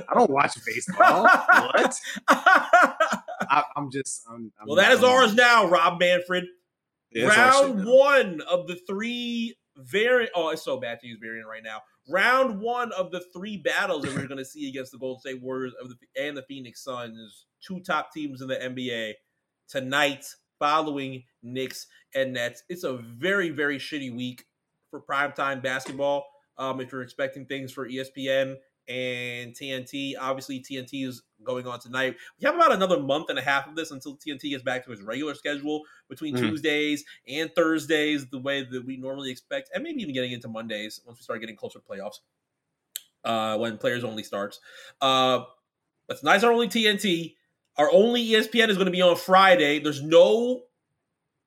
I 0.10 0.14
don't 0.14 0.30
watch 0.30 0.58
baseball. 0.66 1.24
what? 1.24 2.00
I, 2.30 3.64
am 3.76 3.90
just. 3.92 4.24
I'm, 4.30 4.52
I'm 4.60 4.68
well, 4.68 4.78
that 4.78 4.92
is 4.92 5.04
ours 5.04 5.34
now, 5.34 5.68
Rob 5.68 6.00
Manfred. 6.00 6.46
Yeah, 7.12 7.28
Round 7.28 7.86
one 7.86 8.42
of 8.50 8.68
the 8.68 8.76
three 8.88 9.58
variant. 9.78 10.32
Oh, 10.36 10.50
it's 10.50 10.64
so 10.64 10.80
bad 10.80 11.00
to 11.02 11.08
use 11.08 11.20
variant 11.22 11.48
right 11.48 11.64
now. 11.64 11.82
Round 12.10 12.62
one 12.62 12.92
of 12.94 13.12
the 13.12 13.22
three 13.34 13.58
battles 13.58 14.04
that 14.04 14.16
we're 14.16 14.28
going 14.28 14.38
to 14.38 14.46
see 14.46 14.70
against 14.70 14.92
the 14.92 14.98
Golden 14.98 15.20
State 15.20 15.42
Warriors 15.42 15.74
of 15.82 15.90
the, 15.90 15.96
and 16.22 16.38
the 16.38 16.44
Phoenix 16.44 16.84
Suns, 16.84 17.46
two 17.62 17.82
top 17.82 18.14
teams 18.14 18.42
in 18.42 18.48
the 18.48 18.56
NBA 18.56 19.14
tonight 19.68 20.26
following 20.60 21.24
Knicks 21.44 21.88
and 22.18 22.34
Nets. 22.34 22.64
It's 22.68 22.84
a 22.84 22.94
very, 22.98 23.50
very 23.50 23.78
shitty 23.78 24.16
week 24.16 24.46
for 24.90 25.02
primetime 25.02 25.62
basketball. 25.62 26.26
Um, 26.58 26.82
if 26.82 26.92
you're 26.92 27.04
expecting 27.04 27.46
things 27.46 27.72
for 27.72 27.88
ESPN 27.88 28.56
and 28.88 29.54
TNT, 29.54 30.14
obviously 30.20 30.60
TNT 30.60 31.08
is 31.08 31.22
going 31.44 31.68
on 31.68 31.80
tonight. 31.80 32.16
We 32.40 32.46
have 32.46 32.56
about 32.56 32.72
another 32.72 33.00
month 33.00 33.30
and 33.30 33.38
a 33.38 33.42
half 33.42 33.68
of 33.68 33.76
this 33.76 33.92
until 33.92 34.18
TNT 34.18 34.50
gets 34.50 34.64
back 34.64 34.86
to 34.86 34.92
its 34.92 35.02
regular 35.02 35.36
schedule 35.36 35.82
between 36.10 36.36
mm. 36.36 36.40
Tuesdays 36.40 37.06
and 37.28 37.54
Thursdays, 37.54 38.28
the 38.28 38.40
way 38.40 38.64
that 38.64 38.86
we 38.86 38.98
normally 38.98 39.30
expect, 39.30 39.70
and 39.74 39.84
maybe 39.84 40.02
even 40.02 40.16
getting 40.16 40.32
into 40.32 40.48
Mondays 40.48 41.00
once 41.06 41.20
we 41.20 41.24
start 41.24 41.40
getting 41.42 41.56
closer 41.56 41.80
to 41.80 41.86
playoffs. 41.86 42.20
Uh, 43.24 43.58
when 43.58 43.78
players 43.78 44.06
only 44.06 44.24
starts. 44.24 44.62
Uh, 45.02 45.42
but 46.08 46.18
tonight's 46.20 46.46
our 46.46 46.52
only 46.52 46.70
TNT. 46.70 47.36
Our 47.76 47.92
only 47.92 48.26
ESPN 48.26 48.70
is 48.70 48.78
going 48.78 48.86
to 48.86 48.92
be 48.92 49.02
on 49.02 49.18
Friday. 49.18 49.80
There's 49.80 50.02
no 50.02 50.67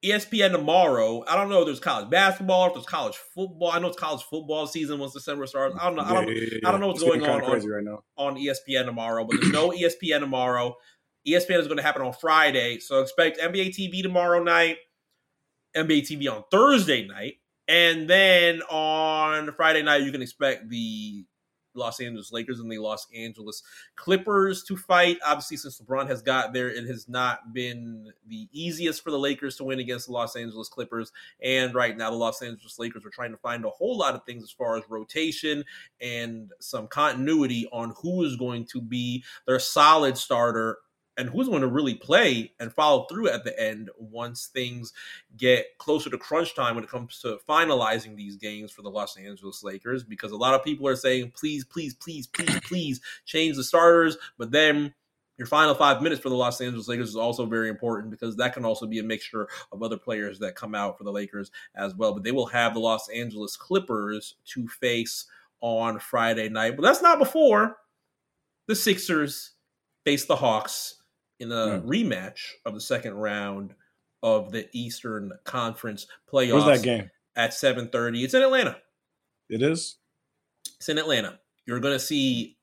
ESPN 0.04 0.52
tomorrow. 0.52 1.22
I 1.28 1.36
don't 1.36 1.50
know 1.50 1.60
if 1.60 1.66
there's 1.66 1.80
college 1.80 2.08
basketball, 2.08 2.68
if 2.68 2.74
there's 2.74 2.86
college 2.86 3.16
football. 3.16 3.70
I 3.70 3.78
know 3.78 3.88
it's 3.88 3.98
college 3.98 4.22
football 4.22 4.66
season 4.66 4.98
once 4.98 5.12
December 5.12 5.46
starts. 5.46 5.76
I 5.78 5.84
don't 5.84 5.96
know. 5.96 6.02
I 6.02 6.12
don't. 6.14 6.28
Yeah, 6.28 6.34
yeah, 6.34 6.58
yeah. 6.62 6.68
I 6.68 6.70
don't 6.72 6.80
know 6.80 6.88
what's 6.88 7.02
it's 7.02 7.08
going 7.08 7.22
on 7.22 7.42
on, 7.42 7.66
right 7.68 7.98
on 8.16 8.36
ESPN 8.36 8.86
tomorrow, 8.86 9.24
but 9.24 9.40
there's 9.40 9.52
no 9.52 9.70
ESPN 9.76 10.20
tomorrow. 10.20 10.76
ESPN 11.28 11.58
is 11.60 11.66
going 11.66 11.76
to 11.76 11.82
happen 11.82 12.00
on 12.00 12.14
Friday, 12.14 12.78
so 12.78 13.02
expect 13.02 13.38
NBA 13.38 13.76
TV 13.76 14.02
tomorrow 14.02 14.42
night, 14.42 14.78
NBA 15.76 16.10
TV 16.10 16.32
on 16.34 16.44
Thursday 16.50 17.06
night, 17.06 17.34
and 17.68 18.08
then 18.08 18.62
on 18.62 19.52
Friday 19.52 19.82
night 19.82 20.02
you 20.02 20.12
can 20.12 20.22
expect 20.22 20.70
the 20.70 21.26
Los 21.74 22.00
Angeles 22.00 22.32
Lakers 22.32 22.60
and 22.60 22.70
the 22.70 22.78
Los 22.78 23.06
Angeles 23.14 23.62
Clippers 23.96 24.62
to 24.64 24.76
fight. 24.76 25.18
Obviously, 25.24 25.56
since 25.56 25.80
LeBron 25.80 26.08
has 26.08 26.22
got 26.22 26.52
there, 26.52 26.68
it 26.68 26.86
has 26.86 27.08
not 27.08 27.52
been 27.52 28.12
the 28.26 28.48
easiest 28.52 29.02
for 29.02 29.10
the 29.10 29.18
Lakers 29.18 29.56
to 29.56 29.64
win 29.64 29.78
against 29.78 30.06
the 30.06 30.12
Los 30.12 30.36
Angeles 30.36 30.68
Clippers. 30.68 31.12
And 31.42 31.74
right 31.74 31.96
now, 31.96 32.10
the 32.10 32.16
Los 32.16 32.42
Angeles 32.42 32.78
Lakers 32.78 33.04
are 33.04 33.10
trying 33.10 33.32
to 33.32 33.38
find 33.38 33.64
a 33.64 33.70
whole 33.70 33.96
lot 33.96 34.14
of 34.14 34.24
things 34.24 34.42
as 34.42 34.50
far 34.50 34.76
as 34.76 34.84
rotation 34.88 35.64
and 36.00 36.50
some 36.60 36.88
continuity 36.88 37.68
on 37.72 37.94
who 38.02 38.24
is 38.24 38.36
going 38.36 38.66
to 38.66 38.80
be 38.80 39.24
their 39.46 39.58
solid 39.58 40.16
starter 40.16 40.78
and 41.20 41.28
who's 41.28 41.48
going 41.48 41.60
to 41.60 41.68
really 41.68 41.94
play 41.94 42.52
and 42.58 42.72
follow 42.72 43.04
through 43.04 43.28
at 43.28 43.44
the 43.44 43.58
end 43.60 43.90
once 43.98 44.46
things 44.46 44.92
get 45.36 45.66
closer 45.78 46.08
to 46.08 46.16
crunch 46.16 46.54
time 46.54 46.74
when 46.74 46.84
it 46.84 46.90
comes 46.90 47.20
to 47.20 47.38
finalizing 47.48 48.16
these 48.16 48.36
games 48.36 48.72
for 48.72 48.80
the 48.80 48.90
Los 48.90 49.16
Angeles 49.18 49.62
Lakers 49.62 50.02
because 50.02 50.32
a 50.32 50.36
lot 50.36 50.54
of 50.54 50.64
people 50.64 50.88
are 50.88 50.96
saying 50.96 51.32
please 51.36 51.64
please 51.64 51.94
please 51.94 52.26
please 52.26 52.60
please 52.64 53.00
change 53.26 53.56
the 53.56 53.64
starters 53.64 54.16
but 54.38 54.50
then 54.50 54.94
your 55.36 55.46
final 55.46 55.74
five 55.74 56.02
minutes 56.02 56.20
for 56.20 56.28
the 56.28 56.34
Los 56.34 56.60
Angeles 56.60 56.88
Lakers 56.88 57.10
is 57.10 57.16
also 57.16 57.46
very 57.46 57.70
important 57.70 58.10
because 58.10 58.36
that 58.36 58.52
can 58.52 58.64
also 58.64 58.86
be 58.86 58.98
a 58.98 59.02
mixture 59.02 59.48
of 59.72 59.82
other 59.82 59.96
players 59.96 60.38
that 60.38 60.54
come 60.54 60.74
out 60.74 60.98
for 60.98 61.04
the 61.04 61.12
Lakers 61.12 61.50
as 61.74 61.94
well. 61.94 62.12
But 62.12 62.24
they 62.24 62.30
will 62.30 62.44
have 62.44 62.74
the 62.74 62.80
Los 62.80 63.08
Angeles 63.08 63.56
Clippers 63.56 64.34
to 64.48 64.68
face 64.68 65.24
on 65.62 65.98
Friday 65.98 66.50
night. 66.50 66.76
But 66.76 66.82
that's 66.82 67.00
not 67.00 67.18
before 67.18 67.78
the 68.66 68.76
Sixers 68.76 69.52
face 70.04 70.26
the 70.26 70.36
Hawks 70.36 70.99
in 71.40 71.50
a 71.50 71.54
mm. 71.54 71.82
rematch 71.84 72.52
of 72.64 72.74
the 72.74 72.80
second 72.80 73.14
round 73.14 73.74
of 74.22 74.52
the 74.52 74.68
Eastern 74.72 75.32
Conference 75.44 76.06
playoffs. 76.32 76.66
Where's 76.66 76.80
that 76.80 76.84
game? 76.84 77.10
At 77.34 77.50
7:30. 77.50 78.22
It's 78.22 78.34
in 78.34 78.42
Atlanta. 78.42 78.76
It 79.48 79.62
is. 79.62 79.96
It's 80.76 80.88
in 80.88 80.98
Atlanta. 80.98 81.40
You're 81.66 81.80
going 81.80 81.94
to 81.94 82.00
see 82.00 82.58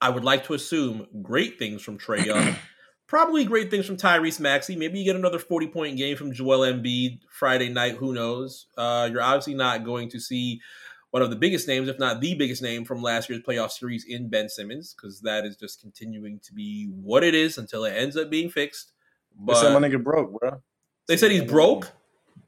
I 0.00 0.08
would 0.10 0.24
like 0.24 0.44
to 0.44 0.54
assume 0.54 1.06
great 1.22 1.58
things 1.58 1.82
from 1.82 1.98
Trae 1.98 2.24
Young. 2.24 2.56
Probably 3.06 3.44
great 3.44 3.70
things 3.70 3.86
from 3.86 3.96
Tyrese 3.96 4.38
Maxey. 4.38 4.76
Maybe 4.76 5.00
you 5.00 5.04
get 5.04 5.16
another 5.16 5.40
40 5.40 5.66
point 5.66 5.96
game 5.96 6.16
from 6.16 6.32
Joel 6.32 6.60
Embiid 6.60 7.20
Friday 7.28 7.68
night. 7.68 7.96
Who 7.96 8.14
knows? 8.14 8.66
Uh, 8.78 9.08
you're 9.10 9.20
obviously 9.20 9.54
not 9.54 9.84
going 9.84 10.10
to 10.10 10.20
see 10.20 10.60
one 11.10 11.22
of 11.22 11.30
the 11.30 11.36
biggest 11.36 11.66
names, 11.66 11.88
if 11.88 11.98
not 11.98 12.20
the 12.20 12.34
biggest 12.34 12.62
name 12.62 12.84
from 12.84 13.02
last 13.02 13.28
year's 13.28 13.42
playoff 13.42 13.70
series 13.70 14.04
in 14.04 14.28
Ben 14.28 14.48
Simmons, 14.48 14.94
because 14.94 15.20
that 15.22 15.44
is 15.44 15.56
just 15.56 15.80
continuing 15.80 16.38
to 16.40 16.52
be 16.52 16.86
what 16.86 17.24
it 17.24 17.34
is 17.34 17.58
until 17.58 17.84
it 17.84 17.92
ends 17.96 18.16
up 18.16 18.30
being 18.30 18.50
fixed. 18.50 18.92
But 19.38 19.54
they 19.54 19.60
said 19.60 19.80
my 19.80 19.88
nigga 19.88 20.02
broke, 20.02 20.38
bro. 20.38 20.62
They 21.08 21.16
said 21.16 21.30
he's 21.30 21.44
broke. 21.44 21.90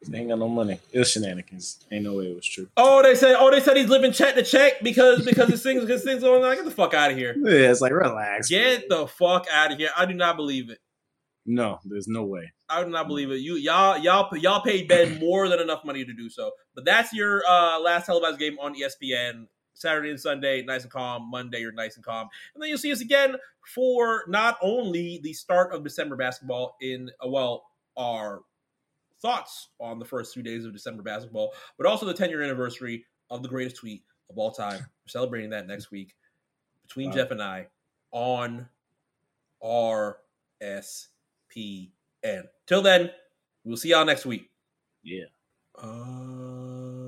They 0.06 0.18
ain't 0.18 0.28
got 0.28 0.38
no 0.38 0.48
money. 0.48 0.80
It 0.92 0.98
was 0.98 1.10
shenanigans. 1.10 1.84
Ain't 1.90 2.04
no 2.04 2.14
way 2.14 2.30
it 2.30 2.34
was 2.34 2.46
true. 2.46 2.68
Oh, 2.76 3.02
they 3.02 3.14
said. 3.14 3.36
Oh, 3.38 3.50
they 3.50 3.60
said 3.60 3.76
he's 3.76 3.88
living 3.88 4.12
check 4.12 4.34
to 4.34 4.42
check 4.42 4.82
because 4.82 5.24
because 5.24 5.48
his 5.48 5.62
things 5.62 5.88
his 5.88 6.02
things 6.02 6.22
going 6.22 6.42
on. 6.42 6.56
Get 6.56 6.64
the 6.64 6.70
fuck 6.70 6.94
out 6.94 7.12
of 7.12 7.16
here. 7.16 7.34
Yeah, 7.36 7.70
it's 7.70 7.80
like 7.80 7.92
relax. 7.92 8.48
Get 8.48 8.88
bro. 8.88 9.02
the 9.02 9.06
fuck 9.06 9.46
out 9.52 9.72
of 9.72 9.78
here. 9.78 9.90
I 9.96 10.06
do 10.06 10.14
not 10.14 10.36
believe 10.36 10.70
it. 10.70 10.78
No, 11.46 11.80
there's 11.84 12.08
no 12.08 12.24
way. 12.24 12.52
I 12.72 12.84
do 12.84 12.90
not 12.90 13.06
believe 13.06 13.30
it. 13.30 13.40
You 13.40 13.56
y'all 13.56 13.98
y'all 13.98 14.34
y'all 14.36 14.62
paid 14.62 14.88
Ben 14.88 15.18
more 15.20 15.48
than 15.48 15.60
enough 15.60 15.84
money 15.84 16.04
to 16.04 16.12
do 16.12 16.28
so. 16.28 16.52
But 16.74 16.84
that's 16.84 17.12
your 17.12 17.46
uh, 17.46 17.80
last 17.80 18.06
televised 18.06 18.38
game 18.38 18.58
on 18.60 18.74
ESPN. 18.74 19.46
Saturday 19.74 20.10
and 20.10 20.20
Sunday, 20.20 20.62
nice 20.62 20.82
and 20.82 20.92
calm. 20.92 21.30
Monday, 21.30 21.60
you're 21.60 21.72
nice 21.72 21.96
and 21.96 22.04
calm, 22.04 22.28
and 22.54 22.62
then 22.62 22.68
you'll 22.68 22.78
see 22.78 22.92
us 22.92 23.00
again 23.00 23.36
for 23.74 24.22
not 24.28 24.58
only 24.60 25.18
the 25.22 25.32
start 25.32 25.74
of 25.74 25.82
December 25.82 26.14
basketball 26.14 26.76
in 26.80 27.10
uh, 27.24 27.28
well 27.28 27.64
our 27.96 28.42
thoughts 29.22 29.68
on 29.80 29.98
the 29.98 30.04
first 30.04 30.34
three 30.34 30.42
days 30.42 30.64
of 30.64 30.72
December 30.72 31.02
basketball, 31.02 31.52
but 31.78 31.86
also 31.86 32.04
the 32.04 32.12
10 32.12 32.28
year 32.28 32.42
anniversary 32.42 33.04
of 33.30 33.42
the 33.42 33.48
greatest 33.48 33.76
tweet 33.76 34.02
of 34.28 34.36
all 34.36 34.50
time. 34.50 34.78
We're 35.04 35.08
celebrating 35.08 35.50
that 35.50 35.66
next 35.66 35.90
week 35.90 36.14
between 36.82 37.10
wow. 37.10 37.16
Jeff 37.16 37.30
and 37.30 37.42
I 37.42 37.68
on 38.10 38.68
RSPN. 39.64 40.18
Till 42.72 42.80
then, 42.80 43.10
we'll 43.64 43.76
see 43.76 43.90
y'all 43.90 44.06
next 44.06 44.24
week. 44.24 44.48
Yeah. 45.02 45.26
Uh... 45.76 47.01